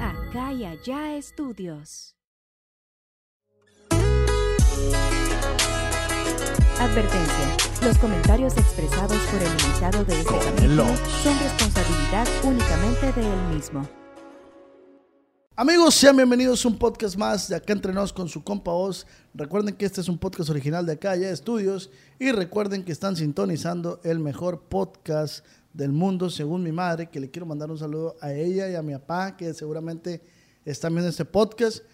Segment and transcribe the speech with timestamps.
[0.00, 2.14] Acá y allá estudios.
[6.78, 7.56] Advertencia.
[7.82, 10.84] Los comentarios expresados por el invitado de este capítulo
[11.22, 13.88] son responsabilidad únicamente de él mismo.
[15.56, 19.06] Amigos, sean bienvenidos a un podcast más de Acá Entrenos con su compa Oz.
[19.34, 23.14] Recuerden que este es un podcast original de Acá Ya Estudios y recuerden que están
[23.14, 28.16] sintonizando el mejor podcast del mundo, según mi madre, que le quiero mandar un saludo
[28.20, 30.20] a ella y a mi papá, que seguramente
[30.64, 31.84] están viendo este podcast.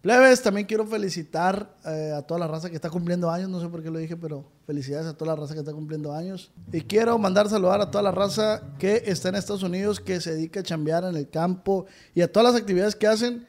[0.00, 3.68] Plebes, también quiero felicitar eh, a toda la raza que está cumpliendo años, no sé
[3.68, 6.50] por qué lo dije, pero felicidades a toda la raza que está cumpliendo años.
[6.72, 10.34] Y quiero mandar saludar a toda la raza que está en Estados Unidos, que se
[10.34, 13.46] dedica a chambear en el campo y a todas las actividades que hacen.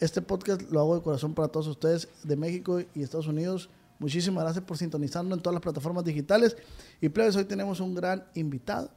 [0.00, 3.68] Este podcast lo hago de corazón para todos ustedes de México y Estados Unidos.
[3.98, 6.56] Muchísimas gracias por sintonizarnos en todas las plataformas digitales.
[7.00, 8.90] Y plebes, hoy tenemos un gran invitado,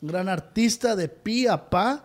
[0.00, 2.04] un gran artista de pi a pa.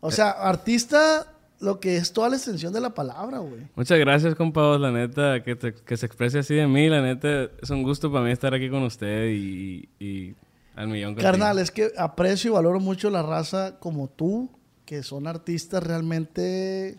[0.00, 3.62] O sea, artista lo que es toda la extensión de la palabra, güey.
[3.74, 7.44] Muchas gracias, compa, la neta, que, te- que se exprese así de mí, la neta,
[7.62, 10.34] es un gusto para mí estar aquí con usted y, y
[10.76, 11.30] al millón contigo.
[11.30, 14.50] Carnal, es que aprecio y valoro mucho la raza como tú,
[14.84, 16.98] que son artistas realmente.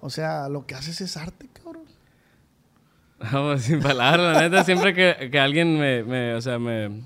[0.00, 1.81] O sea, lo que haces es arte, cabrón.
[3.58, 7.02] Sin palabras, la neta, siempre que, que alguien me, me, o sea, me,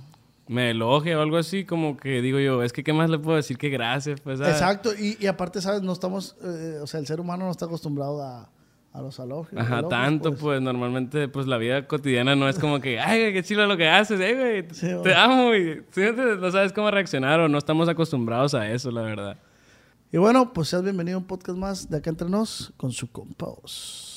[0.48, 3.36] me elogia o algo así, como que digo yo, es que qué más le puedo
[3.36, 4.54] decir que gracias, pues, ¿sabes?
[4.54, 5.82] Exacto, y, y aparte, ¿sabes?
[5.82, 6.36] No estamos.
[6.42, 8.48] eh, o sea, el ser humano no está acostumbrado a,
[8.92, 9.60] a los elogios.
[9.60, 10.60] Ajá, elogios, tanto, pues.
[10.62, 14.20] normalmente, pues, la vida cotidiana no es como que, ay, qué chido lo que haces,
[14.20, 18.70] eh, güey, Sí, te amo, no no sabes cómo reaccionar o no estamos acostumbrados a
[18.70, 19.36] eso, la verdad.
[20.12, 23.10] Y bueno, pues seas bienvenido a un podcast más de acá entre nos con su
[23.10, 24.15] compa Oz.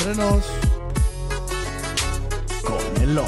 [0.00, 0.44] Acá entre nos
[2.62, 3.18] con el.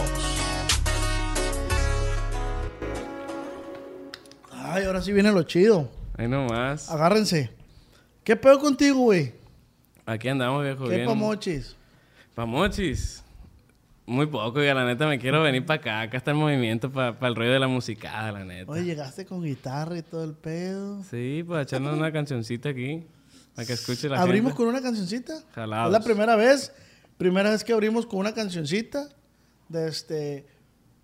[4.53, 5.91] Ay, ahora sí viene lo chido.
[6.17, 6.89] Ahí nomás.
[6.89, 7.51] Agárrense.
[8.23, 9.33] ¿Qué pedo contigo, güey?
[10.07, 11.07] Aquí andamos, viejo, ¿Qué bien.
[11.09, 11.75] pamochis?
[12.37, 13.25] Pamochis.
[14.07, 16.01] Muy poco, ya la neta me quiero venir para acá.
[16.03, 18.71] Acá está el movimiento para el rollo de la musicada, la neta.
[18.71, 21.03] Oye, llegaste con guitarra y todo el pedo.
[21.05, 23.05] Sí, pues echarnos una cancioncita aquí.
[23.61, 24.57] Para que escuche la Abrimos gente.
[24.57, 25.35] con una cancioncita.
[25.55, 25.93] Jalados.
[25.93, 26.73] Es la primera vez.
[27.19, 29.07] Primera vez que abrimos con una cancioncita.
[29.69, 30.47] De este.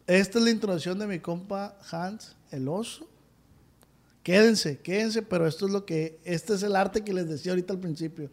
[0.07, 3.07] Esta es la introducción de mi compa Hans, el oso.
[4.23, 6.19] Quédense, quédense, pero esto es lo que.
[6.25, 8.31] Este es el arte que les decía ahorita al principio.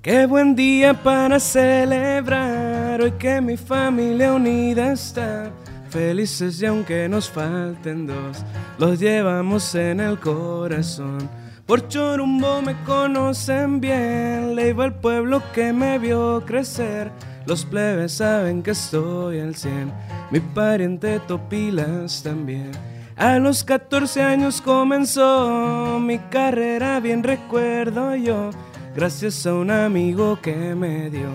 [0.00, 5.52] Qué buen día para celebrar hoy que mi familia unida está.
[5.94, 8.44] Felices y aunque nos falten dos,
[8.78, 11.30] los llevamos en el corazón.
[11.66, 17.12] Por Chorumbo me conocen bien, le iba al pueblo que me vio crecer.
[17.46, 19.92] Los plebes saben que estoy al 100,
[20.32, 22.72] mi pariente Topilas también.
[23.14, 28.50] A los 14 años comenzó mi carrera, bien recuerdo yo.
[28.96, 31.28] Gracias a un amigo que me dio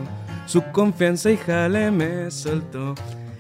[0.48, 2.94] su confianza y jale me soltó.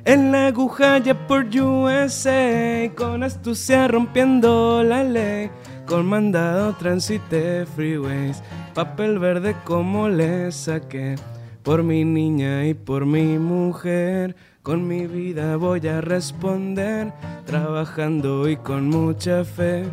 [0.09, 5.51] En la aguja ya por USA, con astucia rompiendo la ley.
[5.85, 8.41] Con mandado transité freeways,
[8.73, 11.13] papel verde como le saqué.
[11.61, 17.13] Por mi niña y por mi mujer, con mi vida voy a responder,
[17.45, 19.83] trabajando y con mucha fe,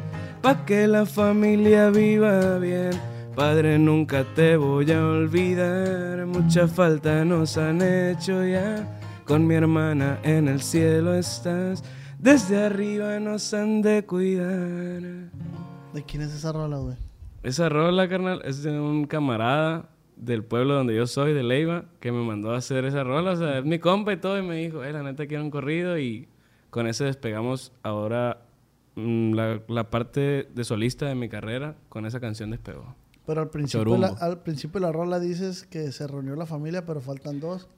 [0.41, 2.93] pa' que la familia viva bien.
[3.34, 8.97] Padre, nunca te voy a olvidar, mucha falta nos han hecho ya.
[9.26, 11.82] Con mi hermana en el cielo estás,
[12.16, 15.03] desde arriba nos han de cuidar.
[15.92, 16.97] ¿De quién es esa rola, güey?
[17.42, 22.12] Esa rola, carnal, es de un camarada del pueblo donde yo soy, de Leiva, que
[22.12, 23.32] me mandó a hacer esa rola.
[23.32, 25.50] O sea, es mi compa y todo, y me dijo, eh, la neta quiero un
[25.50, 26.28] corrido, y
[26.70, 28.47] con ese despegamos ahora
[28.94, 32.94] mm, la, la parte de solista de mi carrera, con esa canción despegó.
[33.26, 36.87] Pero al principio, la, al principio de la rola dices que se reunió la familia,
[36.87, 37.69] pero faltan dos.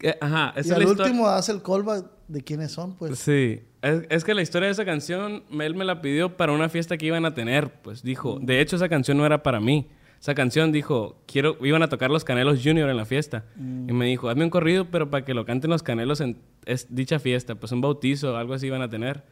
[0.00, 3.18] Eh, Ajá, esa y es al la último hace el callback de quiénes son, pues.
[3.18, 6.68] Sí, es, es que la historia de esa canción, él me la pidió para una
[6.68, 9.88] fiesta que iban a tener, pues dijo, de hecho esa canción no era para mí,
[10.20, 14.06] esa canción dijo, quiero, iban a tocar los Canelos Junior en la fiesta, y me
[14.06, 17.54] dijo, hazme un corrido, pero para que lo canten los Canelos en es, dicha fiesta,
[17.54, 19.22] pues un bautizo algo así iban a tener.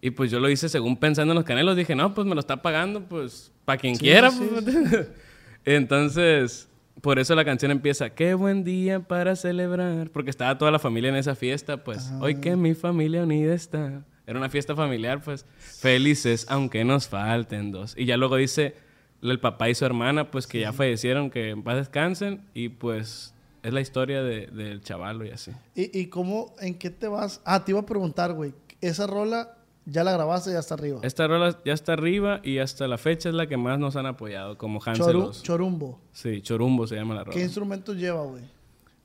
[0.00, 2.40] Y pues yo lo hice según pensando en los Canelos, dije, no, pues me lo
[2.40, 4.30] está pagando, pues para quien Sí, quiera.
[4.30, 5.08] sí, pues".
[5.64, 6.68] Entonces,
[7.00, 11.10] por eso la canción empieza, qué buen día para celebrar, porque estaba toda la familia
[11.10, 14.04] en esa fiesta, pues hoy que mi familia unida está.
[14.26, 17.94] Era una fiesta familiar, pues felices, aunque nos falten dos.
[17.96, 18.74] Y ya luego dice
[19.22, 23.34] el papá y su hermana, pues que ya fallecieron, que en paz descansen, y pues
[23.62, 25.52] es la historia de- del chavalo y así.
[25.74, 27.40] ¿Y, ¿Y cómo, en qué te vas?
[27.44, 28.52] Ah, te iba a preguntar, güey.
[28.80, 29.56] Esa rola
[29.90, 31.00] ya la grabaste, ya está arriba.
[31.02, 34.06] Esta rola ya está arriba y hasta la fecha es la que más nos han
[34.06, 35.42] apoyado, como Choru- Hanselos.
[35.42, 36.00] chorumbo.
[36.12, 37.34] sí, Chorumbo se llama la rola.
[37.36, 38.42] ¿Qué instrumentos lleva, güey?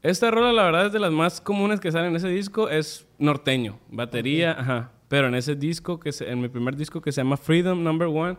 [0.01, 2.67] Esta rola, la verdad, es de las más comunes que salen en ese disco.
[2.69, 4.91] Es norteño, batería, ajá.
[5.07, 8.07] Pero en ese disco, que se- en mi primer disco que se llama Freedom Number
[8.09, 8.37] One,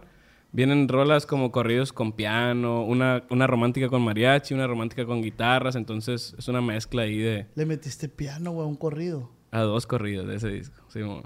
[0.53, 5.75] vienen rolas como corridos con piano, una, una romántica con mariachi, una romántica con guitarras.
[5.77, 9.31] Entonces es una mezcla ahí de Le metiste piano, güey, a un corrido.
[9.51, 10.83] a dos corridos de ese disco.
[10.89, 11.23] Sí, mo.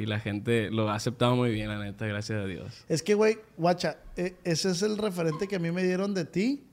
[0.00, 2.84] Y la gente lo ha aceptado muy bien, la neta, gracias a Dios.
[2.88, 6.24] Es que, güey, guacha, e- ese es el referente que a mí me dieron de
[6.24, 6.64] ti.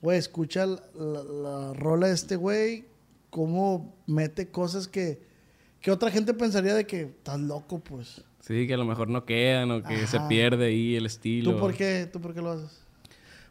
[0.00, 2.84] Güey, escucha la, la- la rola de este güey,
[3.30, 5.20] cómo mete cosas que,
[5.80, 8.22] que otra gente pensaría de que estás loco, pues.
[8.40, 10.28] Sí, que a lo mejor no quedan o que se Ajá.
[10.28, 11.52] pierde ahí el estilo.
[11.54, 12.08] ¿Tú por qué?
[12.12, 12.80] ¿Tú por qué lo haces?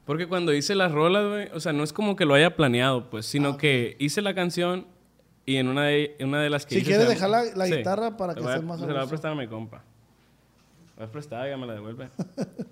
[0.06, 3.10] Porque cuando hice las rolas, güey, o sea, no es como que lo haya planeado,
[3.10, 3.58] pues, sino Ah, ok.
[3.60, 4.86] que hice la canción
[5.46, 7.68] y en una de, en una de las que Si hice quieres dejar la- la
[7.68, 9.36] guitarra para que Se la voy a- estés más Se la voy a prestar a
[9.36, 9.78] mi compa.
[10.98, 12.10] La voy a prestar, ya me la devuelve.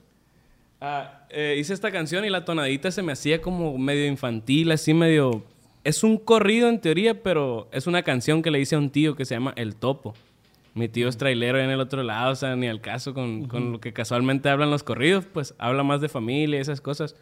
[0.81, 4.93] Ah, eh, hice esta canción y la tonadita se me hacía como medio infantil, así
[4.93, 5.43] medio...
[5.83, 9.15] Es un corrido en teoría, pero es una canción que le hice a un tío
[9.15, 10.13] que se llama El Topo.
[10.75, 13.73] Mi tío es trailero en el otro lado, o sea, ni al caso con, con
[13.73, 17.15] lo que casualmente hablan los corridos, pues habla más de familia y esas cosas.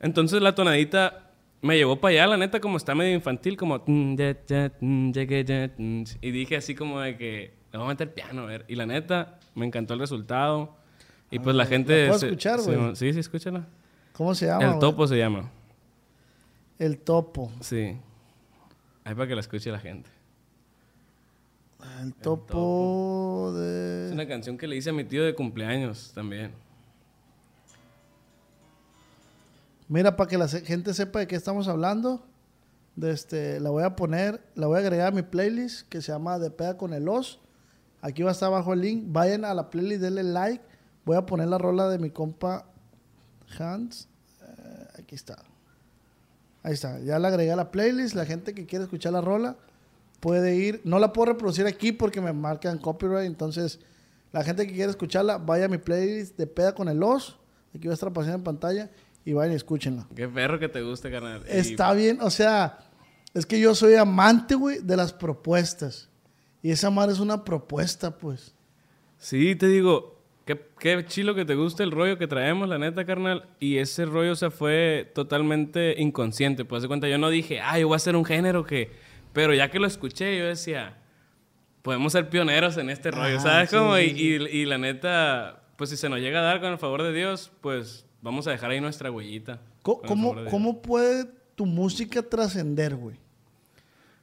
[0.00, 1.30] Entonces la tonadita
[1.62, 3.78] me llevó para allá, la neta, como está medio infantil, como...
[3.86, 4.16] mm,
[4.80, 5.12] mm,
[5.78, 8.64] mm, Y dije así como de que le voy a meter piano, a ver.
[8.68, 10.76] Y la neta, me encantó el resultado.
[11.30, 12.02] Y pues la gente...
[12.02, 12.94] ¿la puedo se- escuchar, güey?
[12.96, 13.66] Sí, sí, escúchala.
[14.12, 14.72] ¿Cómo se llama?
[14.74, 14.78] El?
[14.78, 15.50] Topo se llama.
[16.78, 17.50] El topo.
[17.60, 17.96] Sí.
[19.04, 20.10] Ahí para que la escuche la gente.
[22.00, 23.60] El topo Es
[24.08, 24.10] de...
[24.12, 26.52] una canción que le hice a mi tío de cumpleaños también.
[29.88, 32.24] Mira, para que la gente sepa de qué estamos hablando,
[33.00, 36.38] este, la voy a poner, la voy a agregar a mi playlist que se llama
[36.38, 37.40] De Peda con el Os.
[38.00, 39.04] Aquí va a estar abajo el link.
[39.08, 40.62] Vayan a la playlist, denle like.
[41.04, 42.66] Voy a poner la rola de mi compa
[43.58, 44.08] Hans.
[44.42, 45.36] Eh, aquí está.
[46.62, 47.00] Ahí está.
[47.00, 48.14] Ya la agregué a la playlist.
[48.14, 49.56] La gente que quiere escuchar la rola
[50.20, 50.80] puede ir.
[50.84, 53.26] No la puedo reproducir aquí porque me marcan copyright.
[53.26, 53.80] Entonces,
[54.32, 57.38] la gente que quiere escucharla, vaya a mi playlist de Peda con el Os.
[57.74, 58.90] Aquí va a estar apareciendo en pantalla.
[59.24, 60.06] Y vayan y escúchenla.
[60.16, 61.42] Qué perro que te guste, carnal.
[61.46, 62.78] Y- Está bien, o sea,
[63.34, 66.08] es que yo soy amante, güey, de las propuestas.
[66.62, 68.54] Y esa madre es una propuesta, pues.
[69.18, 73.04] Sí, te digo, qué, qué chilo que te guste el rollo que traemos, la neta,
[73.04, 73.48] carnal.
[73.60, 76.64] Y ese rollo se fue totalmente inconsciente.
[76.64, 78.90] Pues de cuenta, yo no dije, ah, yo voy a hacer un género que.
[79.32, 80.98] Pero ya que lo escuché, yo decía,
[81.82, 83.96] podemos ser pioneros en este rollo, ¿sabes sí, cómo?
[83.96, 84.24] sí, y, sí.
[84.50, 87.12] y- y la neta, pues si se nos llega a dar con el favor de
[87.12, 89.60] Dios, pues vamos a dejar ahí nuestra huellita.
[89.82, 93.16] ¿Cómo, cómo puede tu música trascender, güey?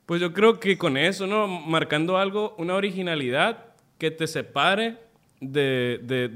[0.05, 1.47] Pues yo creo que con eso, ¿no?
[1.47, 3.65] Marcando algo, una originalidad
[3.99, 4.97] que te separe
[5.39, 5.99] de...
[6.03, 6.31] de-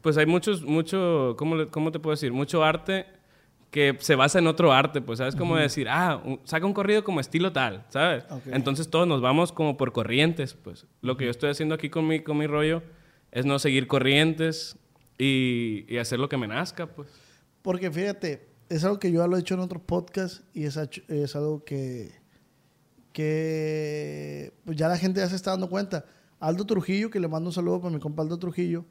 [0.00, 2.32] pues hay muchos, mucho, ¿cómo, ¿cómo te puedo decir?
[2.32, 3.04] Mucho arte
[3.70, 5.36] que se basa en otro arte, pues, ¿sabes?
[5.36, 8.24] Como decir, ah, un- saca un corrido como estilo tal, ¿sabes?
[8.46, 10.86] Entonces todos nos vamos como por corrientes, pues.
[11.02, 12.82] Lo que yo estoy haciendo aquí con mi, con mi rollo
[13.30, 14.78] es no seguir corrientes
[15.18, 17.08] y, y hacer lo que me nazca, pues.
[17.62, 20.76] Porque fíjate, es algo que yo ya lo he hecho en otro podcast y es,
[21.08, 22.12] es algo que,
[23.12, 26.04] que pues ya la gente ya se está dando cuenta.
[26.40, 28.84] Aldo Trujillo, que le mando un saludo para mi compa Aldo Trujillo,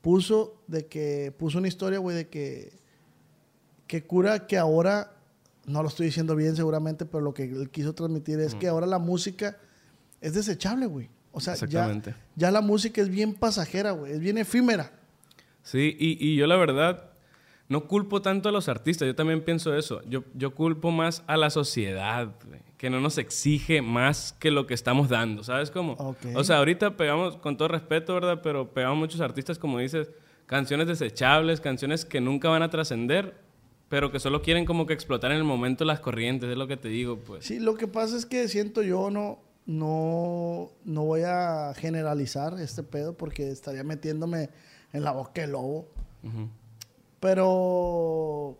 [0.00, 2.78] puso de que puso una historia, güey, de que
[3.86, 5.16] que cura que ahora
[5.66, 8.86] no lo estoy diciendo bien seguramente, pero lo que él quiso transmitir es que ahora
[8.86, 9.56] la música
[10.20, 11.10] es desechable, güey.
[11.32, 12.00] O sea, ya,
[12.36, 14.92] ya la música es bien pasajera, güey, es bien efímera.
[15.62, 17.10] Sí, y, y yo la verdad
[17.70, 20.02] no culpo tanto a los artistas, yo también pienso eso.
[20.08, 22.34] Yo, yo culpo más a la sociedad,
[22.76, 25.92] que no nos exige más que lo que estamos dando, ¿sabes cómo?
[25.92, 26.16] Ok.
[26.34, 28.40] O sea, ahorita pegamos, con todo respeto, ¿verdad?
[28.42, 30.10] Pero pegamos muchos artistas, como dices,
[30.46, 33.36] canciones desechables, canciones que nunca van a trascender,
[33.88, 36.76] pero que solo quieren como que explotar en el momento las corrientes, es lo que
[36.76, 37.46] te digo, pues.
[37.46, 42.82] Sí, lo que pasa es que siento yo no, no, no voy a generalizar este
[42.82, 44.50] pedo porque estaría metiéndome
[44.92, 45.88] en la boca del lobo.
[47.20, 48.56] Pero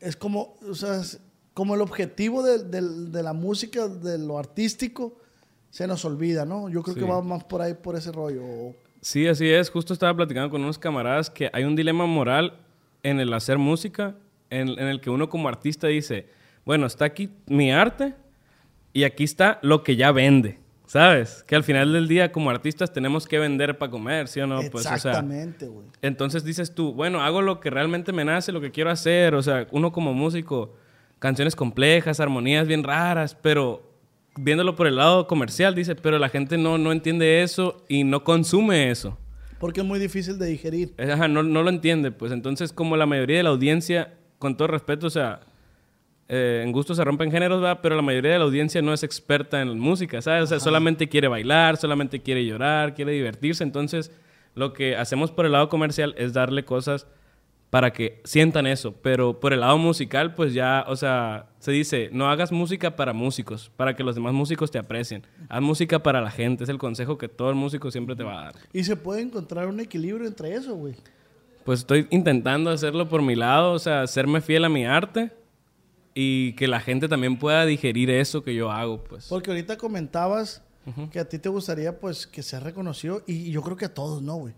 [0.00, 1.20] es como, o sea, es
[1.52, 5.16] como el objetivo de, de- de la música, de lo artístico,
[5.70, 6.68] se nos olvida, ¿no?
[6.68, 7.00] Yo creo Sí.
[7.00, 8.42] que va más por ahí, por ese rollo.
[9.00, 9.70] Sí, así es.
[9.70, 12.58] Justo estaba platicando con unos camaradas que hay un dilema moral
[13.02, 14.16] en el hacer música,
[14.50, 16.26] en, en el que uno como artista dice,
[16.64, 18.14] bueno, está aquí mi arte
[18.92, 20.58] y aquí está lo que ya vende,
[20.94, 21.42] ¿sabes?
[21.48, 24.60] Que al final del día como artistas tenemos que vender para comer, ¿sí o no?
[24.70, 25.88] Pues, o sea, Exactamente, güey.
[26.02, 29.42] entonces dices tú, bueno, hago lo que realmente me nace, lo que quiero hacer, o
[29.42, 30.76] sea, uno como músico
[31.18, 33.82] canciones complejas, armonías bien raras, pero
[34.36, 38.22] viéndolo por el lado comercial, dice, pero la gente no, no entiende eso y no
[38.22, 39.18] consume eso.
[39.58, 40.94] Porque es muy difícil de digerir.
[40.96, 44.68] Ajá, no, no lo entiende, pues entonces como la mayoría de la audiencia, con todo
[44.68, 45.40] respeto, o sea,
[46.28, 49.02] eh, en gusto se rompen géneros, va, pero la mayoría de la audiencia no es
[49.02, 50.44] experta en música, ¿sabes?
[50.44, 53.62] O sea, solamente quiere bailar, solamente quiere llorar, quiere divertirse.
[53.62, 54.10] Entonces,
[54.54, 57.06] lo que hacemos por el lado comercial es darle cosas
[57.68, 58.94] para que sientan eso.
[59.02, 63.12] Pero por el lado musical, pues ya, o sea, se dice, no hagas música para
[63.12, 65.26] músicos, para que los demás músicos te aprecien.
[65.50, 68.40] Haz música para la gente, es el consejo que todo el músico siempre te va
[68.40, 68.54] a dar.
[68.72, 70.94] Y se puede encontrar un equilibrio entre eso, güey.
[71.64, 75.32] Pues estoy intentando hacerlo por mi lado, o sea, serme fiel a mi arte
[76.14, 79.26] y que la gente también pueda digerir eso que yo hago, pues.
[79.28, 80.62] Porque ahorita comentabas
[81.10, 84.22] que a ti te gustaría, pues, que sea reconocido y yo creo que a todos,
[84.22, 84.54] ¿no, güey?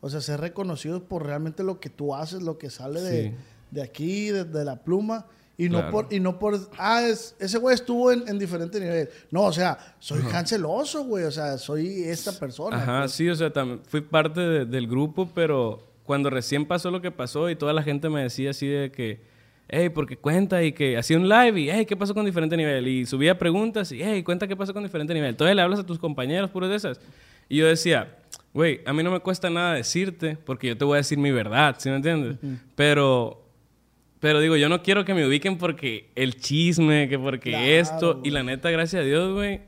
[0.00, 3.34] O sea, ser reconocido por realmente lo que tú haces, lo que sale de,
[3.70, 5.26] de, aquí, de, la pluma.
[5.58, 9.10] Y no, por, y no por, ah, es, ese güey estuvo en, en diferentes niveles.
[9.30, 11.24] No, o sea, soy canceloso, güey.
[11.24, 12.78] O sea, soy esta persona.
[12.78, 13.12] Ajá, pues.
[13.12, 17.50] sí, o sea, también fui parte del grupo, pero cuando recién pasó lo que pasó
[17.50, 19.20] y toda la gente me decía así de que
[19.70, 22.86] hey, porque cuenta y que hacía un live y, hey, ¿qué pasó con diferente nivel?
[22.88, 25.30] Y subía preguntas y, hey, cuenta qué pasó con diferente nivel.
[25.30, 27.00] Entonces le hablas a tus compañeros, puros de esas.
[27.48, 28.16] Y yo decía,
[28.52, 31.30] güey, a mí no me cuesta nada decirte porque yo te voy a decir mi
[31.30, 32.36] verdad, ¿sí me entiendes?
[32.74, 33.44] Pero,
[34.18, 38.20] pero digo, yo no quiero que me ubiquen porque el chisme, que porque esto.
[38.24, 39.60] Y la neta, gracias a Dios, güey,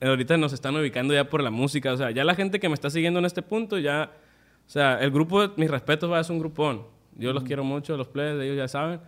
[0.00, 1.92] ahorita nos están ubicando ya por la música.
[1.92, 4.12] O sea, ya la gente que me está siguiendo en este punto, ya.
[4.66, 6.95] O sea, el grupo, mis respetos, va, es un grupón.
[7.16, 9.00] Yo los quiero mucho, los players, ellos ya saben.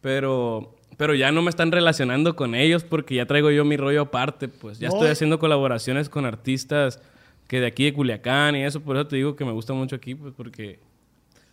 [0.00, 4.02] Pero, pero ya no me están relacionando con ellos porque ya traigo yo mi rollo
[4.02, 4.48] aparte.
[4.48, 7.00] Pues ya estoy haciendo colaboraciones con artistas
[7.46, 8.80] que de aquí de Culiacán y eso.
[8.80, 10.80] Por eso te digo que me gusta mucho aquí, pues porque...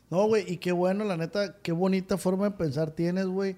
[0.10, 3.56] No, güey, y qué bueno, la neta, qué bonita forma de pensar tienes, güey.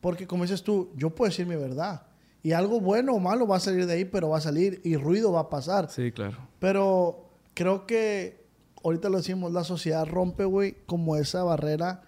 [0.00, 2.02] Porque como dices tú, yo puedo decir mi verdad.
[2.42, 4.96] Y algo bueno o malo va a salir de ahí, pero va a salir y
[4.96, 5.88] ruido va a pasar.
[5.88, 6.36] Sí, claro.
[6.58, 8.43] Pero creo que
[8.84, 12.02] ahorita lo decimos, la sociedad rompe, güey, como esa barrera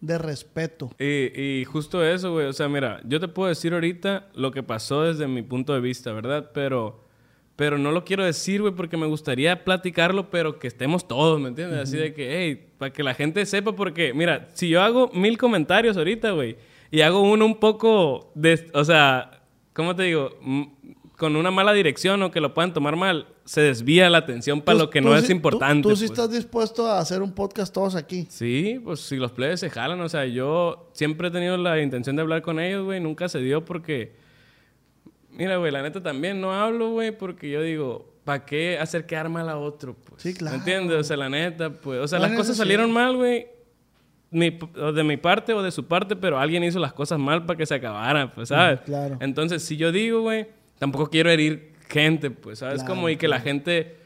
[0.00, 0.90] de respeto.
[0.98, 2.46] Y, justo eso, güey.
[2.46, 5.80] O sea, mira, yo te puedo decir ahorita lo que pasó desde mi punto de
[5.80, 6.50] vista, ¿verdad?
[6.52, 7.04] Pero,
[7.54, 11.48] pero no lo quiero decir, güey, porque me gustaría platicarlo, pero que estemos todos, ¿me
[11.48, 11.80] entiendes?
[11.80, 15.38] Así de que, hey, para que la gente sepa, porque, mira, si yo hago mil
[15.38, 16.56] comentarios ahorita, güey,
[16.90, 19.42] y hago uno un poco de, o sea,
[19.72, 20.30] ¿cómo te digo?
[21.16, 24.76] con una mala dirección o que lo puedan tomar mal, se desvía la atención para
[24.76, 25.88] lo que no es importante.
[25.88, 26.18] Tú, sí pues.
[26.18, 28.26] estás dispuesto a hacer un podcast todos aquí.
[28.28, 32.16] Sí, pues si los players se jalan, o sea, yo siempre he tenido la intención
[32.16, 34.14] de hablar con ellos, güey, nunca se dio porque...
[35.30, 39.28] Mira, güey, la neta también no hablo, güey, porque yo digo, ¿para qué hacer quedar
[39.28, 39.94] mal a otro?
[39.94, 40.22] Pues?
[40.22, 40.56] Sí, claro.
[40.56, 40.98] ¿Me entiendes?
[40.98, 42.00] O sea, la neta, pues...
[42.00, 43.46] O sea, las cosas salieron mal, güey,
[44.30, 47.66] de mi parte o de su parte, pero alguien hizo las cosas mal para que
[47.66, 48.80] se acabaran, pues, ¿sabes?
[48.80, 49.18] Claro.
[49.20, 50.46] Entonces, si yo digo, güey
[50.78, 52.82] tampoco quiero herir gente, pues, ¿sabes?
[52.82, 53.96] como y que la gente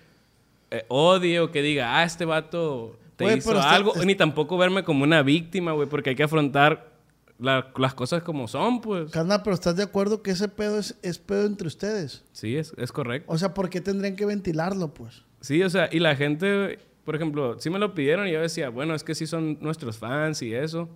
[0.71, 5.05] eh, odie o que diga, ah, este vato te hizo algo, ni tampoco verme como
[5.05, 6.91] una víctima, güey, porque hay que afrontar
[7.39, 9.11] las cosas como son, pues.
[9.11, 12.25] Carnal, pero ¿estás de acuerdo que ese pedo es, es pedo entre ustedes?
[12.33, 13.33] Sí, es, es correcto.
[13.33, 15.23] O sea, ¿por qué tendrían que ventilarlo, pues?
[15.41, 18.69] Sí, o sea, y la gente, por ejemplo, sí me lo pidieron y yo decía,
[18.69, 20.89] bueno, es que sí son nuestros fans y eso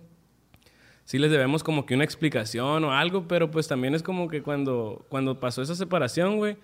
[1.05, 4.41] sí les debemos como que una explicación o algo, pero pues también es como que
[4.41, 6.57] cuando, cuando pasó esa separación, güey,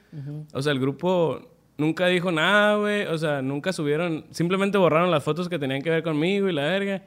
[0.51, 5.23] o sea, el grupo nunca dijo nada, güey, o sea, nunca subieron, simplemente borraron las
[5.23, 7.03] fotos que tenían que ver conmigo y la verga.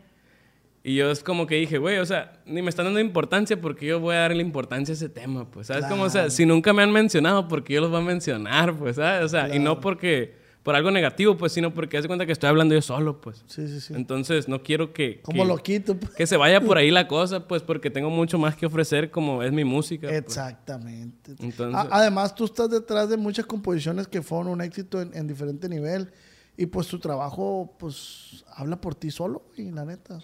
[0.86, 3.86] Y yo es como que dije, güey, o sea, ni me están dando importancia porque
[3.86, 5.86] yo voy a darle importancia a ese tema, pues, ¿sabes?
[5.86, 8.96] Como, o sea, si nunca me han mencionado, porque yo los voy a mencionar, pues,
[8.96, 9.24] ¿sabes?
[9.24, 12.48] O sea, y no porque por algo negativo, pues, sino porque hace cuenta que estoy
[12.48, 13.44] hablando yo solo, pues.
[13.46, 13.92] Sí, sí, sí.
[13.94, 15.20] Entonces, no quiero que...
[15.20, 15.94] Como lo quito.
[15.94, 16.14] Pues.
[16.14, 19.42] Que se vaya por ahí la cosa, pues, porque tengo mucho más que ofrecer como
[19.42, 20.08] es mi música.
[20.08, 20.20] Pues.
[20.20, 21.32] Exactamente.
[21.38, 21.88] Entonces...
[21.90, 26.10] además, tú estás detrás de muchas composiciones que fueron un éxito en, diferente nivel.
[26.56, 30.18] Y pues tu trabajo, pues, habla por ti solo, y la neta.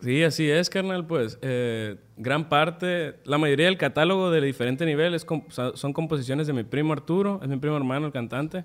[0.00, 1.04] Sí, así es, carnal.
[1.04, 6.52] Pues eh, gran parte, la mayoría del catálogo de diferente nivel es son composiciones de
[6.52, 8.64] mi primo Arturo, es mi primo hermano, el cantante.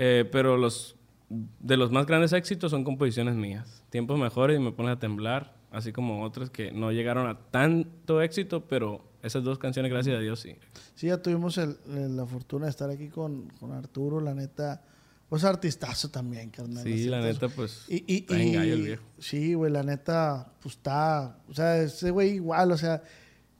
[0.00, 0.96] Eh, pero los
[1.28, 3.84] de los más grandes éxitos son composiciones mías.
[3.90, 8.20] Tiempos mejores y me pones a temblar, así como otras que no llegaron a tanto
[8.20, 10.56] éxito, pero esas dos canciones, gracias a Dios, sí.
[10.94, 14.82] Sí, ya tuvimos la fortuna de estar aquí con, con, Arturo, la neta.
[15.28, 16.82] Pues artistazo también, carnal.
[16.82, 17.84] Sí, la neta, pues.
[17.88, 19.04] Y, y, y el viejo.
[19.18, 21.38] Sí, güey, la neta, pues está.
[21.48, 23.02] O sea, ese güey igual, o sea,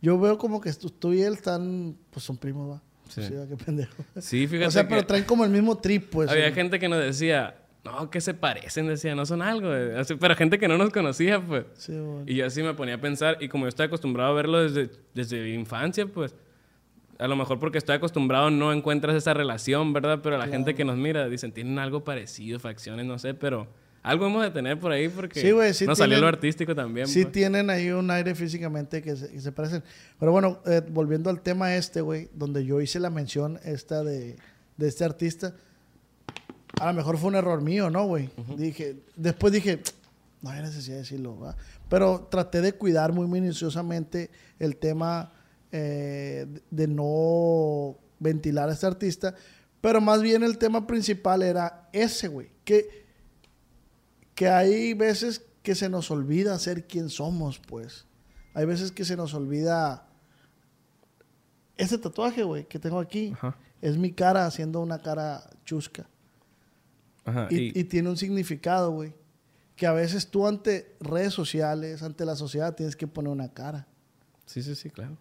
[0.02, 2.82] yo veo como que tú y él están, pues son primos, va.
[3.10, 3.22] Sí.
[3.48, 4.04] qué pendejo.
[4.18, 4.66] Sí, fíjate.
[4.66, 6.30] O sea, pero traen como el mismo trip, pues.
[6.30, 9.74] Había gente que nos decía, no, que se parecen, decía, no son algo.
[9.74, 11.64] eh, así, pero gente que no nos conocía, pues.
[11.74, 12.24] Sí, bueno.
[12.26, 14.90] Y yo así me ponía a pensar, y como yo estoy acostumbrado a verlo desde,
[15.14, 16.34] desde infancia, pues,
[17.18, 20.20] a lo mejor porque estoy acostumbrado no encuentras esa relación, ¿verdad?
[20.22, 23.68] Pero la gente que nos mira dicen, tienen algo parecido, facciones, no sé, pero
[24.02, 27.06] algo hemos de tener por ahí porque Sí, sí nos salió tienen- lo artístico también.
[27.06, 27.32] Sí pues.
[27.32, 29.82] tienen ahí un aire físicamente que se, que se parecen.
[30.18, 34.36] Pero bueno, eh, volviendo al tema este, güey, donde yo hice la mención esta de,
[34.76, 35.54] de este artista,
[36.80, 38.30] a lo mejor fue un error mío, ¿no, güey?
[38.56, 39.80] Dije, después dije,
[40.40, 41.56] no hay necesidad de decirlo, ¿va?
[41.90, 45.32] Pero traté de cuidar muy minuciosamente el tema
[45.72, 49.34] eh, de no ventilar a este artista,
[49.80, 53.09] pero más bien el tema principal era ese, güey, que
[54.40, 58.06] que hay veces que se nos olvida ser quien somos, pues.
[58.54, 60.08] Hay veces que se nos olvida
[61.76, 63.32] este tatuaje, güey, que tengo aquí.
[63.34, 63.58] Ajá.
[63.82, 66.08] Es mi cara haciendo una cara chusca.
[67.26, 69.12] Ajá, Y, y- y tiene un significado, güey.
[69.76, 73.88] Que a veces tú ante redes sociales, ante la sociedad, tienes que poner una cara.
[74.46, 75.18] Sí, sí, sí, claro.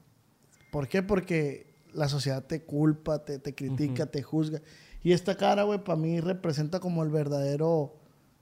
[0.72, 1.04] ¿Por qué?
[1.04, 4.62] Porque la sociedad te culpa, te, te critica, te juzga.
[5.04, 7.99] Y esta cara, güey, para mí representa como el verdadero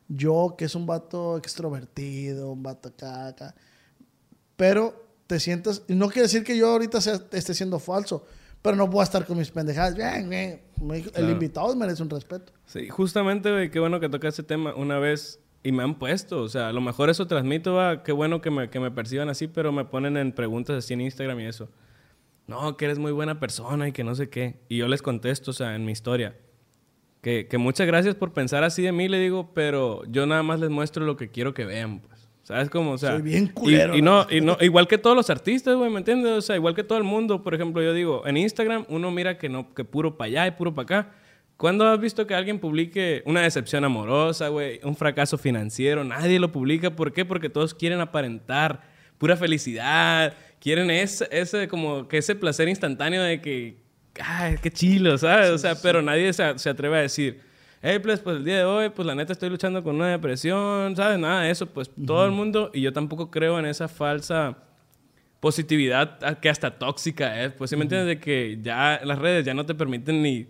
[0.09, 3.55] yo, que es un vato extrovertido, un vato acá.
[4.55, 5.83] Pero te sientas...
[5.87, 8.25] y No quiere decir que yo ahorita sea- esté siendo falso,
[8.61, 9.95] pero no puedo estar con mis pendejadas.
[9.95, 10.61] Bien, bien.
[10.93, 11.29] El Claro.
[11.31, 12.53] invitado merece un respeto.
[12.65, 16.41] Sí, justamente, güey, qué bueno que toca ese tema una vez y me han puesto,
[16.41, 19.27] o sea, a lo mejor eso transmito, va, qué bueno que me, que me perciban
[19.29, 21.69] así, pero me ponen en preguntas así en Instagram y eso.
[22.45, 24.61] No, que eres muy buena persona y que no sé qué.
[24.69, 26.37] Y yo les contesto, o sea, en mi historia,
[27.27, 30.61] que, que muchas gracias por pensar así de mí, le digo, pero yo nada más
[30.61, 32.25] les muestro lo que quiero que vean, pues.
[32.43, 32.91] ¿Sabes cómo?
[32.91, 35.29] O sea, Soy bien y- culero, y, la no, y no, igual que todos los
[35.29, 36.31] artistas, güey, ¿me entiendes?
[36.31, 37.43] O sea, igual que todo el mundo.
[37.43, 40.51] Por ejemplo, yo digo, en Instagram uno mira que no, que puro para allá y
[40.51, 41.11] puro para acá.
[41.57, 44.79] ¿Cuándo has visto que alguien publique una decepción amorosa, güey?
[44.83, 46.05] Un fracaso financiero.
[46.05, 46.95] Nadie lo publica.
[46.95, 47.25] ¿Por qué?
[47.25, 48.83] Porque todos quieren aparentar
[49.17, 50.33] pura felicidad.
[50.61, 53.75] Quieren ese, ese como que ese placer instantáneo de que,
[54.23, 55.49] ay, qué chilo, ¿sabes?
[55.51, 57.39] o sea, pero nadie se, se atreve a decir,
[57.81, 60.95] hey, pues, pues el día de hoy, pues la neta estoy luchando con una depresión,
[60.95, 61.19] ¿sabes?
[61.19, 61.65] Nada de eso.
[61.67, 64.57] Pues todo el mundo, y yo tampoco creo en esa falsa
[65.39, 67.51] positividad a- que hasta tóxica es.
[67.53, 68.07] Pues, ¿sí me entiendes?
[68.07, 70.47] De que ya las redes ya no te permiten ni...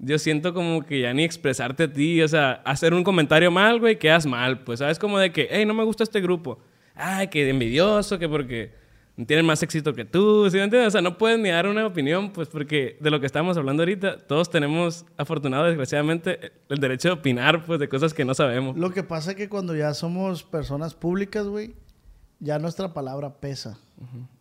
[0.00, 3.80] Yo siento como que ya ni expresarte a ti, o sea, hacer un comentario mal,
[3.80, 4.60] güey, quedas mal.
[4.60, 4.96] Pues, ¿sabes?
[4.98, 6.60] Como de que, hey, no me gusta este grupo.
[6.94, 8.70] Ay, que envidioso, que porque
[9.26, 10.88] tienen más éxito que tú, ¿sí me entiendes?
[10.88, 13.82] O sea, no puedes ni dar una opinión, pues, porque de lo que estamos hablando
[13.82, 18.76] ahorita, todos tenemos, afortunado, desgraciadamente, el derecho de opinar, pues, de cosas que no sabemos.
[18.76, 21.74] Lo que pasa es que cuando ya somos personas públicas, güey,
[22.40, 23.78] ya nuestra palabra pesa.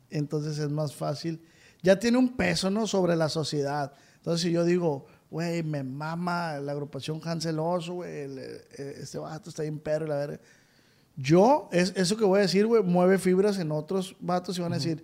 [0.09, 1.41] Entonces es más fácil.
[1.81, 2.87] Ya tiene un peso, ¿no?
[2.87, 3.93] Sobre la sociedad.
[4.17, 9.49] Entonces si yo digo, güey, me mama la agrupación Hansel Oso, güey, eh, este vato
[9.49, 10.39] está bien perro y la verga.
[11.17, 14.71] Yo, es, eso que voy a decir, güey, mueve fibras en otros vatos y van
[14.73, 15.03] a decir,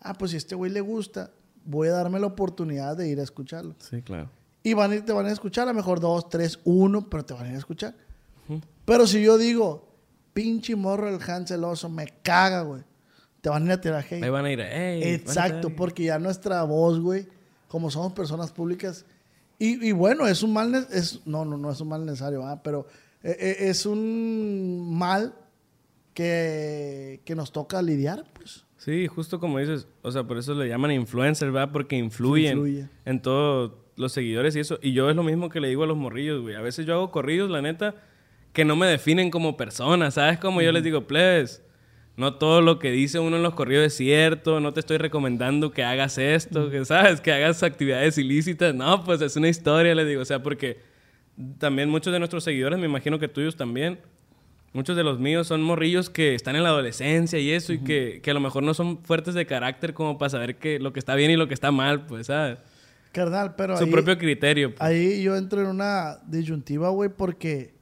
[0.00, 1.30] ah, pues si a este güey le gusta,
[1.64, 3.74] voy a darme la oportunidad de ir a escucharlo.
[3.78, 4.30] Sí, claro.
[4.62, 7.24] Y van a ir, te van a escuchar, a lo mejor dos, tres, uno, pero
[7.24, 7.94] te van a ir a escuchar.
[8.84, 9.88] Pero si yo digo,
[10.32, 12.82] pinche morro el Hansel Oso, me caga, güey.
[13.40, 14.22] Te van a ir a tirar hate.
[14.22, 17.26] Ahí van a ir, hey, Exacto, porque ya nuestra voz, güey,
[17.68, 19.06] como somos personas públicas.
[19.58, 22.60] Y, y bueno, es un mal, es, no, no, no es un mal necesario, ¿verdad?
[22.62, 22.86] pero
[23.22, 25.34] es un mal
[26.14, 28.64] que, que nos toca lidiar, pues.
[28.76, 31.70] Sí, justo como dices, o sea, por eso le llaman influencer, ¿verdad?
[31.70, 32.88] Porque influyen Influye.
[33.04, 34.78] en todos los seguidores y eso.
[34.82, 36.54] Y yo es lo mismo que le digo a los morrillos, güey.
[36.54, 37.94] A veces yo hago corridos, la neta,
[38.54, 40.38] que no me definen como persona, ¿sabes?
[40.38, 41.62] Como yo les digo, plebes,
[42.16, 45.72] no todo lo que dice uno en los corridos es cierto, no te estoy recomendando
[45.72, 47.20] que hagas esto, que, ¿sabes?
[47.20, 48.74] Que hagas actividades ilícitas.
[48.74, 50.78] No, pues es una historia, les digo, o sea, porque
[51.58, 53.98] también muchos de nuestros seguidores, me imagino que tuyos también,
[54.72, 58.20] Muchos de los míos son morrillos que están en la adolescencia y eso, y que,
[58.22, 61.00] que a lo mejor no son fuertes de carácter como para saber que lo que
[61.00, 62.58] está bien y lo que está mal, pues, ¿sabes?
[63.10, 64.70] Carnal, pero Su ahí, propio criterio.
[64.70, 64.80] pues.
[64.80, 67.74] ahí yo entro en una disyuntiva, güey, porque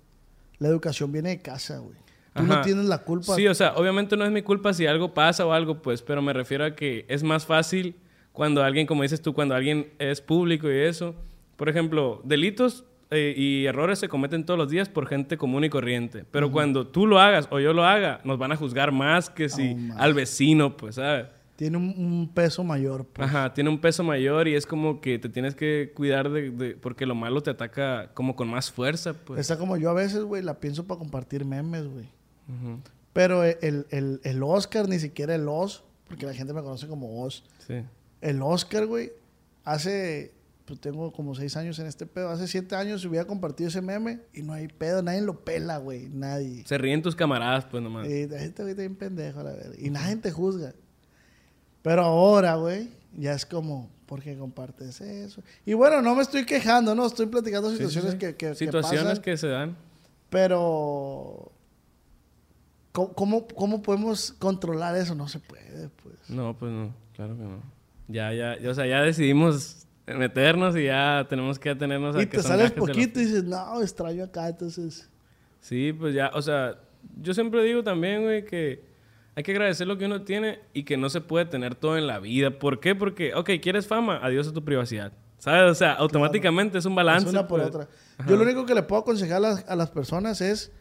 [0.59, 1.99] la educación viene de casa, güey.
[2.35, 3.35] Tú no tienes la culpa.
[3.35, 6.23] Sí, o sea, obviamente no es mi culpa si algo pasa o algo, pues, pero
[6.23, 7.97] me refiero a que es más fácil
[8.33, 11.15] cuando alguien, como dices tú, cuando alguien es público y eso.
[11.57, 15.71] Por ejemplo, delitos eh, y errores se cometen todos los días por gente común y
[15.71, 16.25] corriente.
[16.31, 19.49] Pero cuando tú lo hagas o yo lo haga, nos van a juzgar más que
[19.49, 21.27] si al vecino, pues, ¿sabes?
[21.57, 23.27] Tiene un, un peso mayor, pues.
[23.29, 26.75] Ajá, tiene un peso mayor y es como que te tienes que cuidar de, de-
[26.77, 29.41] porque lo malo te ataca como con más fuerza, pues.
[29.41, 32.07] Está como yo a veces, güey, la pienso para compartir memes, güey.
[33.13, 37.23] Pero el, el, el Oscar, ni siquiera el Os, porque la gente me conoce como
[37.23, 37.43] Os.
[37.67, 37.83] Sí.
[38.21, 39.11] El Oscar, güey,
[39.65, 40.33] hace
[40.69, 42.29] pues tengo como seis años en este pedo.
[42.29, 46.11] Hace siete años hubiera compartido ese meme y no hay pedo, nadie lo pela, güey,
[46.11, 46.63] nadie.
[46.67, 48.07] Se ríen tus camaradas, pues nomás.
[48.07, 49.73] Y la gente güey, está bien pendejo, la verdad.
[49.79, 50.75] Y nadie te juzga.
[51.81, 55.43] Pero ahora, güey, ya es como, ¿por qué compartes eso?
[55.65, 58.19] Y bueno, no me estoy quejando, no, estoy platicando Sí, sí, situaciones sí.
[58.19, 59.75] Que, que, que Situaciones pasan, que se dan.
[60.29, 61.51] Pero,
[62.93, 65.15] ¿cómo, cómo, cómo podemos controlar eso?
[65.15, 66.29] No se puede, pues.
[66.29, 67.63] No, pues no, claro que no.
[68.09, 72.27] Ya, ya, ya, o sea, ya decidimos meternos y ya tenemos que atenernos a Y
[72.27, 75.09] que te sales poquito y dices, no, extraño acá, entonces...
[75.61, 76.79] Sí, pues ya, o sea,
[77.21, 78.85] yo siempre digo también, güey, que
[79.35, 82.07] hay que agradecer lo que uno tiene y que no se puede tener todo en
[82.07, 82.59] la vida.
[82.59, 82.95] ¿Por qué?
[82.95, 85.13] Porque, ok, quieres fama, adiós a tu privacidad.
[85.39, 85.71] ¿Sabes?
[85.71, 87.27] O sea, automáticamente es un balance.
[87.27, 87.69] Es una por pues.
[87.69, 87.89] otra.
[88.19, 88.29] Ajá.
[88.29, 90.73] Yo lo único que le puedo aconsejar a las, a las personas es,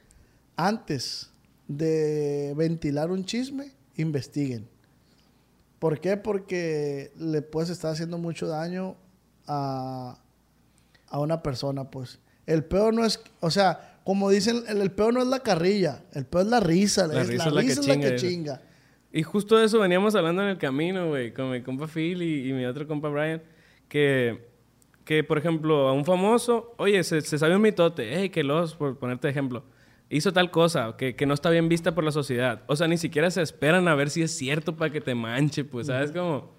[0.56, 1.32] antes
[1.68, 4.68] de ventilar un chisme, investiguen.
[5.80, 6.18] ¿Por qué?
[6.18, 8.96] Porque le puedes estar haciendo mucho daño
[9.48, 10.18] a,
[11.10, 12.20] a una persona, pues.
[12.46, 16.04] El peor no es, o sea, como dicen, el, el peor no es la carrilla,
[16.14, 17.08] el peor es la risa.
[17.08, 18.62] La es- risa la es la que risa es la que chinga.
[19.12, 22.50] Y justo de eso veníamos hablando en el camino, güey, con mi compa Phil y,
[22.50, 23.42] y mi otro compa Brian,
[23.88, 24.48] que,
[25.06, 28.76] que, por ejemplo, a un famoso, oye, se, se sabe un mitote, hey, que los,
[28.76, 29.64] por ponerte ejemplo,
[30.10, 32.64] hizo tal cosa que, que no está bien vista por la sociedad.
[32.68, 35.64] O sea, ni siquiera se esperan a ver si es cierto para que te manche,
[35.64, 36.52] pues, ¿sabes cómo?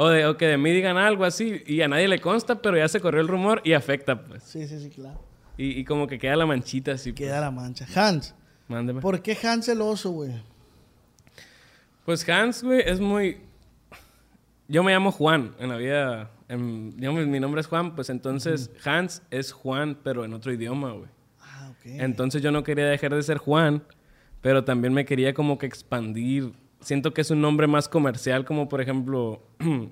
[0.00, 2.76] O, de, o que de mí digan algo así y a nadie le consta, pero
[2.76, 4.44] ya se corrió el rumor y afecta, pues.
[4.44, 5.20] Sí, sí, sí, claro.
[5.56, 7.10] Y, y como que queda la manchita así.
[7.10, 7.18] pues.
[7.26, 7.84] Queda la mancha.
[7.96, 8.32] Hans,
[8.68, 9.00] Mándeme.
[9.00, 10.30] ¿por qué Hans el oso, güey?
[12.04, 13.38] Pues Hans, güey, es muy...
[14.68, 16.30] Yo me llamo Juan en la vida...
[16.48, 20.52] en- yo, mi mi nombre es Juan, pues entonces Hans es Juan, pero en otro
[20.52, 21.08] idioma, güey.
[21.40, 21.86] Ah, ok.
[21.86, 23.82] Entonces yo no quería dejar de ser Juan,
[24.42, 26.52] pero también me quería como que expandir.
[26.80, 29.42] Siento que es un nombre más comercial, como por ejemplo,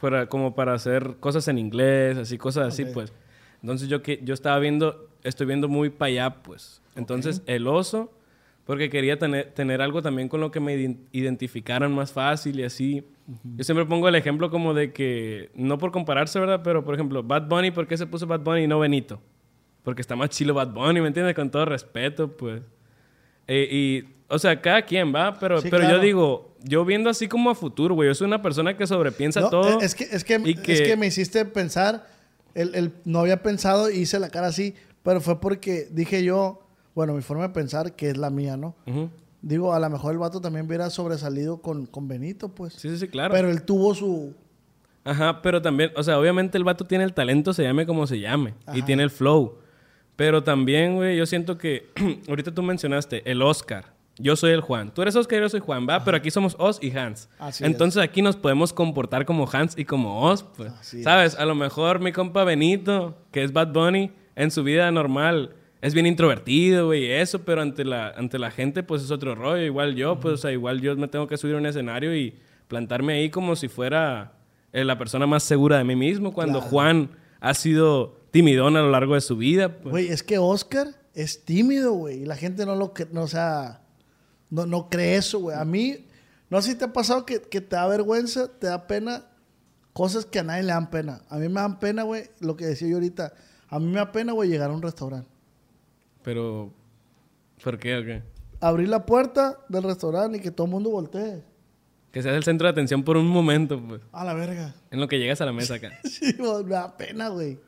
[0.00, 2.90] para, como para hacer cosas en inglés, así, cosas así, Ok.
[2.94, 3.12] pues.
[3.62, 6.80] Entonces yo, que, yo estaba viendo, estoy viendo muy para allá, pues.
[6.96, 8.12] Entonces el oso,
[8.64, 12.64] porque quería tener, tener algo también con lo que me ident- identificaran más fácil y
[12.64, 13.04] así.
[13.56, 16.62] Yo siempre pongo el ejemplo como de que, no por compararse, ¿verdad?
[16.64, 19.20] Pero por ejemplo, Bad Bunny, ¿por qué se puso Bad Bunny y no Benito?
[19.84, 21.34] Porque está más chilo Bad Bunny, ¿me entiendes?
[21.34, 22.62] Con todo respeto, pues.
[23.52, 25.96] Eh, y, o sea, cada quien va, pero, Sí, pero claro.
[25.96, 29.40] yo digo, yo viendo así como a futuro, güey, yo soy una persona que sobrepiensa
[29.40, 29.80] No, todo.
[29.80, 32.06] Es que, es, que, y es que me hiciste pensar,
[32.54, 36.62] el, el- no había pensado y hice la cara así, pero fue porque dije yo,
[36.94, 38.76] bueno, mi forma de pensar, que es la mía, ¿no?
[38.86, 39.10] Ujú.
[39.42, 42.74] Digo, a lo mejor el vato también hubiera sobresalido con, con Benito, pues.
[42.74, 43.34] Sí, sí, sí, claro.
[43.34, 44.34] Pero él tuvo su...
[45.02, 48.20] Ajá, pero también, o sea, obviamente el vato tiene el talento, se llame como se
[48.20, 48.84] llame, y Ajá.
[48.86, 49.54] tiene el flow.
[50.20, 51.88] Pero también, güey, yo siento que,
[52.28, 53.86] ahorita tú mencionaste, el Oscar.
[54.18, 54.92] Yo soy el Juan.
[54.92, 56.04] Tú eres Oscar y yo soy Juan, ¿va?
[56.04, 57.30] Pero aquí somos Os y Hans.
[57.38, 60.72] Así Entonces aquí nos podemos comportar como Hans y como Os, pues.
[60.72, 61.36] Así ¿Sabes?
[61.36, 65.94] A lo mejor mi compa Benito, que es Bad Bunny, en su vida normal es
[65.94, 69.64] bien introvertido, güey, y eso, pero ante la, ante la gente, pues es otro rollo.
[69.64, 72.34] Igual yo, pues, o sea, igual yo me tengo que subir a un escenario y
[72.68, 74.34] plantarme ahí como si fuera
[74.74, 76.70] eh, la persona más segura de mí mismo, cuando Claro.
[76.70, 79.78] Juan ha sido timidón a lo largo de su vida.
[79.78, 79.90] pues.
[79.90, 82.22] Güey, es que Oscar es tímido, güey.
[82.22, 82.94] Y la gente no lo...
[82.94, 83.82] cre- No, o sea,
[84.50, 85.56] no, no cree eso, güey.
[85.56, 86.06] A mí,
[86.48, 89.26] no sé si te ha pasado que, que te da vergüenza, te da pena
[89.92, 91.22] cosas que a nadie le dan pena.
[91.28, 93.32] A mí me dan pena, güey, lo que decía yo ahorita.
[93.68, 95.28] A mí me da pena, güey, llegar a un restaurante.
[96.22, 96.72] Pero,
[97.62, 98.22] ¿por qué o qué?
[98.60, 101.42] Abrir la puerta del restaurante y que todo el mundo voltee.
[102.12, 104.74] Que seas el centro de atención por un momento, pues, A la verga.
[104.90, 105.90] en lo que llegas a la mesa acá.
[106.04, 107.58] Sí, me da pena, güey.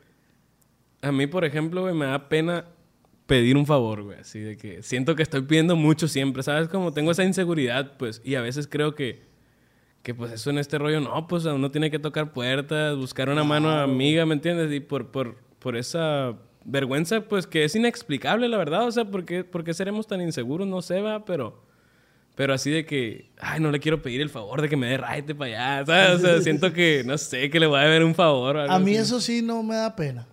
[1.03, 2.65] A mí, por ejemplo, güey, me da pena
[3.27, 4.19] pedir un favor, güey.
[4.21, 6.69] Así de que siento que estoy pidiendo mucho siempre, ¿sabes?
[6.69, 8.21] Como tengo esa inseguridad, pues.
[8.25, 9.23] Y a veces creo que,
[10.03, 13.45] que pues eso en este rollo, no, pues uno tiene que tocar puertas, buscar una
[13.45, 14.73] mano amiga, ¿me entiendes?
[14.73, 16.35] Y por, por, por esa
[16.65, 18.87] vergüenza, pues que es inexplicable, la verdad.
[18.87, 20.67] O sea, ¿por qué, por qué seremos tan inseguros?
[20.67, 21.71] No sé, va, pero...
[22.35, 24.97] Pero así de que, ay, no le quiero pedir el favor de que me dé
[24.97, 26.17] raite para allá, ¿sabes?
[26.17, 28.57] O sea, siento que, no sé, que le voy a ver un favor.
[28.57, 29.03] o algo A mí así.
[29.03, 30.27] eso sí no me da pena.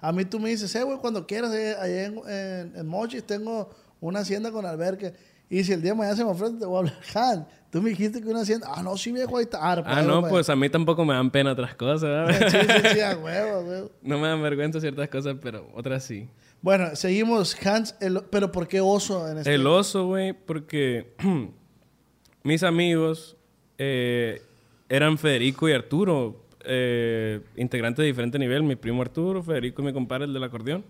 [0.00, 3.24] A mí tú me dices, eh, güey, cuando quieras, eh, allá en, en, en Mochis
[3.24, 5.12] tengo una hacienda con albergue.
[5.48, 6.98] Y si el día de mañana se me ofrece, te voy a hablar.
[7.14, 8.68] Han, tú me dijiste que una hacienda.
[8.74, 9.58] Ah, no, sí, viejo, ahí está.
[9.60, 12.48] Ah, Ah, no, pues a mí tampoco me dan pena otras cosas, ¿verdad?
[12.50, 13.90] Sí, sí, sí, a huevo, huevo.
[14.02, 16.28] No me dan vergüenza ciertas cosas, pero otras sí.
[16.62, 19.54] Bueno, seguimos, Hans, el- pero ¿por qué oso en este?
[19.54, 21.14] El oso, güey, porque
[22.42, 23.36] mis amigos
[23.78, 24.42] eh,
[24.88, 28.62] eran Federico y Arturo, eh, integrantes de diferente nivel.
[28.62, 30.84] Mi primo Arturo, Federico y mi compadre, el del acordeón.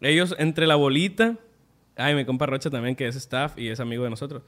[0.00, 1.36] Ellos, entre la bolita,
[1.96, 4.42] ay, mi compa Rocha también, que es staff y es amigo de nosotros,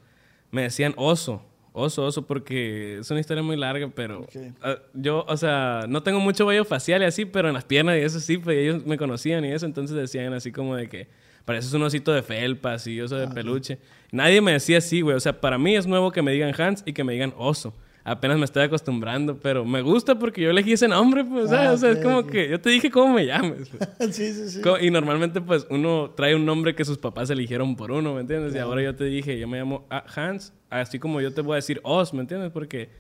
[0.51, 1.43] me decían oso.
[1.79, 4.37] Oso, oso, porque es una historia muy larga, pero Ok.
[4.63, 7.99] ah, yo, o sea, no tengo mucho vello facial y así, pero en las piernas
[7.99, 11.07] y eso sí, pues ellos me conocían y eso, entonces decían así como de que
[11.45, 13.79] pareces un osito de felpa, así, oso de peluche.
[14.11, 16.83] Nadie me decía así, güey, o sea, para mí es nuevo que me digan Hans
[16.87, 17.75] y que me digan oso.
[18.09, 21.69] Apenas me estoy acostumbrando, pero me gusta porque yo elegí ese nombre, pues, ¿sabes?
[21.69, 23.69] Ah, o sea, es como que yo te dije cómo me llames.
[23.69, 24.15] pues.
[24.17, 24.61] sí, sí, sí.
[24.81, 28.55] Y normalmente, pues, uno trae un nombre que sus papás eligieron por uno, ¿me entiendes?
[28.55, 31.55] Y ahora yo te dije, yo me llamo ah, Hans, así como yo te voy
[31.55, 32.53] a decir Oz, ¿me entiendes?
[32.53, 32.91] Porque,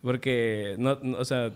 [0.00, 1.52] porque, no, no, o sea,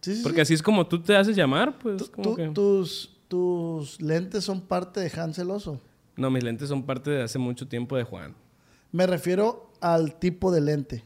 [0.00, 0.40] Sí, sí, porque sí.
[0.42, 2.48] así es como tú te haces llamar, pues, Tú- como tú- que...
[2.48, 5.80] tus, tus lentes son parte de Hansel Oso.
[6.16, 8.34] No, mis lentes son parte de hace mucho tiempo de Juan.
[8.92, 11.04] Me refiero al tipo de lente.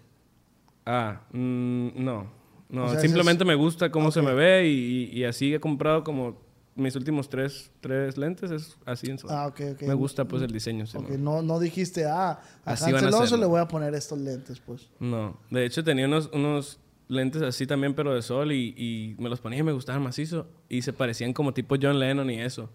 [0.86, 2.26] Ah, mm, no.
[2.68, 4.26] No, O sea, simplemente ese me gusta cómo se Ok.
[4.26, 6.38] me ve y, y- así he comprado como
[6.76, 9.28] mis últimos tres, tres lentes, es así en su...
[9.28, 9.82] Ah, ok, ok.
[9.82, 10.86] Me gusta, pues, el diseño.
[10.86, 11.18] sí, ¿no?
[11.18, 13.38] no, no dijiste, ah, a Así van a Hansel hacerlo.
[13.44, 14.88] le voy a poner estos lentes, pues.
[15.00, 19.28] No, de hecho tenía unos, unos lentes así también, pero de sol, y, y me
[19.28, 20.46] los ponía y me gustaban macizo.
[20.68, 22.70] Y se parecían como tipo John Lennon y eso.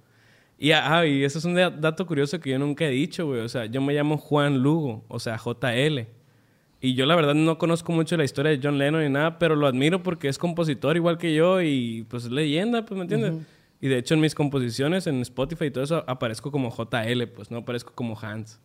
[0.59, 3.39] Y, ah, y eso es un da- dato curioso que yo nunca he dicho, güey.
[3.39, 6.05] O sea, yo me llamo Juan Lugo, o sea, JL.
[6.81, 9.55] Y yo la verdad no conozco mucho la historia de John Lennon ni nada, pero
[9.55, 13.33] lo admiro porque es compositor igual que yo y pues es leyenda, pues, ¿me entiendes?
[13.81, 17.49] Y de hecho en mis composiciones, en Spotify y todo eso, aparezco como JL, pues
[17.51, 18.59] no aparezco como Hans.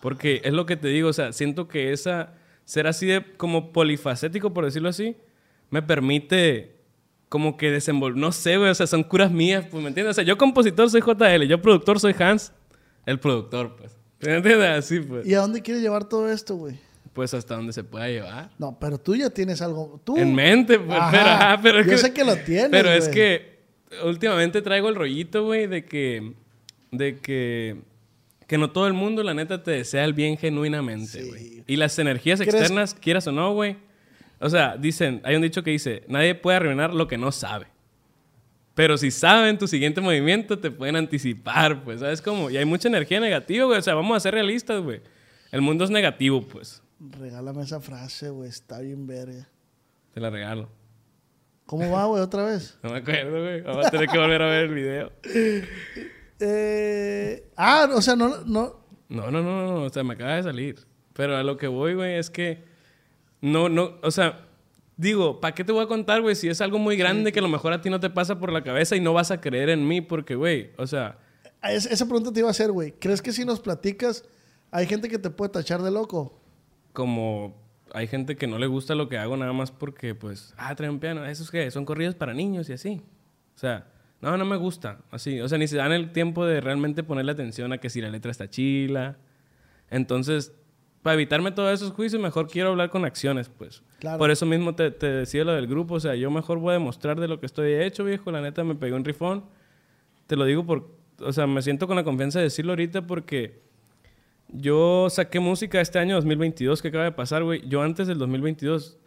[0.00, 2.34] Porque es lo que te digo, o sea, siento que esa,
[2.64, 5.16] ser así de como polifacético, por decirlo así,
[5.70, 6.76] me permite
[7.28, 10.12] como que desenvolver, no sé, güey, o sea, son curas mías, pues, ¿me entiendes?
[10.12, 12.52] O sea, yo compositor soy JL, yo productor soy Hans,
[13.04, 13.96] el productor, pues.
[14.20, 14.68] ¿Me entiendes?
[14.70, 15.26] Así, pues.
[15.26, 16.78] ¿Y a dónde quieres llevar todo esto, güey?
[17.12, 18.50] Pues hasta donde se pueda llevar.
[18.58, 20.00] No, pero tú ya tienes algo.
[20.04, 20.16] Tú.
[20.16, 21.10] En mente, pues, Ajá.
[21.10, 23.58] pero, ajá, pero es Yo que- sé que lo tienes, Pero es que
[24.04, 26.34] últimamente traigo el rollito, güey, de que,
[26.92, 27.76] de que,
[28.46, 31.28] que no todo el mundo, la neta, te desea el bien genuinamente, Sí.
[31.28, 31.64] güey.
[31.66, 33.76] Y las energías ¿Crees- externas, quieras o no, güey.
[34.40, 37.66] O sea, dicen, hay un dicho que dice, nadie puede arruinar lo que no sabe.
[38.74, 42.48] Pero si saben tu siguiente movimiento, te pueden anticipar, pues, ¿sabes cómo?
[42.48, 43.78] Y hay mucha energía negativa, güey.
[43.78, 45.00] O sea, vamos a ser realistas, güey.
[45.50, 46.80] El mundo es negativo, pues.
[47.00, 48.48] Regálame esa frase, güey.
[48.48, 49.48] Está bien verga.
[50.12, 50.68] Te la regalo.
[51.66, 52.22] ¿Cómo va, güey?
[52.22, 52.78] Otra vez.
[52.82, 53.60] No me acuerdo, güey.
[53.62, 55.12] Vamos a tener que volver a ver el video.
[56.40, 58.76] Eh, ah, o sea, no, no.
[59.08, 60.86] No, no, no, no, o sea, me acaba de salir.
[61.14, 62.64] Pero a lo que voy, güey, es que
[63.40, 64.46] no, no, o sea,
[64.96, 66.36] digo, ¿para qué te voy a contar, güey?
[66.36, 68.52] Si es algo muy grande que a lo mejor a ti no te pasa por
[68.52, 71.18] la cabeza y no vas a creer en mí porque, güey, o sea,
[71.62, 72.92] es- esa pregunta te iba a hacer, güey.
[72.92, 74.24] ¿Crees que si nos platicas,
[74.70, 76.37] hay gente que te puede tachar de loco?
[76.98, 77.54] Como
[77.94, 80.90] hay gente que no le gusta lo que hago nada más porque, pues, ah, trae
[80.90, 83.02] un piano, esos que son corridos para niños y así.
[83.54, 83.86] O sea,
[84.20, 85.40] no, no me gusta, así.
[85.40, 88.10] O sea, ni se dan el tiempo de realmente ponerle atención a que si la
[88.10, 89.16] letra está chila.
[89.90, 90.52] Entonces,
[91.00, 93.84] para evitarme todos esos juicios, mejor quiero hablar con acciones, pues.
[94.00, 94.18] Claro.
[94.18, 95.94] Por eso mismo te, te decía lo del grupo.
[95.94, 98.32] O sea, yo mejor voy a demostrar de lo que estoy hecho, viejo.
[98.32, 99.44] La neta me pegó un rifón.
[100.26, 100.98] Te lo digo por...
[101.20, 103.67] O sea, me siento con la confianza de decirlo ahorita porque
[104.48, 107.66] yo saqué música este año 2022 que acaba de pasar, güey.
[107.68, 108.98] Yo antes del 2022,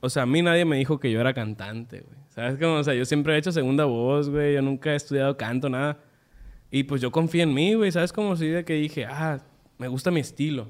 [0.00, 2.16] o sea, a mí nadie me dijo que yo era cantante, güey.
[2.28, 2.74] ¿Sabes cómo?
[2.74, 4.54] O sea, yo siempre he hecho segunda voz, güey.
[4.54, 5.98] Yo nunca he estudiado canto, nada.
[6.70, 7.90] Y pues yo confié en mí, güey.
[7.90, 8.36] ¿Sabes cómo?
[8.36, 9.40] Sí, de que dije, ah,
[9.78, 10.68] me gusta mi estilo.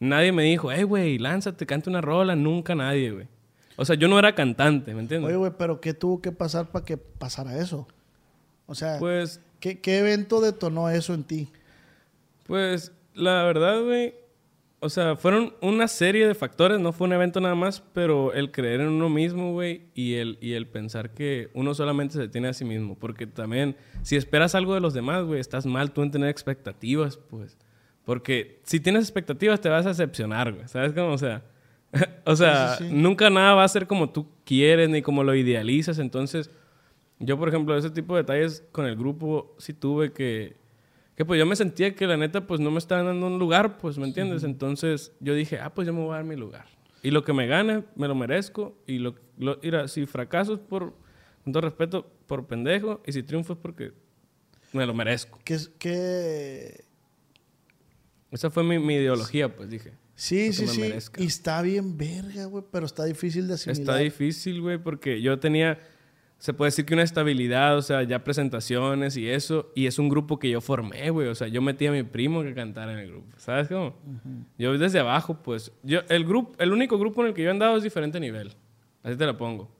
[0.00, 2.34] Nadie me dijo, hey, güey, lánzate, canta una rola.
[2.34, 3.28] Nunca nadie, güey.
[3.76, 5.28] O sea, yo no era cantante, ¿me entiendes?
[5.28, 7.86] Oye, güey, pero ¿qué tuvo que pasar para que pasara eso?
[8.66, 11.50] O sea, pues, ¿qué, qué evento detonó eso en ti?
[12.46, 14.14] Pues la verdad, güey,
[14.80, 18.50] o sea, fueron una serie de factores, no fue un evento nada más, pero el
[18.50, 22.48] creer en uno mismo, güey, y el, y el pensar que uno solamente se tiene
[22.48, 26.02] a sí mismo, porque también si esperas algo de los demás, güey, estás mal tú
[26.02, 27.56] en tener expectativas, pues,
[28.04, 31.12] porque si tienes expectativas te vas a decepcionar, güey, ¿sabes cómo?
[31.12, 31.44] O sea,
[32.24, 32.96] o sea, Sí, sí, sí.
[32.96, 36.50] nunca nada va a ser como tú quieres ni como lo idealizas, entonces...
[37.24, 40.56] Yo, por ejemplo, ese tipo de detalles con el grupo sí tuve que...
[41.16, 43.76] Que pues yo me sentía que la neta pues no me estaban dando un lugar,
[43.78, 44.44] pues, ¿me entiendes?
[44.44, 46.66] Entonces yo dije, ah, pues yo me voy a dar mi lugar.
[47.02, 48.76] Y lo que me gane, me lo merezco.
[48.86, 50.94] Y lo, lo mira, si fracaso es por,
[51.44, 53.02] con todo respeto, por pendejo.
[53.06, 53.92] Y si triunfo es porque
[54.72, 55.38] me lo merezco.
[55.44, 56.84] ¿Qué, es- qué...
[58.30, 59.92] Esa fue mi, mi ideología, pues dije.
[60.14, 60.80] Sí, sí, sí.
[60.80, 61.22] merezca.
[61.22, 63.80] Y está bien verga, güey, pero está difícil de asimilar.
[63.80, 65.78] Está difícil, güey, porque yo tenía,
[66.42, 70.08] se puede decir que una estabilidad, o sea, ya presentaciones y eso, y es un
[70.08, 72.98] grupo que yo formé, güey, o sea, yo metí a mi primo que cantara en
[72.98, 73.94] el grupo, ¿sabes cómo?
[74.58, 77.52] Yo desde abajo, pues, yo, el grupo, el único grupo en el que yo he
[77.52, 78.56] andado es diferente nivel,
[79.04, 79.70] así te la pongo.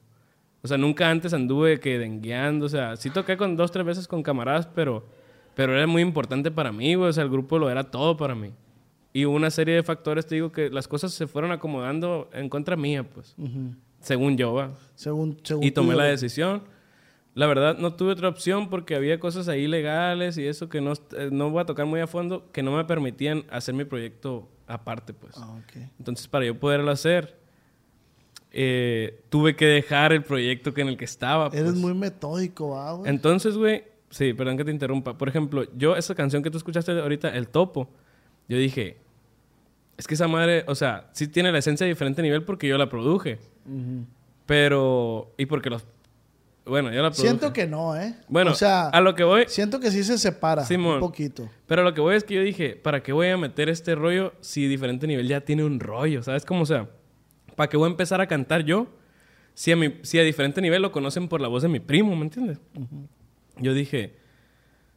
[0.61, 4.07] O sea, nunca antes anduve que dengueando, o sea, sí toqué con dos, tres veces
[4.07, 5.05] con camaradas, pero,
[5.55, 8.35] pero era muy importante para mí, güey, o sea, el grupo lo era todo para
[8.35, 8.51] mí.
[9.11, 12.77] Y una serie de factores, te digo, que las cosas se fueron acomodando en contra
[12.77, 13.35] mía, pues.
[14.03, 14.71] Según yo, va.
[14.95, 16.63] Según, según Y tomé tú, la decisión.
[17.33, 20.93] La verdad, no tuve otra opción porque había cosas ahí legales y eso que no,
[21.17, 24.47] eh, no voy a tocar muy a fondo, que no me permitían hacer mi proyecto
[24.67, 25.35] aparte, pues.
[25.37, 25.83] Ah, ok.
[25.97, 27.35] Entonces, para yo poderlo hacer,
[28.51, 31.47] eh, tuve que dejar el proyecto que en el que estaba.
[31.47, 31.75] Eres pues.
[31.75, 33.09] muy metódico, ¿va, güey.
[33.09, 35.17] Entonces, güey, sí, perdón que te interrumpa.
[35.17, 37.89] Por ejemplo, yo, esa canción que tú escuchaste ahorita, El Topo,
[38.47, 38.97] yo dije,
[39.97, 42.77] es que esa madre, o sea, sí tiene la esencia de diferente nivel porque yo
[42.77, 43.39] la produje.
[43.65, 44.05] Ujú.
[44.45, 45.85] Pero, y porque los,
[46.65, 47.27] bueno, yo la produje.
[47.27, 48.15] Siento que no, ¿eh?
[48.27, 50.95] Bueno, o sea, a lo que voy, siento que sí se separa Simón.
[50.95, 51.49] un poquito.
[51.67, 53.95] pero a lo que voy es que yo dije, ¿para qué voy a meter este
[53.95, 56.23] rollo si diferente nivel ya tiene un rollo?
[56.23, 56.61] ¿Sabes cómo?
[56.61, 56.89] O sea,
[57.55, 58.87] ¿para qué voy a empezar a cantar yo
[59.53, 62.15] si a, mi, si a diferente nivel lo conocen por la voz de mi primo,
[62.15, 62.59] ¿me entiendes?
[63.57, 64.15] Yo dije,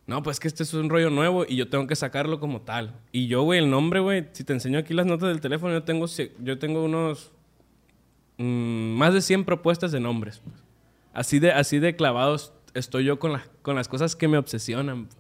[0.07, 2.95] no, pues que este es un rollo nuevo y yo tengo que sacarlo como tal.
[3.13, 5.83] Y yo, güey, el nombre, güey, si te enseño aquí las notas del teléfono, yo
[5.83, 6.07] tengo,
[6.39, 7.33] yo tengo unos
[8.39, 10.41] mm, más de 100 propuestas de nombres.
[10.45, 10.57] pues.
[11.13, 15.07] Así de, así de clavados estoy yo con, las con las cosas que me obsesionan.
[15.07, 15.17] pues.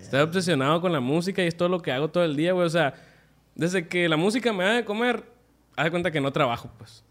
[0.00, 2.66] Estoy obsesionado con la música y es todo lo que hago todo el día, güey.
[2.66, 2.94] O sea,
[3.54, 5.24] desde que la música me da de comer,
[5.76, 7.04] haz de cuenta que no trabajo, pues.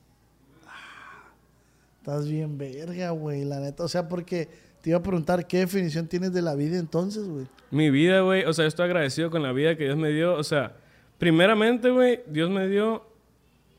[2.00, 3.84] Estás bien verga, güey, la neta.
[3.84, 4.50] O sea, porque
[4.82, 7.46] te iba a preguntar qué definición tienes de la vida entonces, güey.
[7.72, 10.34] Mi vida, güey, o sea, yo estoy agradecido con la vida que Dios me dio.
[10.34, 10.76] O sea,
[11.18, 13.06] primeramente, güey, Dios me dio,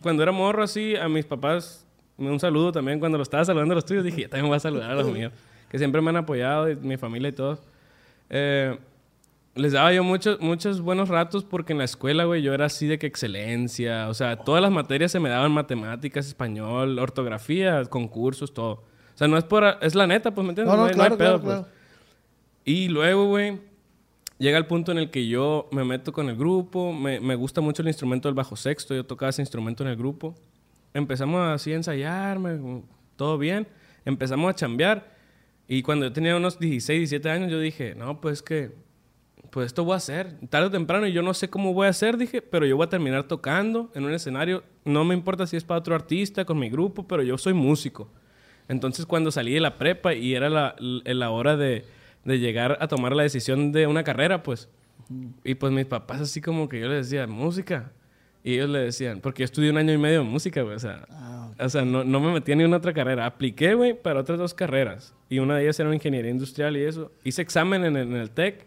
[0.03, 1.87] cuando era morro así, a mis papás,
[2.17, 4.61] un saludo también, cuando lo estaba saludando a los tuyos, dije, yo también voy a
[4.61, 5.33] saludar a los míos,
[5.69, 7.59] que siempre me han apoyado, y mi familia y todo.
[8.29, 8.79] Eh,
[9.55, 12.87] les daba yo muchos, muchos buenos ratos porque en la escuela, güey, yo era así
[12.87, 14.09] de que excelencia.
[14.09, 18.73] O sea, todas las materias se me daban matemáticas, español, ortografía, concursos, todo.
[18.73, 19.65] O sea, no es por...
[19.83, 20.75] Es la neta, pues, ¿me entiendes?
[20.75, 21.57] No, no, claro, hay pedo, claro, pues.
[21.57, 21.69] claro.
[22.65, 23.59] Y luego, güey,
[24.41, 26.93] llega el punto en el que yo me meto con el grupo.
[26.93, 28.93] Me, me gusta mucho el instrumento del bajo sexto.
[28.95, 30.35] Yo tocaba ese instrumento en el grupo.
[30.93, 32.83] Empezamos así a ensayar, me-
[33.15, 33.69] todo bien.
[34.05, 35.15] Empezamos a chambear.
[35.69, 38.73] Y cuando yo tenía unos 16, 17 años, yo dije, no, pues que,
[39.51, 40.35] pues esto voy a hacer.
[40.49, 42.87] Tarde o temprano, y yo no sé cómo voy a hacer, dije, pero yo voy
[42.87, 44.65] a terminar tocando en un escenario.
[44.85, 48.11] No me importa si es para otro artista, con mi grupo, pero yo soy músico.
[48.69, 51.85] Entonces, cuando salí de la prepa y era la, la hora de,
[52.25, 54.69] de llegar a tomar la decisión de una carrera, pues.
[55.45, 57.93] Y pues mis papás así como que yo les decía, música.
[58.43, 60.77] Y ellos le decían, porque yo estudié un año y medio de música, güey.
[60.77, 63.27] O sea, Ah, o sea no, no me metí en otra carrera.
[63.27, 65.15] Apliqué, güey, para otras dos carreras.
[65.29, 67.13] Y una de ellas era ingeniería industrial y eso.
[67.25, 68.67] Hice examen en el, en el TEC.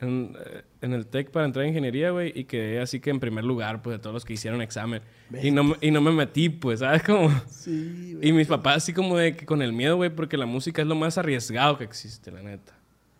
[0.00, 2.30] En, eh, en el TEC para entrar a ingeniería, güey.
[2.34, 5.00] Y quedé así que en primer lugar, pues, de todos los que hicieron examen.
[5.42, 7.02] Y no, me- y no me metí, pues, ¿sabes?
[7.06, 7.30] Como...
[7.48, 8.28] Sí, güey.
[8.28, 10.88] Y mis papás así como de que con el miedo, güey, porque la música es
[10.88, 12.74] lo más arriesgado que existe, la neta.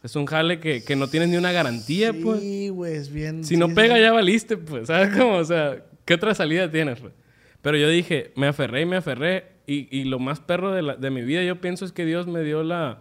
[0.06, 2.40] Es un jale que, que no tienes ni una garantía, pues.
[2.40, 3.42] Sí, güey, es bien.
[3.44, 4.00] Si no sí, pega sí.
[4.02, 4.86] ya valiste, pues.
[4.86, 5.34] ¿Sabes cómo?
[5.36, 7.12] O sea, ¿qué otra salida tienes, güey?
[7.60, 9.46] Pero yo dije, me aferré y me aferré.
[9.66, 12.28] Y, y lo más perro de, la- de mi vida, yo pienso, es que Dios
[12.28, 13.00] me dio la...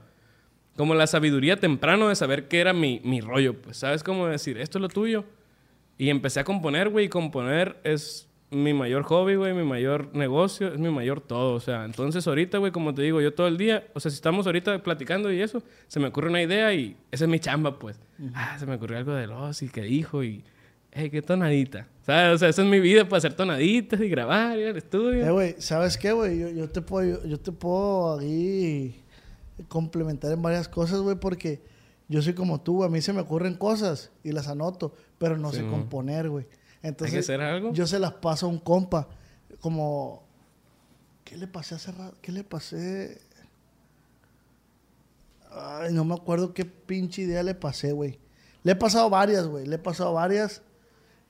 [0.76, 3.78] Como la sabiduría temprano de saber qué era mi, mi rollo, pues.
[3.78, 4.58] ¿Sabes cómo decir?
[4.58, 5.24] Esto es lo tuyo.
[6.00, 7.06] Y empecé a componer, güey.
[7.06, 9.54] Y componer es mi mayor hobby, güey.
[9.54, 10.74] Mi mayor negocio.
[10.74, 11.54] Es mi mayor todo.
[11.56, 13.88] O sea, entonces ahorita, güey, como te digo, yo todo el día...
[13.94, 17.26] O sea, si estamos ahorita platicando y eso, se me ocurre una idea y esa
[17.26, 18.00] es mi chamba, pues.
[18.34, 20.44] Ah, se me ocurrió algo de los y que dijo y...
[20.98, 21.88] Hey, qué tonadita.
[22.06, 22.36] ¿Sabes?
[22.36, 25.26] O sea, esa es mi vida para hacer tonaditas y grabar y al estudio.
[25.26, 26.40] Eh, güey, ¿sabes qué, güey?
[26.40, 29.04] Yo, yo te puedo, yo, yo te puedo ahí
[29.68, 31.62] complementar en varias cosas, güey, porque
[32.08, 35.52] yo soy como tú, a mí se me ocurren cosas y las anoto, pero no
[35.52, 36.46] Sí, sé componer, güey.
[36.86, 37.74] Hay Entonces, que hacer algo.
[37.74, 39.08] yo se las paso a un compa,
[39.60, 40.24] como,
[41.24, 42.16] ¿qué le pasé hace rato?
[42.22, 43.20] ¿Qué le pasé?
[45.52, 48.20] Ay, no me acuerdo qué pinche idea le pasé, güey.
[48.64, 50.62] Le he pasado varias, güey, le he pasado varias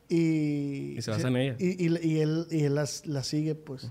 [0.10, 0.96] y...
[0.98, 1.58] Y se basa en ellas.
[1.60, 3.88] Y, y- y él, y él las, las sigue, pues.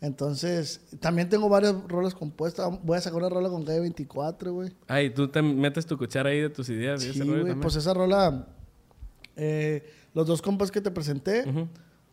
[0.00, 2.70] Entonces, también tengo varias rolas compuestas.
[2.82, 4.72] Voy a sacar una rola con Calle 24, güey.
[4.86, 7.02] Ay, tú te metes tu cuchara ahí de tus ideas.
[7.02, 7.54] Sí, güey.
[7.54, 8.46] Pues esa rola,
[9.36, 9.82] eh,
[10.14, 11.44] los dos compas que te presenté,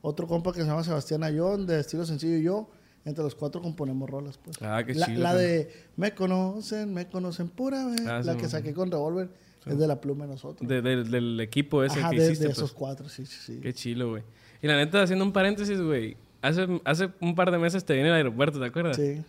[0.02, 2.70] otro compa que se llama Sebastián Ayón, de estilo sencillo y yo,
[3.06, 4.58] entre los cuatro componemos rolas, pues.
[4.62, 8.00] Ah, qué la, chido, La de Me conocen, me conocen pura, güey.
[8.08, 9.30] Ah, la sí, que saqué con Revolver
[9.66, 10.68] es de la pluma de nosotros.
[10.68, 12.44] De- de- del equipo ese Ajá, que de, hiciste.
[12.46, 12.58] de pues.
[12.58, 13.60] esos cuatro, sí, sí, sí.
[13.62, 14.24] Qué chilo, güey.
[14.62, 16.18] Y la neta, haciendo un paréntesis, güey.
[16.42, 18.98] Hace, hace un par de meses te vine al aeropuerto, ¿te acuerdas?
[18.98, 19.22] Sí.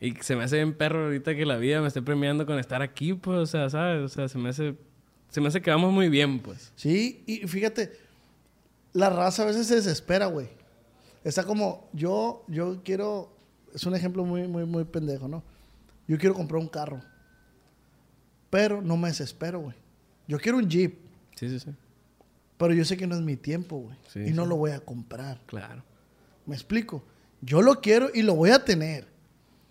[0.00, 2.82] Y se me hace bien perro ahorita que la vida me esté premiando con estar
[2.82, 4.02] aquí, pues, o sea, ¿sabes?
[4.02, 4.74] O sea, se me hace...
[5.30, 6.72] Se me hace que vamos muy bien, pues.
[6.76, 7.92] Sí, y fíjate,
[8.96, 10.48] la raza a veces se desespera, güey.
[11.22, 13.30] Está como, yo, yo quiero,
[13.74, 15.42] es un ejemplo muy, muy, muy pendejo, ¿no?
[16.08, 17.00] Yo quiero comprar un carro,
[18.48, 19.76] pero no me desespero, güey.
[20.26, 20.98] Yo quiero un Jeep,
[21.36, 21.70] Sí, sí, sí.
[22.56, 23.96] Pero yo sé que no es mi tiempo, güey.
[24.08, 24.48] Sí, y no sí.
[24.48, 25.38] lo voy a comprar.
[25.44, 25.82] Claro.
[26.46, 27.04] ¿Me explico?
[27.42, 29.06] Yo lo quiero y lo voy a tener.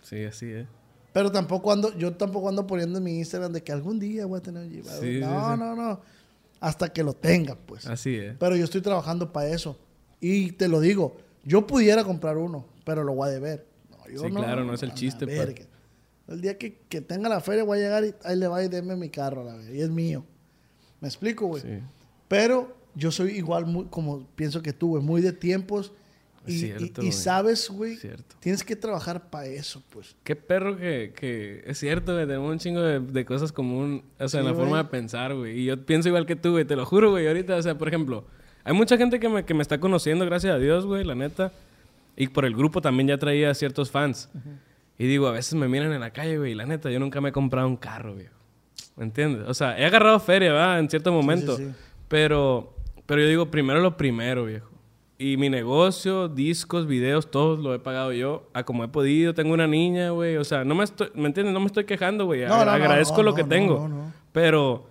[0.04, 0.68] Sí, así es.
[1.12, 4.38] Pero tampoco ando, yo tampoco ando poniendo en mi Instagram de que algún día voy
[4.38, 5.02] a tener un G-Wagon.
[5.02, 6.02] Sí, sí, no, no, no.
[6.60, 7.86] Hasta que lo tenga, pues.
[7.86, 8.36] Así es.
[8.38, 9.78] Pero yo estoy trabajando para eso.
[10.20, 13.68] Y te lo digo, yo pudiera comprar uno, pero lo voy a deber.
[13.90, 15.38] No, yo Sí, claro, no es el chiste, pues.
[15.38, 15.66] verga.
[16.28, 18.68] El día que, que tenga la feria voy a llegar y ahí le va y
[18.68, 19.72] deme mi carro, a la verga.
[19.72, 20.26] Y es mío.
[21.02, 21.62] ¿Me explico, güey?
[21.62, 21.80] Sí.
[22.28, 25.92] Pero yo soy igual, muy, como pienso que tú, güey, muy de tiempos.
[26.48, 27.12] Y, cierto, y- y güey.
[27.12, 27.98] sabes, güey,
[28.40, 30.16] tienes que trabajar para eso, pues.
[30.24, 32.26] Qué perro que, que es cierto, güey.
[32.28, 35.60] Tenemos un chingo de, de cosas común, o sea, en la forma de pensar, güey.
[35.60, 36.66] Y yo pienso igual que tú, güey.
[36.66, 37.28] Te lo juro, güey.
[37.28, 38.26] Ahorita, o sea, por ejemplo,
[38.64, 41.52] hay mucha gente que me, que me está conociendo, gracias a Dios, güey, la neta.
[42.18, 44.30] Y por el grupo también ya traía ciertos fans.
[44.98, 46.54] Y digo, a veces me miran en la calle, güey.
[46.54, 48.28] y La neta, yo nunca me he comprado un carro, güey.
[48.96, 49.44] ¿Me entiendes?
[49.50, 50.80] O sea, he agarrado feria, ¿verdad?
[50.80, 51.58] En cierto momento.
[51.58, 51.68] sí.
[52.08, 52.74] Pero,
[53.06, 54.70] pero yo digo, primero lo primero, viejo.
[55.18, 59.34] Y mi negocio, discos, videos, todos lo he pagado yo a como he podido.
[59.34, 60.36] Tengo una niña, güey.
[60.36, 61.54] O sea, no me estoy, ¿me entiendes?
[61.54, 62.42] No me estoy quejando, güey.
[62.42, 63.90] No, no, no, Agradezco no, lo que tengo.
[64.34, 64.90] Pero,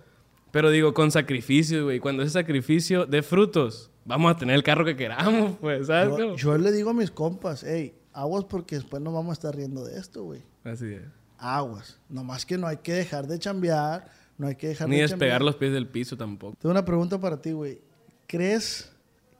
[0.49, 1.99] pero digo, con sacrificio, güey.
[1.99, 6.37] Cuando ese sacrificio de frutos, vamos a tener el carro que queramos, pues, ¿sabes?
[6.37, 9.85] Yo, le digo a mis compas, hey, aguas porque después nos vamos a estar riendo
[9.85, 10.41] de esto, güey.
[10.63, 11.03] Así es.
[11.37, 11.99] Aguas.
[12.09, 14.09] Nomás que no hay que dejar de chambear,
[14.39, 15.41] no hay que dejar Ni de despegar chambear.
[15.43, 16.55] los pies del piso tampoco.
[16.59, 17.79] Tengo una pregunta para ti, güey.
[18.25, 18.94] ¿Crees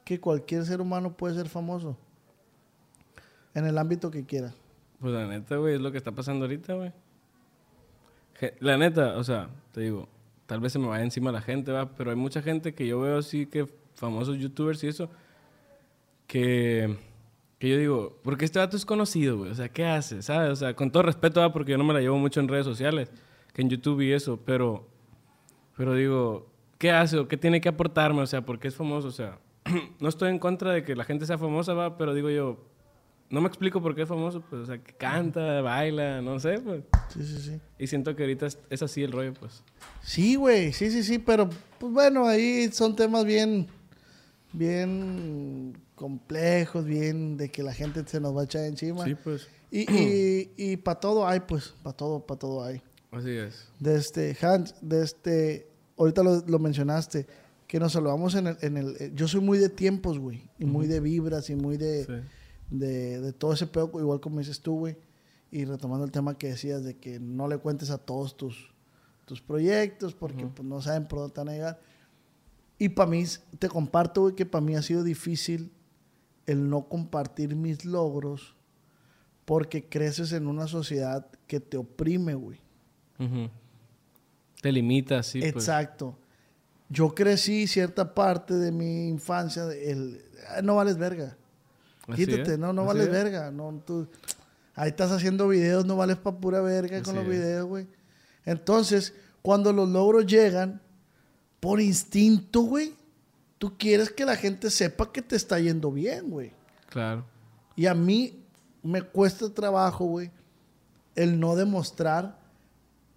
[0.06, 1.98] que cualquier ser humano puede ser famoso?
[3.54, 4.54] En el ámbito que quiera.
[5.00, 6.94] Pues la neta, güey, es lo que está pasando ahorita, güey.
[8.60, 10.08] La neta, o sea, te digo,
[10.46, 13.00] tal vez se me vaya encima la gente, va, pero hay mucha gente que yo
[13.00, 15.10] veo así que famosos youtubers y eso,
[16.28, 16.98] que,
[17.58, 20.22] que yo digo, porque este vato es conocido, güey, o sea, ¿qué hace?
[20.22, 20.52] ¿Sabes?
[20.52, 22.66] O sea, con todo respeto, va, porque yo no me la llevo mucho en redes
[22.66, 23.10] sociales,
[23.54, 24.86] que en YouTube y eso, pero,
[25.78, 26.48] pero digo,
[26.78, 28.22] ¿qué hace o qué tiene que aportarme?
[28.22, 29.40] O sea, porque es famoso, o sea,
[30.00, 32.58] no estoy en contra de que la gente sea famosa, va, pero digo yo,
[33.30, 36.60] no me explico por qué es famoso, pues, o sea, que canta, baila, no sé,
[36.60, 36.84] pues.
[37.10, 37.60] Sí, sí, sí.
[37.80, 39.64] Y siento que ahorita es, es así el rollo, pues.
[40.02, 41.50] Sí, güey, sí, sí, sí, pero
[41.80, 43.68] pues bueno, ahí son temas bien,
[44.54, 49.04] bien complejos, bien de que la gente se nos va a echar encima.
[49.04, 49.48] Sí, pues.
[49.72, 52.82] Y, y, y para todo hay, pues, para todo, para todo hay.
[53.12, 53.70] Así es.
[53.80, 55.68] De este, Hans, de este,
[55.98, 57.26] ahorita lo, lo mencionaste,
[57.76, 60.64] que nos salvamos en el, en el, eh, yo soy muy de tiempos, güey, y
[60.64, 62.14] muy de vibras y muy de, Sí.
[62.70, 64.96] de, de todo ese pedo, igual como dices tú, güey.
[65.52, 68.74] Y retomando el tema que decías de que no le cuentes a todos tus,
[69.26, 71.82] tus proyectos porque pues, no saben por dónde te van a llegar.
[72.80, 73.26] Y para mí,
[73.60, 75.70] te comparto, güey, que para mí ha sido difícil
[76.46, 78.56] el no compartir mis logros
[79.44, 82.62] porque creces en una sociedad que te oprime, güey.
[84.62, 85.66] Te limita, sí, pues.
[86.90, 91.36] Yo crecí cierta parte de mi infancia, el, "Ah, no vales verga.
[92.08, 93.12] Así Quítate, es, no, no así vales es.
[93.12, 93.52] verga.
[93.52, 94.08] No, tú,
[94.76, 97.30] ahí estás haciendo videos, no vales pa' pura verga con los es.
[97.30, 97.88] videos, güey.
[98.46, 100.82] Entonces, cuando los logros llegan,
[101.60, 102.94] por instinto, güey,
[103.58, 106.52] tú quieres que la gente sepa que te está yendo bien, güey.
[106.90, 107.26] Claro.
[107.76, 108.44] Y a mí
[108.84, 110.30] me cuesta trabajo, güey,
[111.16, 112.38] el no demostrar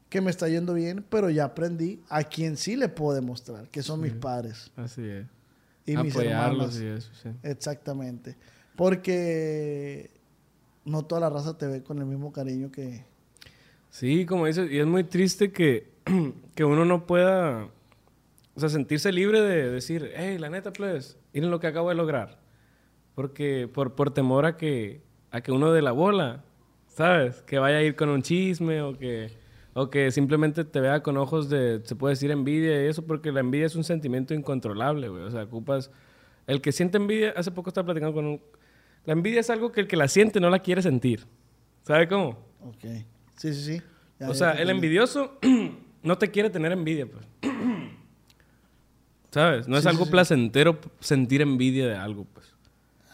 [0.08, 3.82] que me está yendo bien, pero ya aprendí a quien sí le puedo demostrar, que
[3.82, 5.26] son mis padres Así es.
[5.86, 6.80] y mis hermanos.
[6.80, 7.28] y eso, sí.
[7.42, 8.36] Exactamente.
[8.74, 10.10] Porque
[10.84, 13.04] no toda la raza te ve con el mismo cariño que...
[13.90, 15.90] Sí, como dices, y es muy triste que,
[16.54, 17.68] que uno no pueda,
[18.54, 21.94] o sea, sentirse libre de decir, hey, la neta, pues, miren lo que acabo de
[21.94, 22.38] lograr.
[23.14, 26.44] Porque por, por temor a que, a que uno de la bola,
[26.86, 27.42] ¿sabes?
[27.42, 29.32] Que vaya a ir con un chisme o que,
[29.80, 33.30] o que simplemente te vea con ojos de, se puede decir, envidia y eso, porque
[33.32, 35.22] la envidia es un sentimiento incontrolable, güey.
[35.24, 35.90] O sea, ocupas...
[36.46, 38.40] El que siente envidia, hace poco estaba platicando con un...
[39.04, 41.26] La envidia es algo que el que la siente no la quiere sentir.
[41.82, 42.38] ¿Sabe cómo?
[42.64, 42.80] Ok.
[43.36, 43.82] Sí, sí, sí.
[44.18, 45.38] Ya- o sea, el envidioso
[46.02, 47.26] no te quiere tener envidia, pues.
[49.30, 49.68] ¿Sabes?
[49.68, 50.10] No es Sí, algo sí.
[50.10, 52.54] placentero sentir envidia de algo, pues.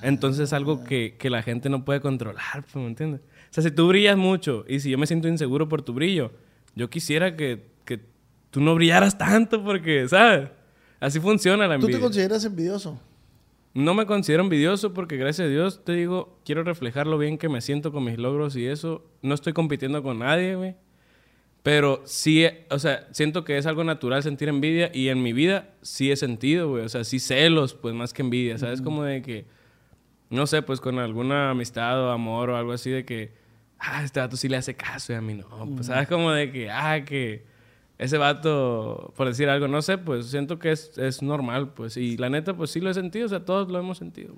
[0.01, 3.21] Entonces es algo que, que la gente no puede controlar, pues, ¿me entiendes?
[3.23, 6.33] O sea, si tú brillas mucho y si yo me siento inseguro por tu brillo,
[6.75, 8.01] yo quisiera que, que
[8.51, 10.51] tú no brillaras tanto porque, ¿sabes?
[11.01, 12.01] Así funciona la ¿Tú te envidia.
[12.01, 13.01] consideras envidioso?
[13.75, 17.49] No me considero envidioso porque gracias a Dios te digo, quiero reflejar lo bien que
[17.49, 19.05] me siento con mis logros y eso.
[19.20, 20.77] No estoy compitiendo con nadie, güey.
[21.64, 25.70] Pero sí, o sea, siento que es algo natural sentir envidia y en mi vida
[25.83, 26.85] sí he sentido, güey.
[26.85, 28.81] O sea, sí celos, pues más que envidia, ¿sabes?
[28.83, 29.47] Como de que,
[30.31, 33.33] no sé, pues con alguna amistad o amor o algo así de que,
[33.87, 35.47] ah, este vato sí le hace caso y a mí no.
[35.74, 36.09] Pues, ¿sabes?
[36.09, 37.45] Como de que, ah, que,
[37.99, 41.97] ese vato, por decir algo, no sé, pues siento que es, es normal, pues.
[41.97, 44.35] Y la neta, pues sí lo he sentido, o sea, todos lo hemos sentido.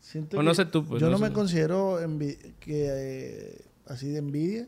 [0.00, 1.24] Siento O no sé tú, pues, Yo no sé.
[1.24, 1.98] me considero
[2.60, 4.66] que eh, así de envidia,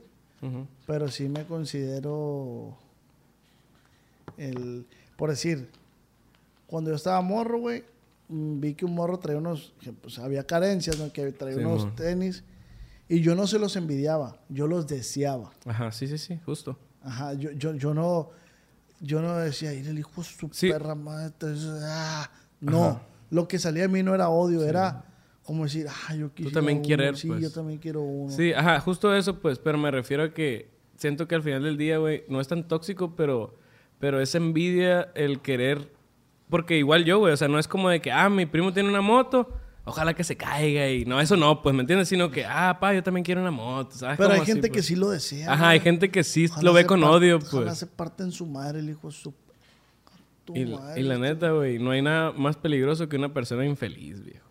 [0.87, 2.77] pero sí me considero
[4.37, 5.69] el, por decir,
[6.67, 7.85] cuando yo estaba morro, güey,
[8.29, 11.13] mm, vi que un morro traía unos, que, pues había carencias, ¿no?
[11.13, 12.45] Que traía Sí, unos tenis
[13.09, 15.53] y yo no se los envidiaba, yo los deseaba.
[15.65, 16.79] Ajá, sí, sí, sí, justo.
[17.03, 18.31] Ajá, yo, yo, yo no,
[19.01, 20.71] yo no decía, ir el hijo de su Sí.
[20.71, 21.33] perra madre,
[21.85, 22.31] ah",
[22.61, 23.03] no, Ajá.
[23.31, 25.05] lo que salía de mí no era odio, era
[25.45, 27.41] como decir, ah, yo quisiera también uno, sí, pues.
[27.41, 28.33] yo también quiero uno.
[28.33, 31.77] Sí, ajá, justo eso, pues, pero me refiero a que siento que al final del
[31.77, 33.55] día, güey, no es tan tóxico, pero,
[34.01, 35.93] pero es envidia el querer,
[36.51, 38.89] porque igual yo, güey, o sea, no es como de que, ah, mi primo tiene
[38.89, 39.53] una moto,
[39.87, 42.09] ojalá que se caiga y no, eso no, pues, ¿me entiendes?
[42.09, 44.19] Sino que, ah, pa, yo también quiero una moto, ¿sabes?
[44.19, 44.87] Pero hay así, gente que pues.
[44.87, 45.51] sí lo desea.
[45.53, 47.79] Ajá, hay gente que sí Ojalá lo ve con odio, Ojalá pues.
[47.79, 49.33] se parte en su madre el hijo su...
[50.45, 53.17] tu Y, la- madre, y la este- neta, güey, no hay nada más peligroso que
[53.17, 54.45] una persona infeliz, viejo.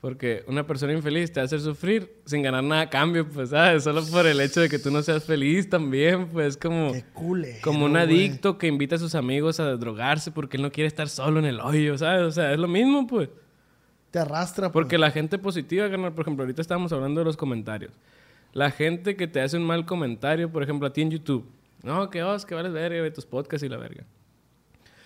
[0.00, 3.82] Porque una persona infeliz te hace sufrir sin ganar nada a cambio, pues, ¿sabes?
[3.82, 7.58] Solo por el hecho de que tú no seas feliz también, pues, como, Qué culero,
[7.64, 11.08] como un adicto que invita a sus amigos a drogarse porque él no quiere estar
[11.08, 12.22] solo en el hoyo, ¿sabes?
[12.22, 13.28] O sea, es lo mismo, pues.
[14.10, 14.72] Te arrastra.
[14.72, 15.00] Porque pues.
[15.00, 17.92] la gente positiva, carnal, por ejemplo, ahorita estábamos hablando de los comentarios.
[18.52, 21.46] La gente que te hace un mal comentario, por ejemplo, a ti en YouTube.
[21.82, 24.04] No, que os, que vales verga, ve tus podcasts y la verga.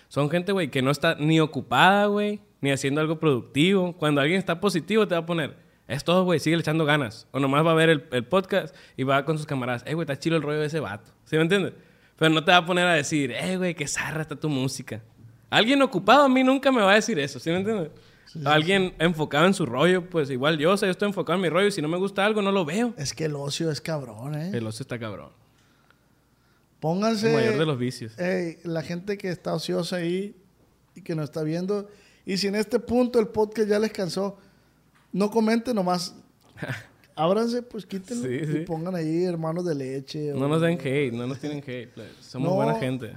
[0.08, 3.94] Son gente, güey, que no está ni ocupada, güey, ni haciendo algo productivo.
[3.94, 5.56] Cuando alguien está positivo, te va a poner,
[5.88, 7.26] es todo, güey, sigue echando ganas.
[7.32, 10.04] O nomás va a ver el, el podcast y va con sus camaradas, eh, güey,
[10.04, 11.10] está chido el rollo de ese vato.
[11.24, 11.72] ¿Sí me entiendes?
[12.16, 15.02] Pero no te va a poner a decir, eh, güey, qué zarra está tu música.
[15.50, 17.90] Alguien ocupado a mí nunca me va a decir eso, ¿sí me entiendes?
[18.44, 21.48] Alguien enfocado en su rollo, pues igual yo, o sea, yo estoy enfocado en mi
[21.48, 22.94] rollo y si no me gusta algo, no lo veo.
[22.96, 24.50] Es que el ocio es cabrón, ¿eh?
[24.54, 25.30] El ocio está cabrón.
[26.80, 27.28] Pónganse...
[27.28, 28.18] El mayor de los vicios.
[28.18, 30.34] Ey, la gente que está ociosa ahí
[30.94, 31.88] y que nos está viendo.
[32.26, 34.38] Y si en este punto el podcast ya les cansó,
[35.12, 36.14] no comenten nomás.
[37.14, 40.32] Ábranse, pues quítenlo Sí, y pongan ahí hermanos de leche.
[40.34, 41.90] No o- nos den hate, no nos tienen hate.
[41.94, 42.08] pues.
[42.20, 42.54] Somos No.
[42.56, 43.16] buena gente.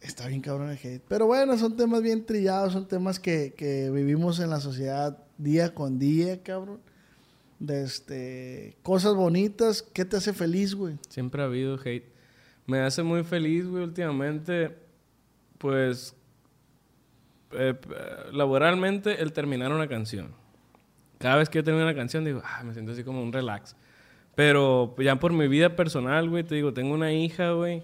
[0.00, 1.02] Está bien cabrón el hate.
[1.08, 5.74] Pero bueno, son temas bien trillados, son temas que, que vivimos en la sociedad día
[5.74, 6.80] con día, cabrón.
[7.58, 9.82] De este, cosas bonitas.
[9.82, 10.96] ¿Qué te hace feliz, güey?
[11.08, 12.06] Siempre ha habido hate.
[12.66, 14.76] Me hace muy feliz, güey, últimamente,
[15.56, 16.14] pues,
[17.52, 17.74] eh,
[18.32, 20.32] laboralmente, el terminar una canción.
[21.18, 23.74] Cada vez que yo termino una canción, digo, ah, me siento así como un relax.
[24.34, 27.82] Pero ya por mi vida personal, güey, te digo, tengo una hija, güey,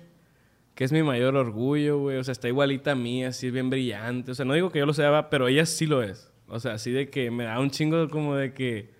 [0.74, 2.16] que es mi mayor orgullo, güey.
[2.16, 4.32] O sea, está igualita a mí, así bien brillante.
[4.32, 6.32] O sea, no digo que yo lo sea, pero ella sí lo es.
[6.48, 8.90] O sea, así de que me da un chingo como de que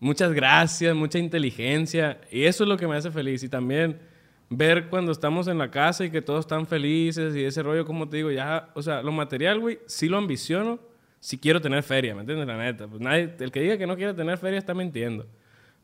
[0.00, 2.20] muchas gracias, mucha inteligencia.
[2.30, 3.42] Y eso es lo que me hace feliz.
[3.42, 4.00] Y también
[4.48, 8.08] ver cuando estamos en la casa y que todos están felices y ese rollo, como
[8.08, 10.80] te digo, ya, o sea, lo material, güey, sí lo ambiciono
[11.20, 12.46] si quiero tener feria, ¿me entiendes?
[12.46, 12.88] La neta.
[12.88, 15.26] Pues nadie, el que diga que no quiere tener feria está mintiendo.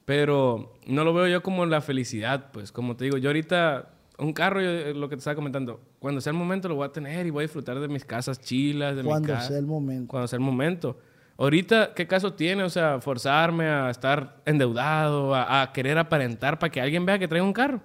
[0.04, 4.32] Pero no lo veo yo como la felicidad, pues, como te digo, yo ahorita, un
[4.32, 6.92] carro, yo, eh, lo que te estaba comentando, cuando sea el momento lo voy a
[6.92, 9.66] tener y voy a disfrutar de mis casas chilas, de mi Cuando casa sea el
[9.66, 10.08] momento.
[10.08, 10.98] cuando sea el momento.
[11.38, 12.62] Ahorita, ¿qué caso tiene?
[12.62, 17.28] O sea, forzarme a estar endeudado, a, a querer aparentar para que alguien vea que
[17.28, 17.82] traigo un carro.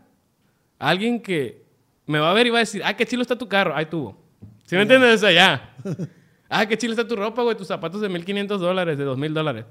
[0.80, 1.62] Alguien que
[2.06, 3.76] me va a ver y va a decir, ah, qué chilo está tu carro.
[3.76, 4.18] Ahí tuvo.
[4.66, 5.16] ¿Sí me entiendes?
[5.16, 5.76] O sea, ya.
[6.50, 9.66] ah, qué chilo está tu ropa, güey, tus zapatos de 1.500 dólares, de 2.000 dólares.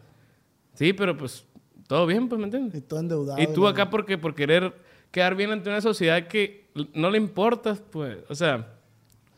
[0.75, 1.47] Sí, pero pues,
[1.89, 2.75] todo bien, pues, ¿me entiendes?
[2.75, 3.41] Y todo endeudado.
[3.41, 4.75] Y tú acá porque por querer
[5.11, 8.19] quedar bien ante una sociedad que no le importas, pues.
[8.29, 8.75] O sea,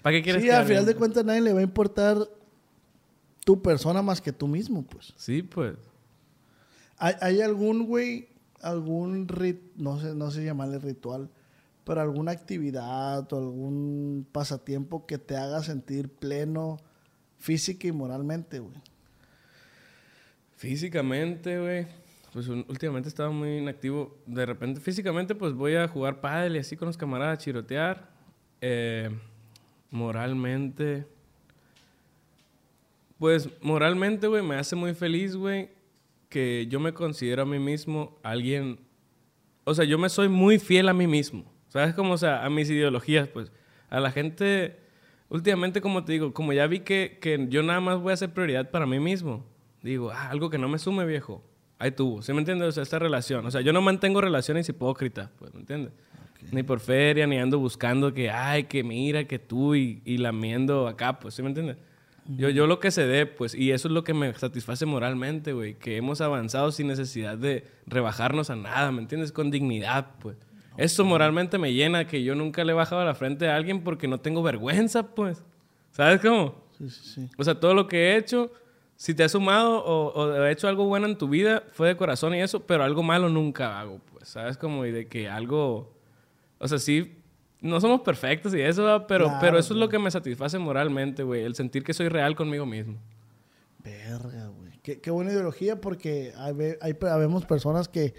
[0.02, 0.94] ¿para qué quieres Sí, al final bien?
[0.94, 2.16] de cuentas nadie le va a importar
[3.44, 5.12] tu persona más que tú mismo, pues.
[5.16, 5.76] Sí, pues.
[6.98, 8.28] ¿Hay, hay algún, güey,
[8.60, 11.28] algún rit, no sé, no sé llamarle ritual,
[11.84, 16.78] pero alguna actividad o algún pasatiempo que te haga sentir pleno
[17.38, 18.76] física y moralmente, güey?
[20.56, 21.86] Físicamente, güey.
[22.32, 24.16] Pues últimamente estaba muy inactivo.
[24.24, 28.10] De repente, físicamente, pues voy a jugar pádel y así con los camaradas, chirotear.
[28.62, 29.10] Eh,
[29.90, 31.06] moralmente.
[33.18, 35.70] Pues moralmente, güey, me hace muy feliz, güey,
[36.28, 38.80] que yo me considero a mí mismo alguien.
[39.64, 41.44] O sea, yo me soy muy fiel a mí mismo.
[41.68, 42.14] ¿Sabes cómo?
[42.14, 43.52] O sea, a mis ideologías, pues.
[43.90, 44.78] A la gente.
[45.28, 48.32] Últimamente, como te digo, como ya vi que, que yo nada más voy a ser
[48.32, 49.46] prioridad para mí mismo,
[49.82, 51.42] digo, ah, algo que no me sume, viejo.
[51.82, 52.22] Ahí tuvo.
[52.22, 52.68] ¿Sí me entiendes?
[52.68, 53.44] O sea, esta relación.
[53.44, 55.92] O sea, yo no mantengo relaciones hipócritas, pues, ¿me entiendes?
[56.52, 60.86] Ni por feria, ni ando buscando que, ay, que mira, que tú y, y lamiendo
[60.86, 61.78] acá, pues, ¿sí me entiendes?
[62.28, 65.54] Yo, yo lo que se dé, pues, y eso es lo que me satisface moralmente,
[65.54, 69.32] güey, que hemos avanzado sin necesidad de rebajarnos a nada, ¿me entiendes?
[69.32, 70.36] Con dignidad, pues.
[70.76, 74.06] Eso moralmente me llena, que yo nunca le he bajado la frente a alguien porque
[74.06, 75.42] no tengo vergüenza, pues.
[75.90, 76.62] ¿Sabes cómo?
[76.78, 77.28] Sí, sí, sí.
[77.38, 78.52] O sea, todo lo que he hecho,
[79.02, 81.96] si te has sumado o, o he hecho algo bueno en tu vida, fue de
[81.96, 84.28] corazón y eso, pero algo malo nunca hago, pues.
[84.28, 84.86] ¿Sabes cómo?
[84.86, 85.92] Y de que algo...
[86.60, 87.18] O sea, sí,
[87.60, 89.06] no somos perfectos y eso, ¿verdad?
[89.08, 89.90] pero, Claro, pero eso es lo güey.
[89.90, 91.42] que me satisface moralmente, güey.
[91.42, 92.94] El sentir que soy real conmigo mismo.
[93.82, 94.78] Verga, güey.
[94.84, 98.14] Qué, qué buena ideología porque hay, hay, habemos personas que,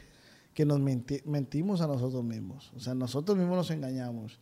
[0.53, 2.73] que nos menti- mentimos a nosotros mismos.
[2.75, 4.37] O sea, nosotros mismos nos engañamos.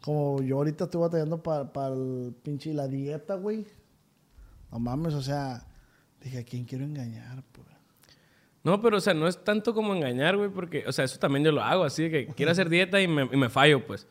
[0.00, 3.66] Como yo ahorita estoy batallando para el pinche la dieta, güey.
[4.70, 5.66] No mames, o sea,
[6.24, 7.66] dije, ¿a quién quiero engañar, pues?
[8.64, 11.44] No, pero o sea, no es tanto como engañar, güey, porque, o sea, eso también
[11.44, 14.06] yo lo hago, así que quiero hacer dieta y me, y me fallo, pues.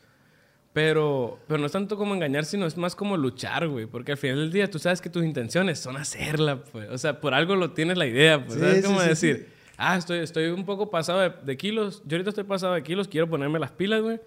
[0.74, 4.18] Pero, pero no es tanto como engañar, sino es más como luchar, güey, porque al
[4.18, 6.90] final del día tú sabes que tus intenciones son hacerla, pues.
[6.90, 8.56] O sea, por algo lo tienes la idea, pues.
[8.56, 9.50] Sí, ¿Sabes sí, cómo sí, decir?
[9.78, 12.04] Ah, estoy, estoy un poco pasado de, de kilos.
[12.06, 14.20] Yo ahorita estoy pasado de kilos, quiero ponerme las pilas, güey.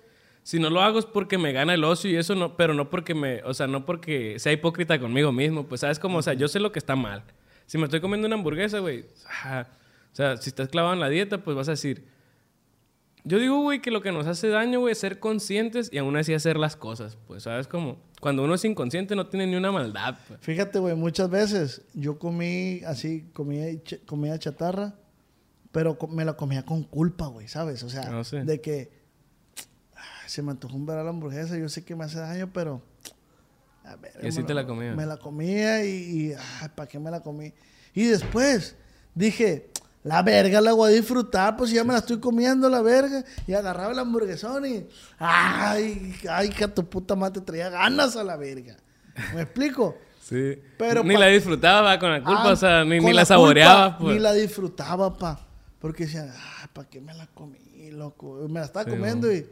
[0.43, 2.91] Si no lo hago es porque me gana el ocio y eso no, pero no
[2.91, 6.35] porque me, o sea, no porque sea hipócrita conmigo mismo, pues sabes como, o sea,
[6.35, 7.24] yo sé lo que está mal.
[7.67, 9.07] Si me estoy comiendo una hamburguesa, güey,
[9.45, 9.67] ah,
[10.12, 12.07] o sea, si estás clavado en la dieta, pues vas a decir,
[13.25, 16.15] yo digo, güey, que lo que nos hace daño, güey, es ser conscientes y aún
[16.17, 19.73] así hacer las cosas, pues sabes como, cuando uno es inconsciente no tiene ni una
[19.73, 20.41] maldad, pues.
[20.43, 24.95] Fíjate, güey, muchas veces yo comí así, comía ch- comida chatarra,
[25.73, 27.83] pero me la comía con culpa, güey, ¿sabes?
[27.83, 28.37] O sea, Ah, sí.
[28.41, 28.93] de que
[29.97, 32.51] ah, se me antojó un ver a la hamburguesa, yo sé que me hace daño,
[32.53, 32.83] pero...
[33.85, 34.97] a ver, Y así me te la comías.
[34.97, 36.35] Me la comía y, y
[36.74, 37.53] ¿para qué me la comí?
[37.95, 38.74] Y después
[39.14, 39.70] dije,
[40.03, 43.24] la verga la voy a disfrutar, pues ya me la estoy comiendo, la verga.
[43.47, 44.87] Y agarraba el hamburguesón y,
[45.18, 48.76] ay, ay, que a tu puta madre te traía ganas a la verga.
[49.35, 49.97] ¿Me explico?
[50.24, 50.59] Sí.
[50.78, 53.24] Pero ni pa- la disfrutaba con la culpa, Ah, o sea, ni, ni la, culpa,
[53.26, 54.14] saboreaba, pues.
[54.14, 55.47] Ni la disfrutaba, pa.
[55.78, 58.37] Porque decían, ah, ¿para qué me la comí, loco?
[58.49, 59.47] Me la estaba Sí, comiendo y,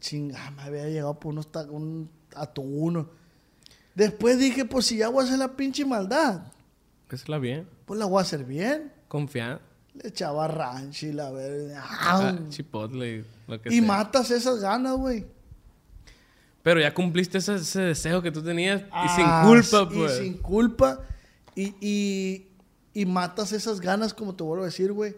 [0.00, 3.10] chingada, me había llegado por unos un atún.
[4.00, 6.40] Después dije, pues si ya voy a hacer la pinche maldad,
[7.10, 8.90] Hazla bien, pues la voy a hacer bien.
[9.08, 9.60] confiar.
[9.92, 11.84] Le echaba ranch y la verga.
[11.86, 13.82] Ah, chipotle, lo que y sea.
[13.86, 15.26] matas esas ganas, güey.
[16.62, 20.18] Pero ya cumpliste ese, ese deseo que tú tenías y sin Ah, culpa, pues.
[20.18, 21.00] Y sin culpa.
[21.54, 22.46] Y, y,
[22.94, 25.14] y matas esas ganas, como te vuelvo a decir, güey.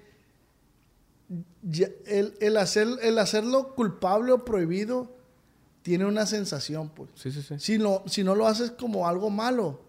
[2.07, 5.15] El, el, hacer, el hacerlo culpable o prohibido
[5.83, 7.11] tiene una sensación, pues.
[7.15, 7.55] Sí, sí, sí.
[7.59, 9.81] Si no, si no lo haces como algo malo,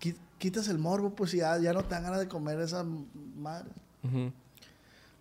[0.00, 2.84] qui- quitas el morbo, pues y ya, ya no te dan ganas de comer esa
[3.36, 3.70] madre.
[4.04, 4.32] Ujú.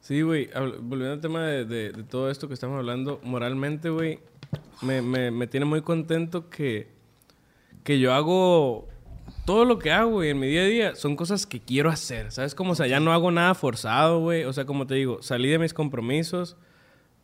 [0.01, 0.49] Sí, güey,
[0.81, 4.19] volviendo al tema de, de- de todo esto que estamos hablando, moralmente, güey,
[4.81, 6.87] me, me- me tiene muy contento que,
[7.83, 8.87] que yo hago
[9.45, 12.31] todo lo que hago, güey, en mi día a día, son cosas que quiero hacer,
[12.31, 12.55] ¿sabes?
[12.55, 15.49] Como, o sea, ya no hago nada forzado, güey, o sea, como te digo, salí
[15.49, 16.55] de mis compromisos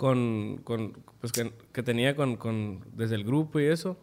[0.04, 0.92] con, con
[1.22, 3.96] pues, que, que tenía con, con, desde el grupo y eso.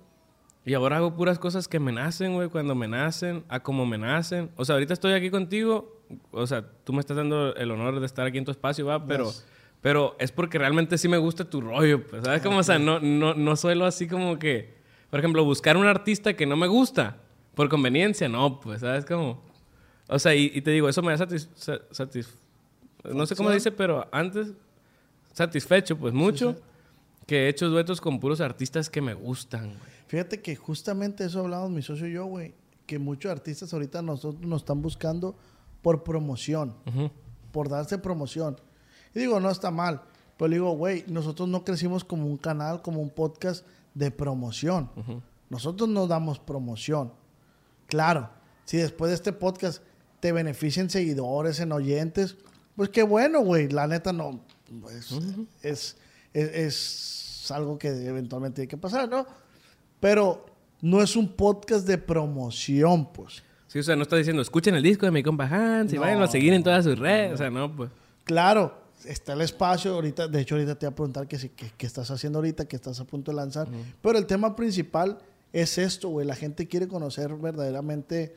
[0.64, 3.98] Y ahora hago puras cosas que me nacen, güey, cuando me nacen, a como me
[3.98, 4.50] nacen.
[4.56, 8.06] O sea, ahorita estoy aquí contigo, o sea, tú me estás dando el honor de
[8.06, 9.46] estar aquí en tu espacio, va, pero, Yes.
[9.82, 12.40] pero es porque realmente sí me gusta tu rollo, pues, ¿sabes?
[12.40, 14.72] Como, o sea, no, no, no suelo así como que,
[15.10, 17.18] por ejemplo, buscar un artista que no me gusta,
[17.54, 19.04] por conveniencia, no, pues, ¿sabes?
[19.04, 19.42] Como,
[20.08, 22.34] o sea, y, y te digo, eso me da satis, sa- satis-
[23.04, 24.52] no sé cómo se dice, pero antes,
[25.32, 26.56] satisfecho, pues, mucho,
[27.26, 29.90] que he hecho duetos con puros artistas que me gustan, güey.
[30.06, 32.54] Fíjate que justamente eso hablamos mi socio y yo, güey.
[32.86, 35.36] Que muchos artistas ahorita nosotros nos están buscando
[35.82, 36.74] por promoción.
[37.52, 38.56] Por darse promoción.
[39.14, 40.02] Y digo, no está mal.
[40.36, 43.64] Pero le digo, güey, nosotros no crecimos como un canal, como un podcast
[43.94, 44.90] de promoción.
[45.48, 47.12] Nosotros no damos promoción.
[47.86, 48.30] Claro,
[48.64, 49.82] si después de este podcast
[50.18, 52.36] te benefician seguidores, en oyentes,
[52.74, 53.68] pues qué bueno, güey.
[53.68, 54.40] La neta no.
[54.80, 55.10] Pues,
[55.62, 55.96] es,
[56.32, 56.50] es,
[57.44, 59.26] es algo que eventualmente tiene que pasar, ¿no?
[59.98, 60.46] Pero
[60.82, 63.42] no es un podcast de promoción, pues.
[63.66, 66.02] Sí, o sea, no está diciendo, escuchen el disco de mi compa Hans y No.
[66.02, 67.32] vayan a seguir en todas sus redes.
[67.34, 67.90] O sea, no, pues.
[68.24, 69.94] Claro, está el espacio.
[69.94, 72.76] Ahorita, de hecho, ahorita te voy a preguntar qué, qué- qué estás haciendo ahorita, qué
[72.76, 73.68] estás a punto de lanzar.
[74.02, 75.18] Pero el tema principal
[75.52, 76.26] es esto, güey.
[76.26, 78.34] La gente quiere conocer verdaderamente,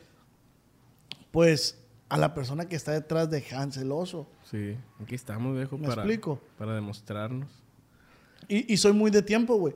[1.32, 1.78] pues,
[2.14, 4.28] a la persona que está detrás de Hans el Oso.
[4.50, 6.40] Sí, aquí estamos, viejo, ¿Me para, explico?
[6.58, 7.50] para demostrarnos.
[8.48, 9.74] Y, y soy muy de tiempo, güey.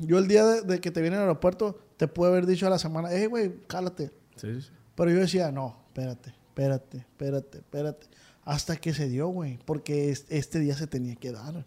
[0.00, 2.70] Yo el día de, de que te viene al aeropuerto, te puedo haber dicho a
[2.70, 4.10] la semana, hey, güey, cálate.
[4.36, 4.70] Sí, sí, sí.
[4.94, 8.06] Pero yo decía, no, espérate, espérate, espérate, espérate.
[8.44, 9.58] Hasta que se dio, güey.
[9.66, 11.64] Porque es- este día se tenía que dar.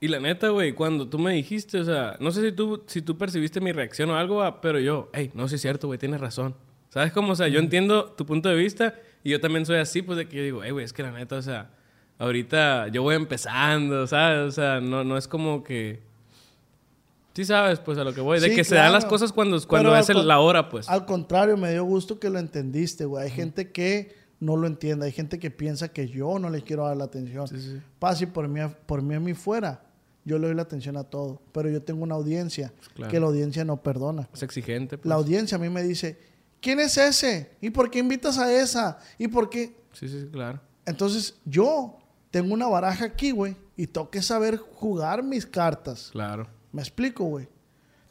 [0.00, 3.00] Y la neta, güey, cuando tú me dijiste, o sea, no sé si tú, si
[3.00, 5.98] tú percibiste mi reacción o algo, ah, pero yo, hey, no, sí es cierto, güey,
[5.98, 6.54] tienes razón.
[6.92, 7.32] ¿Sabes cómo?
[7.32, 10.28] O sea, yo entiendo tu punto de vista y yo también soy así, pues de
[10.28, 11.70] que yo digo, hey, güey, es que la neta, o sea,
[12.18, 14.40] ahorita yo voy empezando, ¿sabes?
[14.48, 16.02] O sea, no, no es como que...
[17.34, 18.40] Sí sabes, pues, a lo que voy.
[18.40, 19.10] De Sí, que se dan las claro.
[19.14, 20.86] cosas cuando, cuando es el- la hora, pues.
[20.90, 23.24] Al contrario, me dio gusto que lo entendiste, güey.
[23.24, 25.06] Hay gente que no lo entiende.
[25.06, 27.48] Hay gente que piensa que yo no le quiero dar la atención.
[27.48, 27.80] Sí, sí.
[27.98, 29.82] Paz, si por mí, por mí a mí fuera,
[30.26, 31.40] yo le doy la atención a todo.
[31.52, 33.10] Pero yo tengo una audiencia claro.
[33.10, 34.28] que la audiencia no perdona.
[34.34, 35.08] Es exigente, pues.
[35.08, 36.18] La audiencia a mí me dice,
[36.62, 37.50] ¿quién es ese?
[37.60, 38.98] ¿Y por qué invitas a esa?
[39.18, 39.76] ¿Y por qué?
[39.92, 40.60] Sí, sí, claro.
[40.86, 41.98] Entonces, yo
[42.30, 46.08] tengo una baraja aquí, güey, y tengo que saber jugar mis cartas.
[46.12, 46.48] Claro.
[46.72, 47.48] ¿Me explico, güey?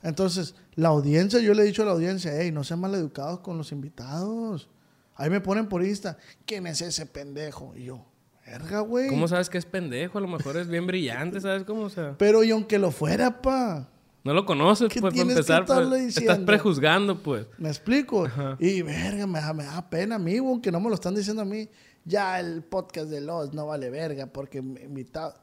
[0.04, 3.58] Entonces, la audiencia, yo le he dicho a la audiencia, hey, no sean maleducados con
[3.58, 4.70] los invitados.
[5.16, 7.74] Ahí me ponen por Insta, ¿quién es ese pendejo?
[7.76, 8.06] Y yo,
[8.46, 9.10] verga, güey.
[9.10, 10.18] ¿Cómo sabes que es pendejo?
[10.18, 11.84] A lo mejor es bien brillante, ¿sabes cómo?
[11.84, 13.90] O sea, Pero y aunque lo fuera, pa.
[14.24, 15.66] No lo conoces, ¿Qué pues, para tienes que empezar.
[15.66, 17.48] pues, estás prejuzgando, pues.
[17.58, 18.26] ¿Me explico?
[18.26, 18.56] Ajá.
[18.60, 21.16] Y verga, me da, me da pena a mí, güey, aunque no me lo están
[21.16, 21.68] diciendo a mí.
[22.06, 25.36] Ya el podcast de los no vale verga porque me invitado.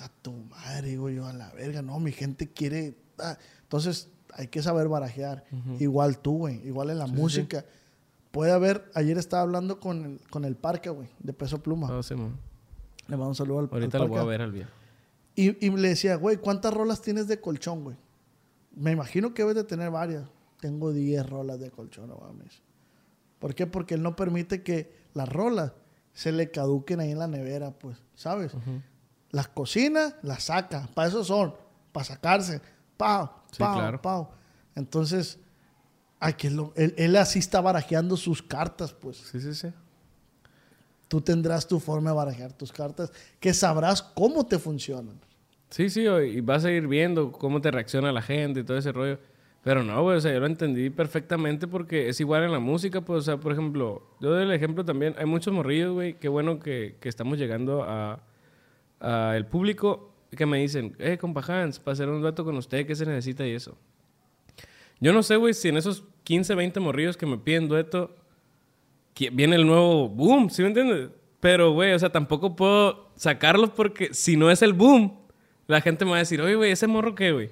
[0.00, 1.80] A tu madre, güey, yo a la verga.
[1.82, 2.96] No, mi gente quiere.
[3.18, 3.38] ah.
[3.62, 5.44] Entonces, hay que saber barajear.
[5.78, 6.66] Igual tú, güey.
[6.66, 7.64] Igual en la música.
[8.30, 8.90] Puede haber.
[8.94, 11.88] Ayer estaba hablando con el, con el parque, güey, de peso pluma.
[11.88, 12.38] No, Simón.
[13.08, 14.70] Le mando un saludo al, Ahorita al lo voy a ver al viejo.
[15.36, 17.96] Y, y le decía, güey, ¿cuántas rolas tienes de colchón, güey?
[18.74, 20.24] Me imagino que debes de tener varias.
[20.60, 22.62] Tengo 10 rolas de colchón, no mames.
[23.38, 23.66] ¿Por qué?
[23.66, 25.72] Porque él no permite que las rolas
[26.14, 28.52] se le caduquen ahí en la nevera, pues, ¿sabes?
[29.30, 30.88] Las cocina, las saca.
[30.94, 31.54] Para eso son.
[31.92, 32.60] Para sacarse.
[32.96, 34.00] Pau, Sí, pau, claro.
[34.00, 34.28] pau.
[34.74, 35.38] Entonces,
[36.18, 39.18] ay, que lo- él, él así está barajeando sus cartas, pues.
[39.18, 39.68] Sí, sí, sí.
[41.08, 45.20] Tú tendrás tu forma de barajear tus cartas, que sabrás cómo te funcionan.
[45.70, 48.92] Sí, sí, y vas a ir viendo cómo te reacciona la gente y todo ese
[48.92, 49.18] rollo.
[49.62, 53.00] Pero no, güey, o sea, yo lo entendí perfectamente porque es igual en la música,
[53.00, 56.28] pues, o sea, por ejemplo, yo doy el ejemplo también, hay muchos morrillos, güey, qué
[56.28, 58.20] bueno que, que estamos llegando a,
[59.00, 62.86] a el público que me dicen, eh, compa Hans, para hacer un dueto con usted,
[62.86, 63.76] ¿qué se necesita y eso?
[65.00, 68.14] Yo no sé, güey, si en esos 15, 20 morrillos que me piden dueto,
[69.32, 71.10] viene el nuevo boom, ¿sí me entiendes?
[71.40, 75.16] Pero, güey, o sea, tampoco puedo sacarlos porque si no es el boom,
[75.66, 77.50] la gente me va a decir, oye, güey, ¿ese morro qué, güey?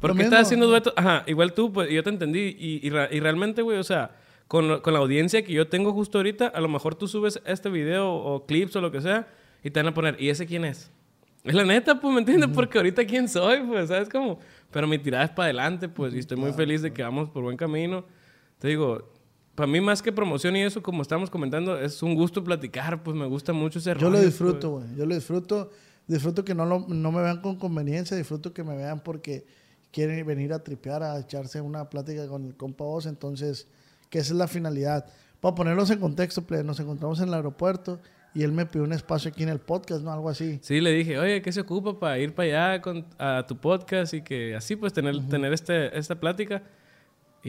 [0.00, 0.92] ¿Por qué estás haciendo dueto?
[0.96, 2.56] Ajá, igual tú, pues, yo te entendí.
[2.58, 4.16] Y, y, y realmente, güey, o sea,
[4.46, 7.68] con, con la audiencia que yo tengo justo ahorita, a lo mejor tú subes este
[7.70, 9.26] video o clips o lo que sea
[9.64, 10.90] y te van a poner, ¿y ese quién es?
[11.44, 12.50] Es la neta, pues, ¿me entiendes?
[12.54, 14.38] Porque ahorita quién soy, pues, ¿sabes cómo?
[14.70, 17.42] Pero mi tirada es para adelante, pues, y estoy muy feliz de que vamos por
[17.42, 18.04] buen camino.
[18.58, 19.12] Te digo,
[19.56, 23.16] para mí más que promoción y eso, como estamos comentando, es un gusto platicar, pues
[23.16, 24.84] me gusta mucho ese Yo lo rollo, disfruto, pues.
[24.86, 24.98] güey.
[24.98, 25.70] Yo lo disfruto.
[26.06, 28.16] Disfruto que no, lo- no me vean con conveniencia.
[28.16, 29.44] Disfruto que me vean porque
[29.90, 33.06] quieren venir a tripear, a echarse una plática con el compa vos.
[33.06, 33.66] Entonces,
[34.08, 35.06] que esa es la finalidad.
[35.40, 37.98] Para ponerlos en contexto, plebe, nos encontramos en el aeropuerto
[38.34, 40.12] y él me pidió un espacio aquí en el podcast, ¿no?
[40.12, 40.58] Algo así.
[40.62, 44.12] Sí, le dije, oye, ¿qué se ocupa para ir para allá con, a tu podcast
[44.14, 46.62] y que así pues tener, tener este, esta plática?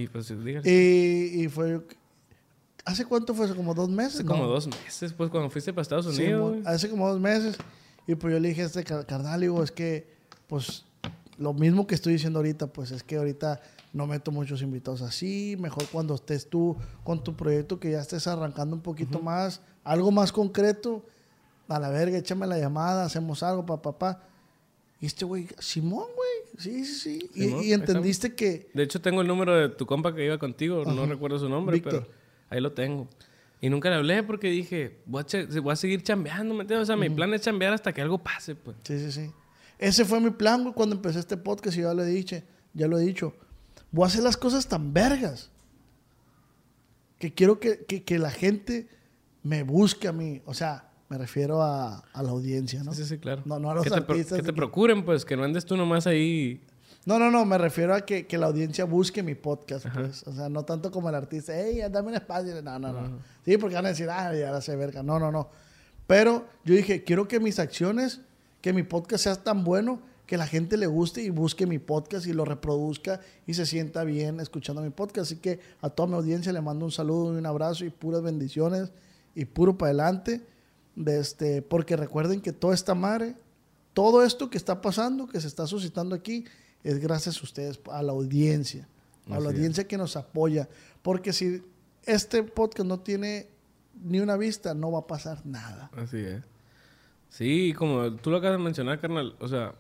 [0.02, 1.82] Y pues dígale, Y, y fue...
[2.86, 3.46] ¿Hace cuánto fue?
[3.46, 4.16] ¿Hace como dos meses?
[4.16, 4.32] hace No.
[4.32, 6.52] como dos meses, pues cuando fuiste para Estados Sí, Unidos.
[6.52, 6.64] güey.
[6.66, 7.58] hace como dos meses.
[8.08, 10.08] Y pues yo le dije a este car- carnal, digo, es que,
[10.48, 10.86] pues,
[11.38, 13.60] lo mismo que estoy diciendo ahorita, pues es que ahorita
[13.92, 15.58] no meto muchos invitados así.
[15.60, 20.12] Mejor cuando estés tú con tu proyecto, que ya estés arrancando un poquito más, algo
[20.12, 21.04] más concreto.
[21.68, 24.24] A la verga, échame la llamada, hacemos algo, papá, papá.
[25.02, 27.30] Y este güey, Simón, güey, sí, sí, sí.
[27.36, 30.84] Y- y, entendiste que, De hecho, tengo el número de tu compa que iba contigo,
[30.86, 31.06] no Ajá.
[31.06, 32.04] recuerdo su nombre, Víctor.
[32.04, 32.16] pero
[32.50, 33.08] ahí lo tengo.
[33.62, 36.84] Y nunca le hablé porque dije, voy a, voy a seguir chambeando, ¿me entiendes?
[36.84, 38.78] O sea, mi plan es chambear hasta que algo pase, pues.
[38.84, 39.32] Sí, sí, sí.
[39.80, 42.42] Ese fue mi plan, güey, cuando empecé este podcast y ya lo he dicho,
[42.74, 43.34] ya lo he dicho.
[43.92, 45.50] Voy a hacer las cosas tan vergas
[47.20, 48.88] que quiero que, que- que la gente
[49.44, 50.42] me busque a mí.
[50.46, 52.94] O sea, me refiero a, a la audiencia, ¿no?
[52.94, 53.42] Sí, sí, claro.
[53.46, 55.66] No, no a los que te, artistas que te que- procuren, pues, que no andes
[55.66, 56.62] tú nomás ahí.
[57.06, 60.24] No, no, no, me refiero a que, que la audiencia busque mi podcast, pues.
[60.28, 62.62] O sea, no tanto como el artista, hey, dame un espacio.
[62.62, 63.20] No, no, no.
[63.46, 65.02] Sí, porque van a decir, ah, ya la sé verga.
[65.04, 65.50] No, no, no.
[66.06, 68.20] Pero yo dije, quiero que mis acciones,
[68.60, 72.28] que mi podcast sea tan bueno que la gente le guste y busque mi podcast
[72.28, 75.32] y lo reproduzca y se sienta bien escuchando mi podcast.
[75.32, 78.22] Así que a toda mi audiencia le mando un saludo y un abrazo y puras
[78.22, 78.92] bendiciones
[79.36, 80.42] y puro para adelante.
[80.98, 83.36] De este, porque recuerden que toda esta madre,
[83.94, 86.44] todo esto que está pasando, que se está suscitando aquí,
[86.84, 88.88] es gracias a ustedes, a la audiencia,
[89.30, 89.56] a Así la es.
[89.56, 90.68] audiencia que nos apoya.
[91.04, 91.62] Porque si
[92.04, 93.48] este podcast no tiene
[94.04, 95.92] ni una vista, no va a pasar nada.
[95.96, 96.42] Así es.
[97.30, 99.76] Sí, como tú lo acabas de mencionar, carnal, o sea,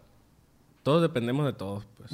[0.83, 2.11] todos dependemos de todos, pues.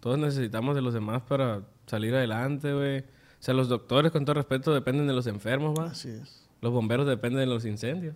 [0.00, 3.00] Todos necesitamos de los demás para salir adelante, güey.
[3.00, 3.04] O
[3.44, 5.86] sea, los doctores, con todo respeto, dependen de los enfermos, ¿va?
[5.86, 6.42] Así es.
[6.60, 8.14] Los bomberos dependen de los incendios.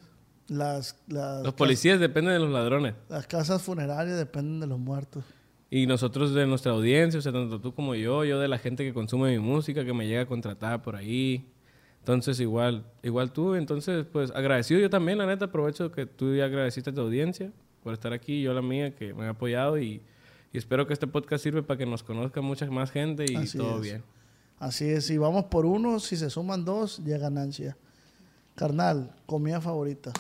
[0.49, 2.95] Las, las, Los policías dependen de los ladrones.
[3.09, 5.25] las casas funerarias dependen de los muertos.
[5.71, 8.85] Y nosotros de nuestra audiencia, o sea, tanto tú como yo, yo de la gente
[8.85, 11.51] que consume mi música, que me llega a contratar por ahí.
[11.99, 13.57] Entonces, igual, igual tú.
[13.57, 15.47] Entonces, pues agradecido yo también, la neta.
[15.47, 17.51] Aprovecho que tú ya agradeciste a tu audiencia
[17.83, 19.77] por estar aquí, yo la mía, que me ha apoyado.
[19.81, 20.01] Y,
[20.53, 23.59] y espero que este podcast sirva para que nos conozca mucha más gente y Así
[23.59, 23.83] todo es.
[23.83, 24.05] bien.
[24.61, 27.77] Así es, si vamos por uno, si se suman dos, ya ganancia.
[28.55, 30.13] Carnal, comida favorita.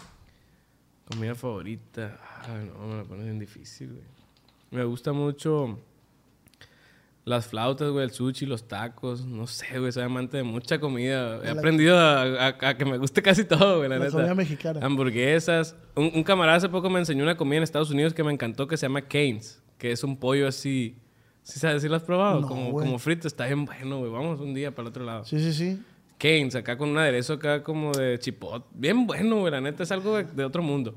[1.10, 2.18] Comida favorita.
[2.42, 4.02] Ay, no, me la pones bien difícil, güey.
[4.70, 5.78] Me gusta mucho
[7.24, 9.24] las flautas, güey, el sushi, los tacos.
[9.24, 11.38] No sé, güey, soy amante de mucha comida.
[11.42, 14.16] He La- aprendido a, a- a que me guste casi todo, güey, la, La neta.
[14.16, 14.80] comida mexicana.
[14.84, 15.76] Hamburguesas.
[15.94, 18.66] Un, un camarada hace poco me enseñó una comida en Estados Unidos que me encantó
[18.66, 20.96] que se llama Canes, que es un pollo así.
[21.42, 21.82] ¿Sí sabes?
[21.82, 22.40] ¿Sí lo has probado?
[22.40, 22.84] No, como, güey.
[22.86, 23.28] como frito.
[23.28, 24.10] Está bien bueno, güey.
[24.10, 25.24] Vamos un día para el otro lado.
[25.24, 25.80] Sí, sí, sí.
[26.18, 28.64] Canes, acá con un aderezo acá como de chipot.
[28.74, 29.50] Bien bueno, güey.
[29.52, 30.94] La neta es algo de, de otro mundo.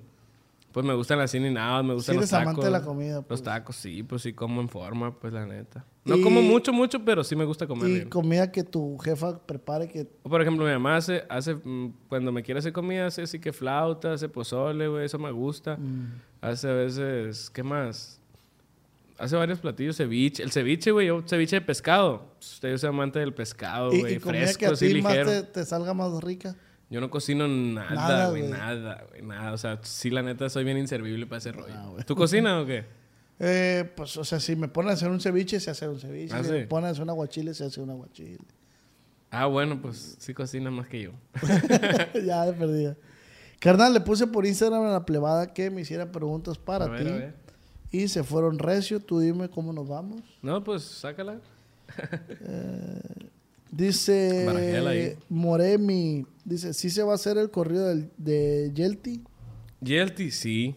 [0.71, 2.63] Pues me gustan las sin nada, me gustan Sí los tacos.
[2.63, 3.39] de la comida, pues.
[3.39, 5.83] Los tacos, sí, pues sí como en forma, pues la neta.
[6.05, 8.09] No Y- como mucho, mucho, pero sí me gusta comer Y bien.
[8.09, 10.07] comida que tu jefa prepare que...
[10.21, 13.39] O, por ejemplo, mi mamá hace, hace mm, cuando me quiere hacer comida, hace así
[13.39, 15.75] que flauta, hace pozole, güey, eso me gusta.
[15.75, 16.13] Mm.
[16.39, 18.18] Hace a veces, ¿qué más?
[19.19, 20.41] Hace varios platillos, ceviche.
[20.41, 22.33] El ceviche, güey, yo ceviche de pescado.
[22.37, 25.29] Pues, Yo soy amante del pescado, güey, fresco, que a así ti más ligero.
[25.29, 26.55] te, te salga más rica.
[26.89, 29.53] Yo no cocino Nada, güey, nada, güey, nada.
[29.53, 31.73] O sea, sí, la neta, soy bien inservible para ese rollo.
[31.75, 32.03] Ah.
[32.05, 32.85] ¿Tú cocinas o qué?
[33.39, 36.33] Eh, pues, o sea, si me ponen a hacer un ceviche, se hace un ceviche.
[36.33, 36.51] Ah, si sí.
[36.55, 38.39] me ponen a hacer un aguachile, se hace un aguachile.
[39.31, 41.11] Ah, bueno, pues sí cocinas más que yo.
[42.25, 42.97] ya de perdida.
[43.59, 47.03] Carnal, le puse por Instagram a la plebada que me hiciera preguntas para A ver,
[47.03, 47.48] ti.
[47.91, 48.99] Y se fueron recio.
[48.99, 50.21] Tú dime cómo nos vamos.
[50.41, 51.39] No, pues sácala.
[51.97, 53.29] Ahí.
[53.71, 54.45] Dice
[55.29, 56.25] Moremi.
[56.43, 59.21] Dice, ¿sí se va a hacer el corrido del- de Yelty?
[59.81, 60.75] Yelty, sí.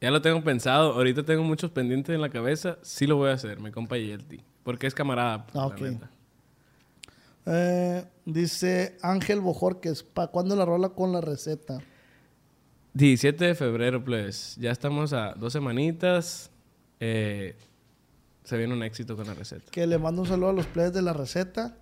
[0.00, 0.92] Ya lo tengo pensado.
[0.92, 2.78] Ahorita tengo muchos pendientes en la cabeza.
[2.82, 4.40] Sí lo voy a hacer, mi compa Yelty.
[4.64, 5.46] Porque es camarada.
[5.46, 5.56] pues,
[6.00, 6.10] Ah.
[7.50, 11.78] Eh, dice Ángel Bojorques, ¿para cuándo la rola con la receta?
[12.98, 14.56] 17 de febrero, pues.
[14.58, 16.50] Ya estamos a dos semanitas.
[16.98, 17.54] Eh,
[18.42, 19.70] se viene un éxito con la receta.
[19.70, 21.76] Que le mando un saludo a los players de la receta.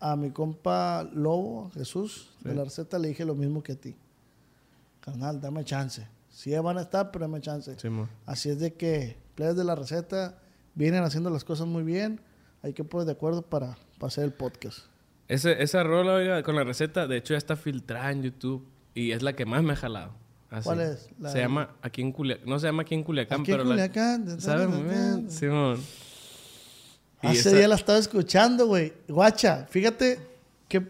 [0.00, 2.56] A mi compa Lobo, Jesús, de Sí.
[2.56, 3.94] la receta, le dije lo mismo que a ti.
[5.00, 6.06] Carnal, dame chance.
[6.30, 7.78] Sí van a estar, pero dame chance.
[7.78, 7.88] Sí.
[8.26, 10.36] Así es de que players de la receta
[10.74, 12.20] vienen haciendo las cosas muy bien.
[12.62, 14.80] Hay que poner de acuerdo para, para hacer el podcast.
[15.28, 18.66] Ese- esa rola, oiga, con la receta, de hecho ya está filtrada en YouTube.
[18.94, 20.12] Y es la que más me ha jalado.
[20.62, 21.08] ¿Cuál es?
[21.18, 22.48] La se de- llama aquí en Culiacán.
[22.48, 24.40] No se llama aquí en Culiacán, Aquí en pero Culiacán, la...
[24.40, 25.30] ¿Sabes muy bien?
[25.30, 25.80] Simón.
[27.22, 28.92] Y Hace esa- día la estaba escuchando, güey.
[29.08, 30.18] Guacha, fíjate
[30.68, 30.80] que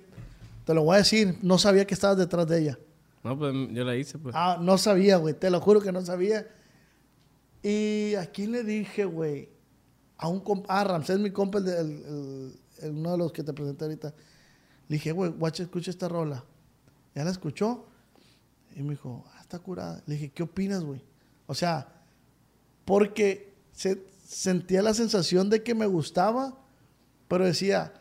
[0.65, 1.39] te lo voy a decir.
[1.43, 2.79] No sabía que estabas detrás de ella.
[3.23, 4.35] No, pues yo la hice, pues.
[4.37, 5.35] Ah, no sabía, güey.
[5.35, 6.47] Te lo juro que no sabía.
[7.63, 9.49] Y a quién le dije, güey.
[10.19, 10.81] A un compa.
[10.81, 14.09] Ah, Ramsés, mi compa, el, el- uno de los que te presenté ahorita.
[14.89, 16.45] Le dije, güey, guacha, escucha esta rola.
[17.15, 17.87] Ya la escuchó.
[18.77, 19.25] Y me dijo,
[19.59, 20.03] curada.
[20.07, 21.03] Le dije, ¿qué opinas, güey?
[21.47, 21.89] O sea,
[22.85, 26.59] porque se, sentía la sensación de que me gustaba,
[27.29, 27.93] pero decía,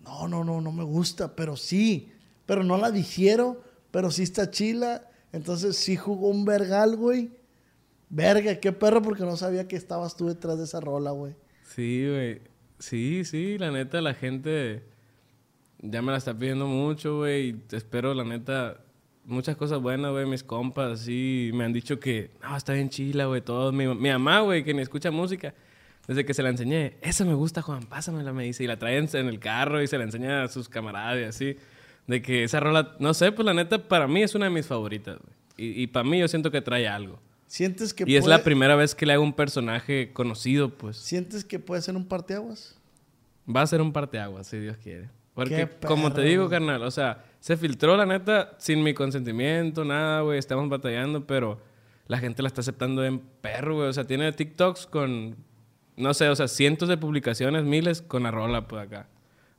[0.00, 2.10] no, no, no, no me gusta, pero sí,
[2.46, 5.08] pero no la digiero, pero sí está chila.
[5.32, 7.30] Entonces sí jugó un vergal, güey.
[8.10, 11.34] Verga, qué perro, porque no sabía que estabas tú detrás de esa rola, güey.
[11.74, 12.42] Sí, güey.
[12.78, 14.82] Sí, sí, la neta, la gente
[15.78, 17.56] ya me la está pidiendo mucho, güey.
[17.70, 18.84] Espero, la neta,
[19.24, 20.26] muchas cosas buenas, güey.
[20.26, 23.72] Mis compas, sí, me han dicho que, no, está bien chila, güey, todo.
[23.72, 25.54] Mi, mi mamá, güey, que ni escucha música,
[26.06, 28.64] desde que se la enseñé, esa me gusta, Juan, pásamela, me dice.
[28.64, 31.56] Y la traen en el carro y se la enseña a sus camaradas y así.
[32.06, 34.66] De que esa rola, no sé, pues la neta, para mí es una de mis
[34.66, 35.34] favoritas, güey.
[35.56, 37.20] Y, y para mí yo siento que trae algo.
[37.46, 40.96] ¿Sientes que Y es la primera vez que le hago un personaje conocido, pues.
[40.96, 42.78] ¿Sientes que puede ser un parteaguas?
[43.46, 45.10] Va a ser un parteaguas, si Dios quiere.
[45.34, 50.20] Porque, como te digo, carnal, o sea, se filtró la neta sin mi consentimiento, nada,
[50.20, 50.38] güey.
[50.38, 51.58] Estamos batallando, pero
[52.06, 53.88] la gente la está aceptando en perro, güey.
[53.88, 55.36] O sea, tiene TikToks con,
[55.96, 59.08] no sé, o sea, cientos de publicaciones, miles con la rola, pues acá.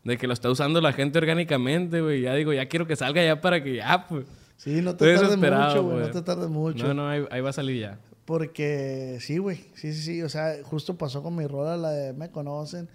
[0.03, 2.21] De que lo está usando la gente orgánicamente, güey.
[2.21, 4.27] Ya digo, ya quiero que salga ya para que ya, pues.
[4.57, 5.99] Sí, no te tardes mucho, güey.
[5.99, 6.87] No te tardes mucho.
[6.87, 7.99] No, no, ahí, ahí va a salir ya.
[8.25, 9.57] Porque sí, güey.
[9.73, 10.21] Sí, sí, sí.
[10.21, 12.89] O sea, justo pasó con mi rola, la de Me Conocen.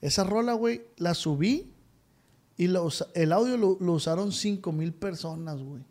[0.00, 1.71] Esa rola, güey, la subí
[2.56, 5.82] y usa- el audio lo, lo usaron 5 mil personas, güey.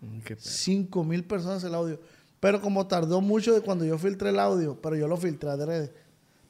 [0.00, 0.44] Mm, Qué pedo.
[0.44, 2.00] 5 mil personas el audio.
[2.40, 5.92] Pero como tardó mucho de cuando yo filtré el audio, pero yo lo filtré adrede.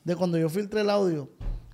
[0.05, 1.29] De cuando yo filtré el audio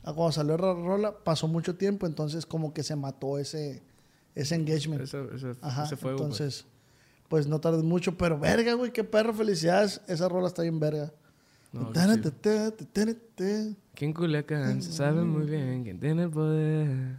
[0.04, 2.06] a cuando salió la rola, pasó mucho tiempo.
[2.06, 3.82] Entonces como que se mató ese,
[4.34, 5.02] ese engagement.
[5.02, 6.40] Ese, ese, Ajá, ese fuego, pues.
[6.40, 6.66] entonces...
[7.28, 8.16] pues no tardes mucho.
[8.18, 10.00] Pero verga, güey, qué perro, felicidades.
[10.06, 11.10] Esa rola está bien verga.
[11.72, 11.90] No.
[13.94, 17.16] Que en Culiacán se sabe muy bien quién tiene el poder.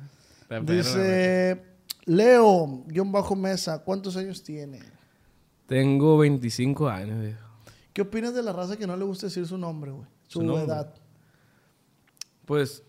[0.62, 1.64] Dice
[2.06, 4.80] Leo, guion bajo mesa, ¿cuántos años tiene?
[5.66, 7.40] Tengo 25 años, viejo.
[7.94, 10.08] ¿Qué opinas de la raza que no le gusta decir su nombre, güey?
[10.28, 10.66] Su, Su nombre.
[10.66, 10.94] edad.
[12.46, 12.84] Pues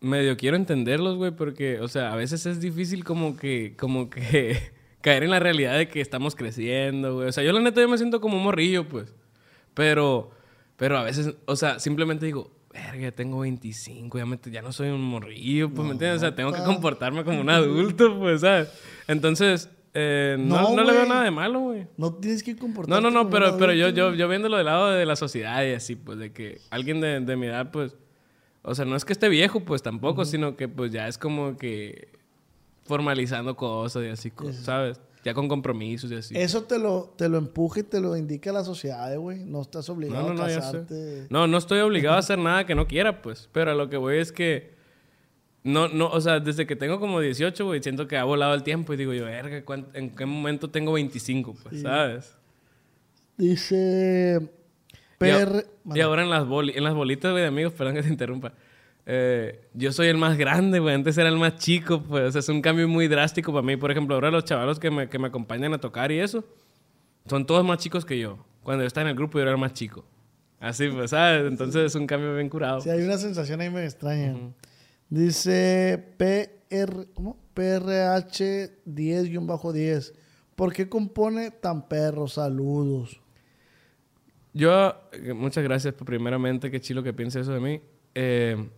[0.00, 4.72] medio quiero entenderlos, güey, porque, o sea, a veces es difícil como que, como que
[5.00, 7.28] caer en la realidad de que estamos creciendo, güey.
[7.28, 9.14] O sea, yo la neta yo me siento como un morrillo, pues.
[9.74, 10.30] Pero,
[10.76, 14.88] pero a veces, o sea, simplemente digo, verga, tengo 25, ya, me- ya no soy
[14.90, 16.18] un morrillo, pues, ¿me entiendes?
[16.18, 18.70] O sea, tengo que comportarme como un adulto, pues, ¿sabes?
[19.08, 21.88] Entonces, eh, no, No, no le veo nada de malo, güey.
[21.96, 24.56] No tienes que comportarte No, no, no, como pero, un pero yo, yo, yo viéndolo
[24.56, 27.72] del lado de la sociedad y así, pues, de que alguien de, de mi edad,
[27.72, 27.96] pues,
[28.62, 31.56] o sea, no es que esté viejo, pues, tampoco, sino que, pues, ya es como
[31.56, 32.08] que
[32.84, 35.00] formalizando cosas y así, co- ¿sabes?
[35.24, 36.34] Ya con compromisos y así.
[36.36, 39.44] Eso te lo, te lo empuja y te lo indica la sociedad, güey.
[39.44, 41.26] No estás obligado No, no, a casarte.
[41.28, 43.48] No, no estoy obligado a hacer nada que no quiera, pues.
[43.52, 44.78] Pero a lo que voy es que...
[45.62, 48.62] No, no, o sea, desde que tengo como 18, güey, siento que ha volado el
[48.62, 52.34] tiempo y digo yo, verga, ¿cuán- ¿en qué momento tengo 25, pues, sabes?
[53.36, 54.40] Dice
[55.20, 55.64] Y, a-
[55.94, 58.54] y ahora en las, boli- en las bolitas, güey, de amigos, perdón que te interrumpa.
[59.12, 60.78] Eh, yo soy el más grande.
[60.92, 62.28] Antes era el más chico, pues.
[62.28, 63.76] O sea, es un cambio muy drástico para mí.
[63.76, 66.44] Por ejemplo, ahora los chavalos que me, que me acompañan a tocar y eso,
[67.26, 68.38] son todos más chicos que yo.
[68.62, 70.04] Cuando yo estaba en el grupo, yo era el más chico.
[70.60, 71.44] Así, pues, ¿sabes?
[71.44, 72.82] Entonces es un cambio bien curado.
[72.82, 74.36] Sí, hay una sensación ahí me extraña.
[75.08, 77.08] Dice PR...
[77.14, 77.36] ¿Cómo?
[77.56, 80.12] PRH10-10.
[80.54, 82.28] ¿Por qué compone tan perro?
[82.28, 83.20] Saludos.
[84.52, 87.80] Yo, eh, muchas gracias primeramente, qué chilo que piense eso de mí.
[88.14, 88.68] Eh,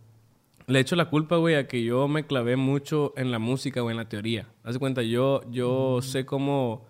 [0.72, 3.90] le echo la culpa, güey, a que yo me clavé mucho en la música o
[3.90, 4.48] en la teoría.
[4.64, 6.86] Haz de cuenta, yo, yo sé cómo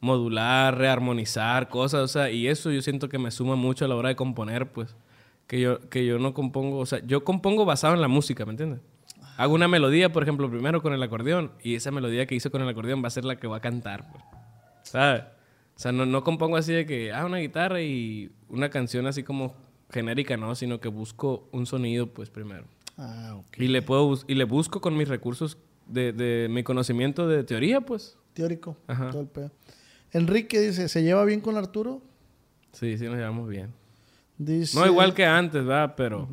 [0.00, 3.96] modular, rearmonizar cosas, o sea, y eso yo siento que me suma mucho a la
[3.96, 4.94] hora de componer, pues.
[5.46, 8.52] Que yo, que yo no compongo, o sea, yo compongo basado en la música, ¿me
[8.52, 8.80] entiendes?
[9.36, 12.62] Hago una melodía, por ejemplo, primero con el acordeón, y esa melodía que hice con
[12.62, 14.22] el acordeón va a ser la que va a cantar, pues.
[14.84, 15.22] ¿Sabes?
[15.76, 19.22] O sea, no, no compongo así de que, ah, una guitarra y una canción así
[19.22, 19.54] como
[19.90, 22.64] genérica, no, sino que busco un sonido, pues, primero.
[22.96, 23.58] Ah, ok.
[23.58, 27.80] Y le puedo y le busco con mis recursos de, de mi conocimiento de teoría,
[27.80, 28.16] pues.
[28.34, 28.76] Teórico.
[28.86, 29.10] Ajá.
[29.10, 29.50] Todo el pedo.
[30.12, 32.00] Enrique dice, ¿se lleva bien con Arturo?
[32.72, 33.72] Sí, sí nos llevamos bien.
[34.38, 34.78] Dice...
[34.78, 35.94] No igual que antes, ¿verdad?
[35.96, 36.28] Pero,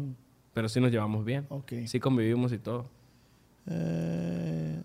[0.53, 1.45] pero sí nos llevamos bien.
[1.49, 1.73] Ok.
[1.85, 2.89] Sí convivimos y todo.
[3.67, 4.81] Eh,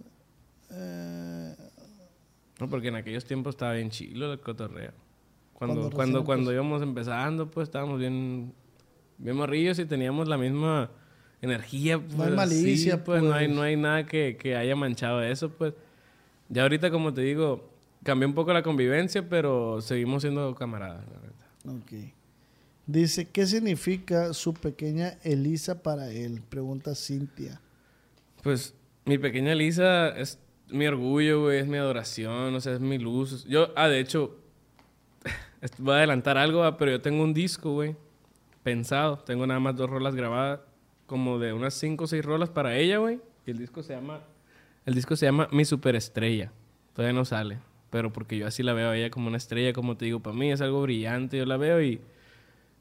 [0.71, 1.57] eh,
[2.61, 4.93] No, porque en aquellos tiempos estaba bien chilo el cotorreo.
[5.55, 8.53] Cuando, Cuando cuando, íbamos empezando, pues estábamos bien,
[9.17, 10.91] bien morrillos y teníamos la misma
[11.43, 11.99] energía.
[11.99, 13.57] Pues, hay malicia, sí, pues, No, hay, pues.
[13.57, 15.75] no hay nada que, que haya manchado eso, pues.
[16.49, 17.69] Ya ahorita, como te digo,
[18.03, 21.05] cambió un poco la convivencia, pero seguimos siendo camaradas,
[21.65, 21.93] la ok.
[22.87, 26.41] Dice, ¿qué significa su pequeña Elisa para él?
[26.49, 27.61] Pregunta Cintia.
[28.45, 28.75] Pues
[29.05, 33.45] mi pequeña Lisa es mi orgullo, güey, es mi adoración, o sea, es mi luz.
[33.47, 34.37] Yo, ah, de hecho,
[35.79, 37.97] voy a adelantar algo, ah, pero yo tengo un disco, güey,
[38.63, 39.19] pensado.
[39.19, 40.61] Tengo nada más dos rolas grabadas,
[41.07, 43.21] como de unas cinco o seis rolas para ella, güey.
[43.47, 44.21] Y el disco se llama,
[44.85, 46.53] el disco se llama Mi Superestrella.
[46.95, 47.59] Todavía no sale,
[47.91, 50.37] pero porque yo así la veo a ella como una estrella, como te digo, para
[50.37, 52.01] mí es algo brillante, yo la veo y...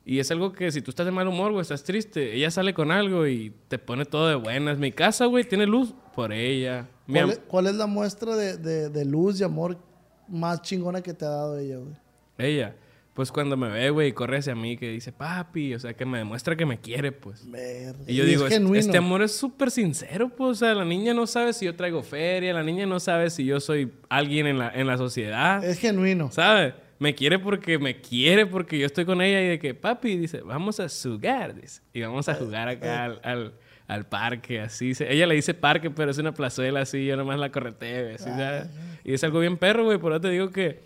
[0.07, 2.76] Y es algo que si tú estás de mal humor, güey, estás triste, ella sale
[2.76, 4.78] con algo y te pone todo de buenas.
[4.78, 6.88] Mi casa, güey, tiene luz por ella.
[7.07, 9.80] ¿Cuál es, cuál es la muestra de, de- de luz y amor
[10.28, 11.95] más chingona que te ha dado ella, güey?
[12.38, 12.76] Ella,
[13.16, 16.05] pues cuando me ve, güey, y corre hacia mí, que dice, papi, o sea, que
[16.05, 17.49] me demuestra que me quiere, pues.
[17.49, 17.97] Verga.
[18.05, 21.26] Y yo digo, "Este- este amor es súper sincero, pues, o sea, la niña no
[21.26, 24.70] sabe si yo traigo feria, la niña no sabe si yo soy alguien en la,
[24.70, 26.30] en la sociedad, Es genuino.
[26.30, 26.74] ¿sabes?
[26.99, 30.41] Me quiere porque me quiere, porque yo estoy con ella y de que, papi, dice,
[30.41, 33.53] vamos a jugar, dice, y vamos a jugar acá al, al,
[33.88, 34.93] al parque, así.
[34.93, 38.26] se- Ella le dice parque, pero es una plazuela así, yo nomás la correteo, así,
[38.26, 38.68] ¿sabes?
[39.05, 40.80] Y es algo bien perro, güey, por eso te digo que,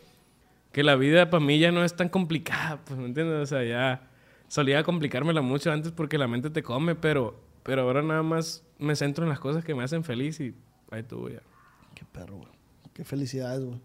[0.72, 3.42] que la vida para mí ya no es tan complicada, pues, ¿me entiendes?
[3.42, 4.10] O sea, ya
[4.48, 8.96] solía complicármela mucho antes porque la mente te come, pero, pero ahora nada más me
[8.96, 10.56] centro en las cosas que me hacen feliz y
[10.92, 11.42] ahí tú, ya.
[11.96, 12.50] Qué perro, güey.
[12.94, 13.80] Qué felicidades, güey.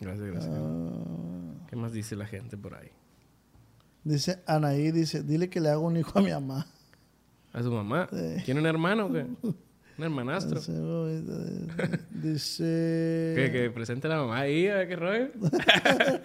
[0.00, 0.54] Gracias, gracias.
[0.54, 2.90] Ah, ¿Qué más dice la gente por ahí?
[4.04, 6.66] dice Anaí, dice, dile que le hago un hijo a mi mamá.
[7.52, 8.08] ¿A su mamá?
[8.12, 8.42] Sí.
[8.44, 9.26] ¿Tiene un hermano o qué?
[9.98, 10.60] ¿Un hermanastro?
[12.10, 15.28] Dice, Que, que presente a la mamá ahí, a ver qué rollo.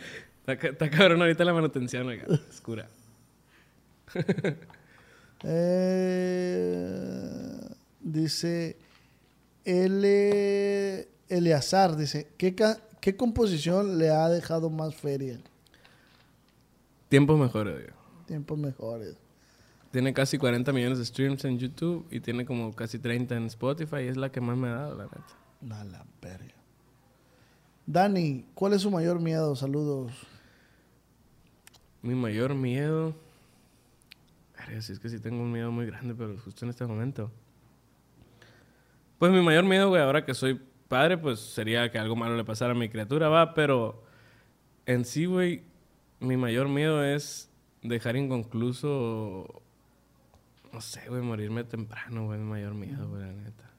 [0.45, 2.25] está, está cabrón ahorita la manutención, oiga.
[2.49, 2.89] Oscura.
[5.43, 6.67] Eh,
[7.99, 8.77] dice
[9.65, 12.55] Ele, Eleazar, dice, ¿qué,
[13.01, 15.39] ¿Qué composición le ha dejado más feria?
[17.09, 17.89] Tiempos mejores.
[18.27, 19.15] Tiempos mejores.
[19.91, 24.03] Tiene casi 40 millones de streams en YouTube y tiene como casi 30 en Spotify.
[24.03, 25.79] Y es la que más me ha dado, la neta.
[25.79, 26.55] A la verga.
[27.85, 29.55] Dani, ¿cuál es su mayor miedo?
[29.55, 30.13] Saludos.
[32.01, 33.13] Mi mayor miedo.
[34.69, 37.29] Es que sí tengo un miedo muy grande, pero justo en este momento.
[39.19, 42.43] Pues mi mayor miedo, güey, ahora que soy padre, pues sería que algo malo le
[42.43, 44.03] pasara a mi criatura, va, pero
[44.85, 45.63] en sí, güey,
[46.19, 47.49] mi mayor miedo es
[47.81, 49.60] dejar inconcluso.
[50.73, 53.69] No sé, güey, morirme temprano, güey, mi mayor miedo, güey, la neta.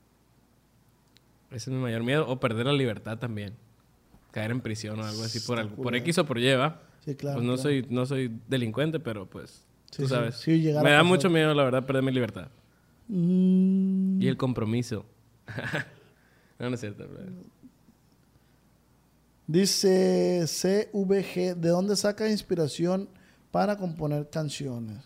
[1.50, 2.26] Ese es mi mayor miedo.
[2.28, 3.54] O perder la libertad también.
[4.30, 5.94] Caer en prisión o algo así por, algo, por.
[5.96, 6.80] X o por Y, ¿va?
[7.04, 7.36] Sí, claro.
[7.38, 7.62] pues no claro.
[7.62, 10.36] soy no soy delincuente, pero pues Sí, tú sabes.
[10.36, 11.04] sí, Me da pasar.
[11.04, 12.48] mucho miedo, la verdad, perder mi libertad.
[13.08, 15.04] Mm, Y el compromiso.
[16.58, 17.06] no, no es cierto.
[17.08, 17.20] bro.
[19.46, 23.08] Dice CVG, ¿de dónde saca inspiración
[23.50, 24.98] para componer canciones?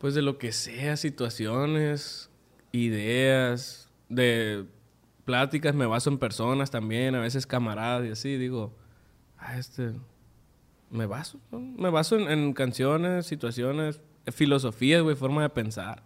[0.00, 2.30] Pues de lo que sea, situaciones,
[2.72, 4.64] ideas, de
[5.26, 8.74] pláticas, me baso en personas también, a veces camaradas y así, digo,
[9.36, 9.92] ah, este,
[10.90, 11.60] me baso, ¿no?
[11.60, 14.00] Me baso en, en canciones, situaciones,
[14.32, 16.02] filosofías, güey, forma de pensar.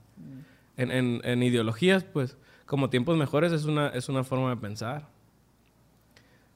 [0.77, 2.37] En, en, en ideologías, pues,
[2.67, 5.09] como tiempos mejores es una, es una forma de pensar.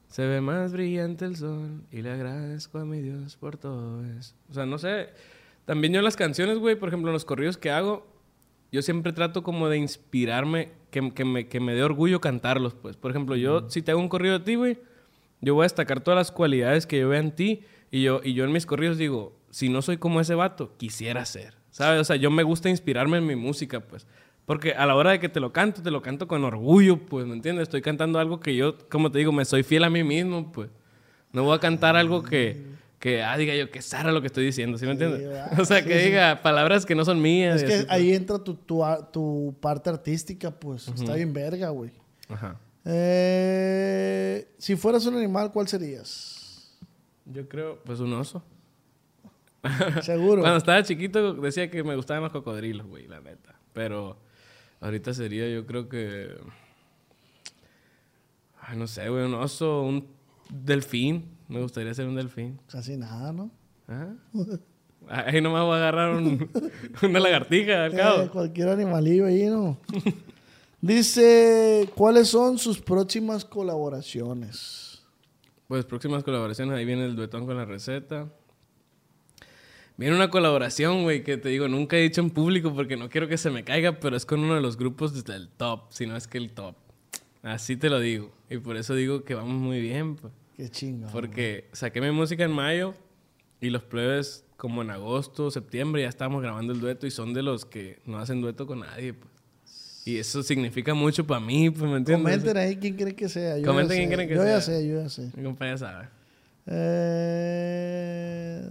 [0.09, 4.35] Se ve más brillante el sol y le agradezco a mi Dios por todo eso.
[4.49, 5.09] O sea, no sé.
[5.69, 8.07] También yo en las canciones, güey, por ejemplo, en los corridos que hago,
[8.71, 12.97] yo siempre trato como de inspirarme, que, que me, que me dé orgullo cantarlos, pues.
[12.97, 14.79] Por ejemplo, yo, si te hago un corrido de ti, güey,
[15.41, 17.61] yo voy a destacar todas las cualidades que yo veo en ti
[17.91, 21.23] y yo, y yo en mis corridos digo, si no soy como ese vato, quisiera
[21.25, 22.01] ser, ¿sabes?
[22.01, 24.07] O sea, yo me gusta inspirarme en mi música, pues.
[24.47, 27.27] Porque a la hora de que te lo canto, te lo canto con orgullo, pues,
[27.27, 27.61] ¿me entiendes?
[27.61, 30.71] Estoy cantando algo que yo, como te digo, me soy fiel a mí mismo, pues.
[31.31, 34.45] No voy a cantar algo que, que ah, diga yo, que Sara lo que estoy
[34.45, 35.21] diciendo, ¿sí me entiendes?
[35.59, 36.05] o sea, Sí, que sí.
[36.07, 37.57] diga palabras que no son mías.
[37.57, 37.91] Es que así, pues.
[37.93, 40.87] ahí entra tu, tu, tu parte artística, pues.
[40.89, 41.91] Está bien verga, güey.
[42.27, 42.59] Ajá.
[42.85, 46.77] Eh, si fueras un animal, ¿cuál serías?
[47.25, 48.43] Yo creo, pues un oso.
[50.01, 50.41] Seguro.
[50.41, 53.55] Cuando estaba chiquito decía que me gustaban los cocodrilos, güey, la neta.
[53.73, 54.17] Pero
[54.81, 56.35] ahorita sería, yo creo que.
[58.61, 60.18] Ay, no sé, güey, un oso, un
[60.49, 61.25] delfín.
[61.47, 62.59] Me gustaría ser un delfín.
[62.71, 63.49] Casi nada, ¿no?
[65.07, 66.49] Ahí nomás voy a agarrar un-
[67.01, 68.29] una lagartija al Eh, cabo.
[68.31, 69.77] cualquier animalillo ahí, ¿no?
[70.81, 75.01] Dice, ¿cuáles son sus próximas colaboraciones?
[75.67, 78.29] Pues próximas colaboraciones, ahí viene el duetón con la receta.
[79.97, 83.27] Viene una colaboración, güey, que te digo, nunca he dicho en público porque no quiero
[83.27, 86.15] que se me caiga, pero es con uno de los grupos del top, si no
[86.15, 86.75] es que el top.
[87.43, 88.31] Así te lo digo.
[88.49, 90.31] Y por eso digo que vamos muy bien, pues.
[90.59, 91.07] Qué chingo.
[91.13, 92.93] Porque saqué mi música en mayo
[93.61, 97.41] y los plebes como en agosto, septiembre ya estábamos grabando el dueto y son de
[97.43, 99.31] los que no hacen dueto con nadie, pues.
[100.03, 102.23] Y eso significa mucho para mí, pues, ¿me entiendes?
[102.39, 103.57] Comenten ahí quién creen que sea.
[103.57, 104.75] Yo Comenten quién creen que yo ya sea.
[104.75, 105.31] sé, yo ya sé.
[105.33, 106.09] Mi compa ya sabe.
[106.67, 108.61] Eh,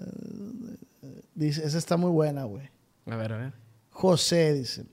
[1.34, 2.68] dice, esa está muy buena, güey.
[3.06, 3.52] A ver, a ver.
[3.88, 4.84] José dice.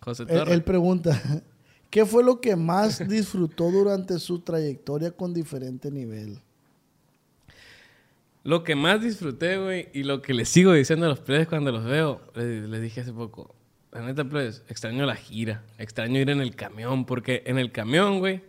[0.00, 0.54] José Él, Torres.
[0.54, 1.42] él pregunta,
[1.90, 6.40] ¿qué fue lo que más disfrutó durante su trayectoria con diferente nivel?
[8.44, 11.72] Lo que más disfruté, güey, y lo que les sigo diciendo a los plebes cuando
[11.72, 13.54] los veo, les, les dije hace poco,
[13.92, 18.20] la neta, plebes, extraño la gira, extraño ir en el camión, porque en el camión,
[18.20, 18.42] güey,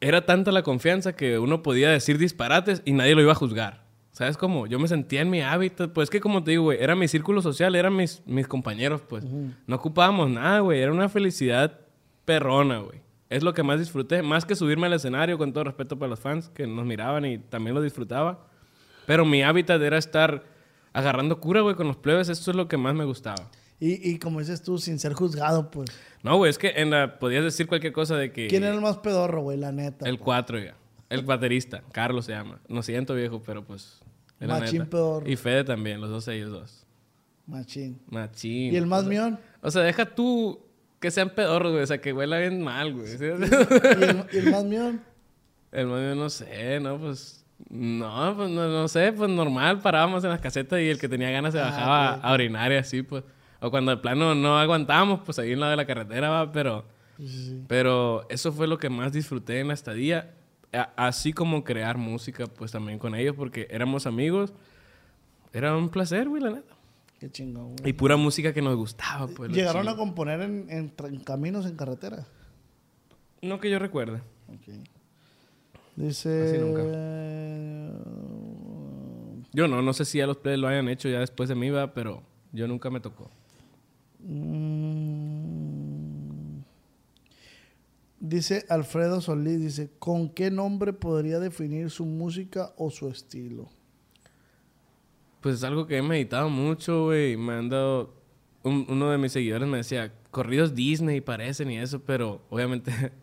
[0.00, 3.83] era tanta la confianza que uno podía decir disparates y nadie lo iba a juzgar.
[4.14, 4.68] ¿Sabes cómo?
[4.68, 7.08] Yo me sentía en mi hábitat, pues es que como te digo, güey, era mi
[7.08, 9.24] círculo social, eran mis, mis compañeros, pues.
[9.66, 11.80] No ocupábamos nada, güey, era una felicidad
[12.24, 13.00] perrona, güey.
[13.28, 16.20] Es lo que más disfruté, más que subirme al escenario, con todo respeto para los
[16.20, 18.46] fans que nos miraban y también lo disfrutaba.
[19.04, 20.44] Pero mi hábitat era estar
[20.92, 23.50] agarrando cura, güey, con los plebes, eso es lo que más me gustaba.
[23.80, 25.90] Y, y como dices tú, sin ser juzgado, pues.
[26.22, 28.46] No, güey, es que en la, podías decir cualquier cosa de que...
[28.46, 29.58] ¿Quién era el más pedorro, güey?
[29.58, 30.08] La neta.
[30.08, 30.76] El 4, ya.
[31.10, 32.60] El baterista, Carlos se llama.
[32.68, 34.03] No siento viejo, pero pues.
[34.48, 34.90] Machín neta.
[34.90, 35.28] pedorro.
[35.28, 36.86] Y Fede también, los dos ellos dos.
[37.46, 38.00] Machín.
[38.08, 38.72] Machín.
[38.72, 39.40] ¿Y el más O sea- mión?
[39.62, 40.60] O sea, deja tú
[41.00, 41.82] que sean pedorros, güey.
[41.82, 43.06] O sea, que huela bien mal, güey.
[43.06, 43.16] ¿sí?
[43.20, 45.00] ¿Y el, y el más mión?
[45.72, 46.98] el más mión, no sé, ¿no?
[46.98, 47.40] Pues.
[47.70, 51.30] No, pues no, no sé, pues normal, parábamos en las casetas y el que tenía
[51.30, 52.20] ganas se Ah, bajaba ok.
[52.24, 53.22] a orinar y así, pues.
[53.60, 56.84] O cuando de plano no aguantábamos, pues ahí en lado de la carretera, va, pero.
[57.18, 57.62] Sí.
[57.68, 60.34] Pero eso fue lo que más disfruté en la estadía.
[60.74, 64.52] A- Así como crear música, pues también con ellos, porque éramos amigos.
[65.52, 66.74] Era un placer, güey, la neta.
[67.20, 67.90] Qué chingón, güey.
[67.90, 69.50] Y pura música que nos gustaba, pues.
[69.52, 70.88] ¿Llegaron a componer en, en
[71.20, 72.26] caminos, en carretera?
[73.40, 74.20] No que yo recuerde.
[74.48, 74.74] Ok.
[75.96, 76.48] Dice.
[76.48, 76.82] Así nunca.
[79.52, 81.70] Yo no, no sé si ya los players lo hayan hecho ya después de mí,
[81.70, 82.22] va, pero
[82.52, 83.30] yo nunca me tocó.
[84.20, 84.73] Mm.
[88.26, 93.68] Dice Alfredo Solís, dice, ¿con qué nombre podría definir su música o su estilo?
[95.42, 97.36] Pues es algo que he meditado mucho, güey.
[97.36, 98.14] Me han dado...
[98.62, 102.92] un- uno de mis seguidores me decía, corridos Disney parecen y eso, pero obviamente...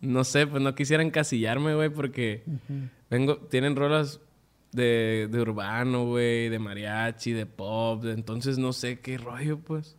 [0.00, 2.42] No sé, pues no quisiera encasillarme, güey, porque
[3.08, 4.20] vengo, tienen rolas
[4.70, 9.96] de, de urbano, güey, de mariachi, de pop, de- entonces no sé qué rollo, pues.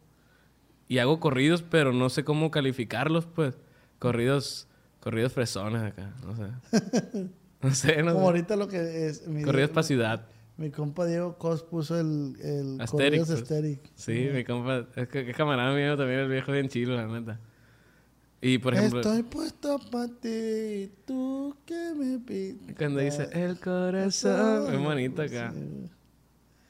[0.88, 3.56] Y hago corridos, pero no sé cómo calificarlos, pues.
[4.06, 4.68] Corridos,
[5.00, 7.30] corridos fresones acá, no sé.
[7.62, 8.26] No sé, no Como sé.
[8.26, 9.28] ahorita lo que es...
[9.28, 10.28] Mi, Corridos para ciudad.
[10.58, 13.80] mi compa Diego Cos puso el, el Corridos pues.
[13.96, 17.40] Sí, mi compa, es que, camarada mío también, el viejo bien chilo, la neta.
[18.42, 22.76] Y por ejemplo, Estoy puesto para ti, tú que me pides.
[22.78, 25.52] cuando dice el corazón, es bonito acá.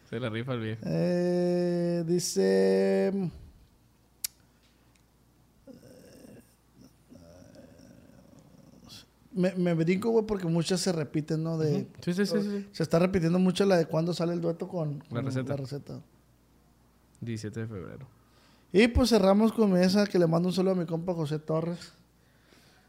[0.09, 0.81] Se la rifa el viejo.
[0.85, 3.11] Eh, dice.
[9.35, 11.57] Me, me brinco, güey, porque muchas se repiten, ¿no?
[11.57, 12.67] De, Sí, sí, sí, sí.
[12.71, 15.49] Se está repitiendo mucho la de cuando sale el dueto con, La receta.
[15.49, 16.01] la receta.
[17.21, 18.07] 17 de febrero.
[18.71, 21.93] Y pues cerramos con esa que le mando un saludo a mi compa José Torres.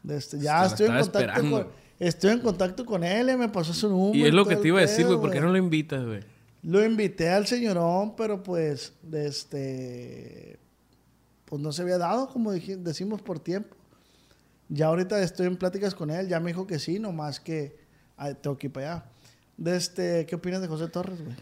[0.03, 1.67] De este, ya estoy en, contacto con,
[1.99, 4.17] estoy en contacto con él, eh, me pasó su número.
[4.17, 6.21] Y es lo que te iba a decir, güey, ¿por qué no lo invitas, güey?
[6.63, 10.59] Lo invité al señorón, pero pues, de este,
[11.45, 13.76] pues no se había dado, como decimos, por tiempo.
[14.69, 17.77] Ya ahorita estoy en pláticas con él, ya me dijo que sí, nomás que
[18.41, 19.05] tengo que ir para allá.
[19.55, 21.35] De este, ¿qué opinas de José Torres, güey?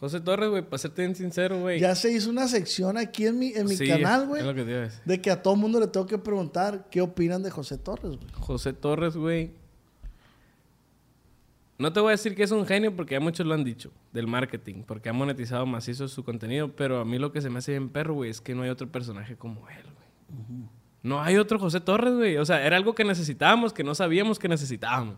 [0.00, 1.78] José Torres, güey, para serte bien sincero, güey.
[1.78, 4.66] Ya se hizo una sección aquí en mi, en mi Sí, canal, Es güey,
[5.04, 8.32] de que a todo mundo le tengo que preguntar qué opinan de José Torres, güey.
[8.32, 9.52] José Torres, güey.
[11.78, 13.92] No te voy a decir que es un genio porque ya muchos lo han dicho,
[14.12, 17.58] del marketing, porque ha monetizado macizo su contenido, pero a mí lo que se me
[17.58, 20.68] hace bien perro, güey, es que no hay otro personaje como él, güey.
[21.02, 22.36] No hay otro José Torres, güey.
[22.36, 25.16] O sea, era algo que necesitábamos, que no sabíamos que necesitábamos.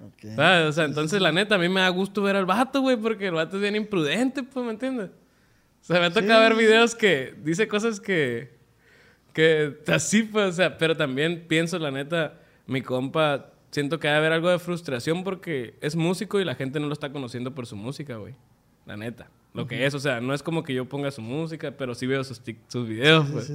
[0.00, 0.34] Ok.
[0.36, 0.68] ¿Sabes?
[0.68, 3.26] O sea, entonces la neta, a mí me da gusto ver al vato, güey, porque
[3.28, 5.10] el vato es bien imprudente, pues, ¿me entiendes?
[5.10, 8.56] O sea, me ha tocado ver videos que dice cosas que,
[9.32, 14.16] que así, pues, o sea, pero también pienso, la neta, mi compa, siento que a
[14.16, 17.66] haber algo de frustración porque es músico y la gente no lo está conociendo por
[17.66, 18.34] su música, güey.
[18.86, 19.28] La neta.
[19.58, 22.06] Lo que es, o sea, no es como que yo ponga su música, pero sí
[22.06, 23.52] veo sus, tic- sus videos, pues.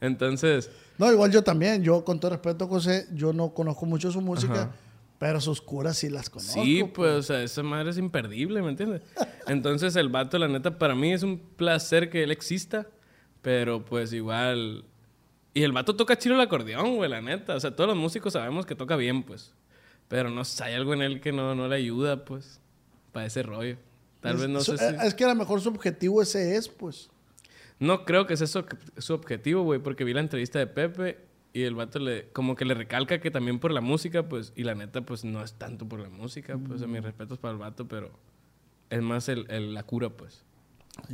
[0.00, 4.20] Entonces, No, igual yo también, yo con todo respeto, José, yo no conozco mucho su
[4.20, 4.72] música, Ajá.
[5.18, 6.62] pero sus curas sí las conozco.
[6.62, 9.02] Sí, pues, o sea, esa madre es imperdible, ¿me entiendes?
[9.46, 12.86] Entonces, el vato, la neta, para mí es un placer que él exista,
[13.42, 14.84] pero pues igual.
[15.52, 17.54] Y el vato toca chido el acordeón, güey, la neta.
[17.54, 19.52] O sea, todos los músicos sabemos que toca bien, pues.
[20.08, 22.60] Pero no sé, hay algo en él que no, no le ayuda, pues,
[23.12, 23.76] para ese rollo.
[24.24, 24.84] Tal es, vez no sé si.
[25.06, 27.10] es que a lo mejor su objetivo ese es, pues.
[27.78, 28.64] No creo que ese es su,
[28.98, 31.18] su objetivo, güey, porque vi la entrevista de Pepe
[31.52, 34.64] y el vato le, como que le recalca que también por la música, pues, y
[34.64, 37.04] la neta, pues no es tanto por la música, pues, a mis Mm.
[37.04, 38.10] respetos para el vato, pero
[38.90, 40.42] es más el, el- la cura, pues.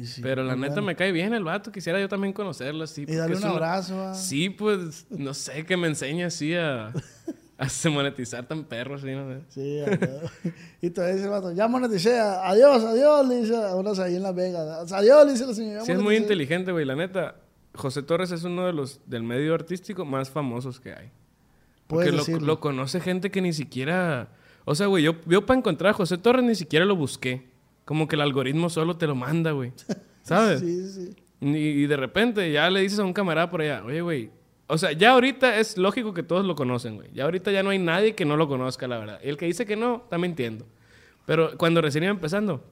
[0.04, 3.02] Sí, pero la neta me cae bien el vato, quisiera yo también conocerlo así.
[3.08, 3.98] Y darle un una- abrazo.
[4.08, 4.14] ah.
[4.14, 6.92] Sí, pues, no sé, que me enseñe así a,
[7.64, 9.40] a se monetizar tan perro, así, no sé.
[9.48, 9.80] Sí,
[10.80, 14.22] y todavía dice el vato, ya moneticé, adiós, adiós, le dice a unos ahí en
[14.22, 14.90] Las Vegas.
[14.90, 15.84] Adiós, le dice la señora.
[15.84, 16.22] Sí, es muy moneticé".
[16.22, 17.36] inteligente, güey, la neta.
[17.74, 21.10] José Torres es uno de los del medio artístico más famosos que hay.
[21.86, 24.30] Porque lo, conoce gente que ni siquiera...
[24.64, 27.50] O sea, güey, yo, yo para encontrar a José Torres ni siquiera lo busqué.
[27.84, 29.72] Como que el algoritmo solo te lo manda, güey.
[30.22, 30.60] ¿Sabes?
[30.60, 31.16] Sí, sí.
[31.40, 34.30] Y, y de repente ya le dices a un camarada por allá, oye, güey.
[34.70, 37.08] O sea, ya ahorita es lógico que todos lo conocen, güey.
[37.12, 39.20] Ya ahorita ya no hay nadie que no lo conozca, la verdad.
[39.22, 40.66] Y el que dice que no, también entiendo.
[41.26, 42.64] Pero cuando recién iba empezando,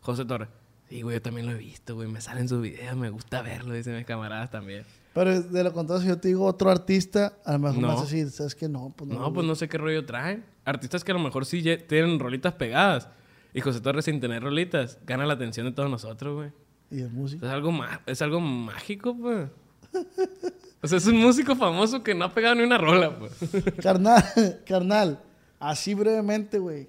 [0.00, 0.48] José Torres.
[0.88, 2.08] Sí, güey, yo también lo he visto, güey.
[2.08, 4.84] Me salen sus videos, me gusta verlo, dicen mis camaradas también.
[5.12, 7.88] Pero de lo contrario, si yo te digo otro artista, a lo mejor me No.
[7.88, 8.68] vas a decir, ¿sabes qué?
[8.68, 9.18] No, pues no.
[9.18, 10.44] No, pues no sé qué rollo traen.
[10.64, 13.08] Artistas que a lo mejor sí tienen rolitas pegadas.
[13.52, 16.50] Y José Torres sin tener rolitas gana la atención de todos nosotros, güey.
[16.90, 17.44] Y el músico.
[17.44, 17.72] Es algo,
[18.06, 19.48] es algo mágico, pues.
[20.80, 23.32] O sea, es un músico famoso que no ha pegado ni una rola, pues.
[23.82, 24.22] carnal,
[24.64, 25.20] carnal,
[25.58, 26.88] así brevemente, güey.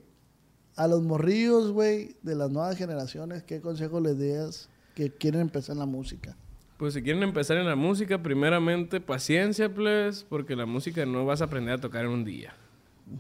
[0.76, 5.74] A los morrillos, güey, de las nuevas generaciones, ¿qué consejo les das que quieren empezar
[5.74, 6.38] en la música?
[6.78, 11.42] Pues si quieren empezar en la música, primeramente paciencia, pues, porque la música no vas
[11.42, 12.54] a aprender a tocar en un día.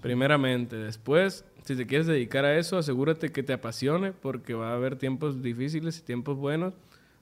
[0.01, 0.77] Primeramente.
[0.77, 4.97] Después, si te quieres dedicar a eso, asegúrate que te apasione, porque va a haber
[4.97, 6.75] tiempos difíciles y tiempos buenos,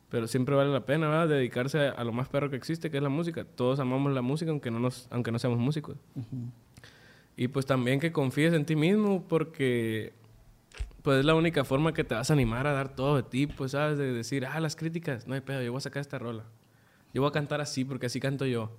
[0.10, 1.28] pero siempre vale la pena, ¿verdad?
[1.28, 3.44] Dedicarse a, a lo más perro que existe, que es la música.
[3.44, 5.98] Todos amamos la música, aunque no, nos, aunque no seamos músicos.
[7.36, 10.14] Y pues también que confíes en ti mismo porque
[11.04, 13.48] pues es la única forma que te vas a animar a dar todo de ti,
[13.48, 16.20] pues sabes, de decir, ah, las críticas, no hay pedo, yo voy a sacar esta
[16.20, 16.44] rola.
[17.14, 18.72] Yo voy a cantar así porque así canto yo.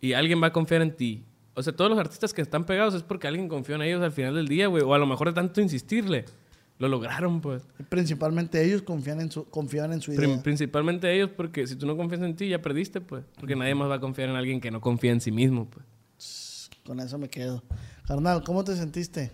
[0.00, 1.24] Y alguien va a confiar en ti.
[1.54, 4.12] O sea, todos los artistas que están pegados es porque alguien confió en ellos al
[4.12, 4.82] final del día, güey.
[4.82, 6.24] O a lo mejor de tanto insistirle.
[6.84, 7.62] Lo lograron, pues.
[7.88, 10.42] Principalmente ellos confían en su, confían en su idea.
[10.42, 13.24] principalmente ellos porque si tú no confías en ti ya perdiste, pues.
[13.40, 16.68] Porque nadie más va a confiar en alguien que no confía en sí mismo, pues.
[16.84, 17.62] Con eso me quedo.
[18.06, 19.32] Carnal, ¿cómo te sentiste?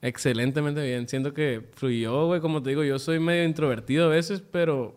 [0.00, 1.08] Excelentemente bien.
[1.08, 2.40] Siento que fluyó, güey.
[2.40, 4.94] Como te digo, yo soy medio introvertido a veces, pero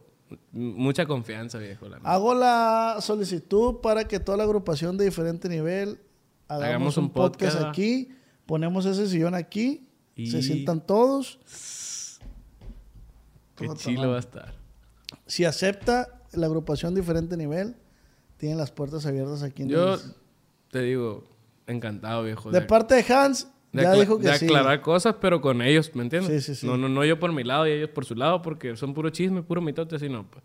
[0.52, 1.88] mucha confianza, viejo.
[2.04, 6.00] Hago la solicitud para que toda la agrupación de diferente nivel
[6.48, 8.10] hagamos, un, podcast, aquí.
[8.46, 9.88] Ponemos ese sillón aquí.
[10.16, 11.40] Se sientan todos.
[13.60, 14.54] Qué chilo va a estar.
[15.26, 17.76] Si acepta la agrupación diferente nivel,
[18.38, 19.98] tienen las puertas abiertas aquí en Yo
[20.72, 21.24] te digo,
[21.68, 22.52] encantado, viejo.
[22.52, 26.44] De parte de Hans, ya dijo que de aclarar cosas, pero con ellos, ¿me entiendes?
[26.46, 26.68] Sí, sí, sí.
[26.68, 29.10] No, no, no yo por mi lado y ellos por su lado, porque son puro
[29.10, 30.30] chisme, puro mitote, así no.
[30.30, 30.44] Pues.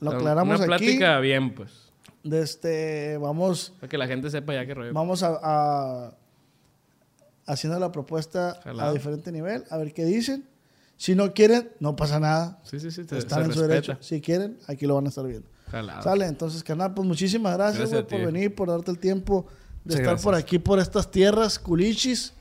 [0.00, 1.92] Lo aclaramos Una plática bien, pues.
[2.22, 3.74] De este, vamos...
[3.80, 4.92] Para que la gente sepa ya que rollo.
[4.94, 6.16] Vamos a,
[7.46, 10.48] haciendo la propuesta a diferente nivel, a ver qué dicen.
[10.96, 12.60] Si no quieren, no pasa nada.
[12.64, 13.02] Sí, sí, sí.
[13.10, 13.96] Están en su derecho.
[14.00, 15.48] Si quieren, aquí lo van a estar viendo.
[16.02, 19.46] Sale, entonces, canal, pues muchísimas gracias, por venir, por darte el tiempo
[19.84, 22.32] de estar por aquí, por estas tierras, culichis.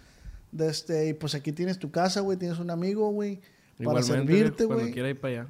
[0.52, 3.42] De este, y pues aquí tienes tu casa, güey, tienes un amigo, güey,
[3.84, 4.78] para servirte, güey.
[4.78, 5.48] Cuando quiera ir para allá.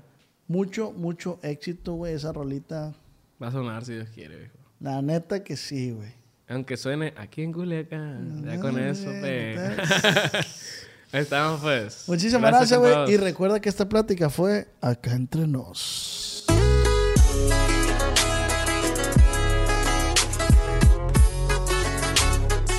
[0.48, 2.94] Mucho, mucho éxito, güey, esa rolita.
[3.42, 4.58] Va a sonar si Dios quiere, viejo.
[4.80, 6.14] La neta que sí, güey.
[6.48, 9.56] Aunque suene aquí en Culiacán, ya con eso, güey.
[11.14, 12.06] Estamos, pues.
[12.08, 13.12] Muchísimas gracias, güey.
[13.12, 16.44] Y recuerda que esta plática fue acá entre nos.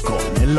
[0.02, 0.58] Con el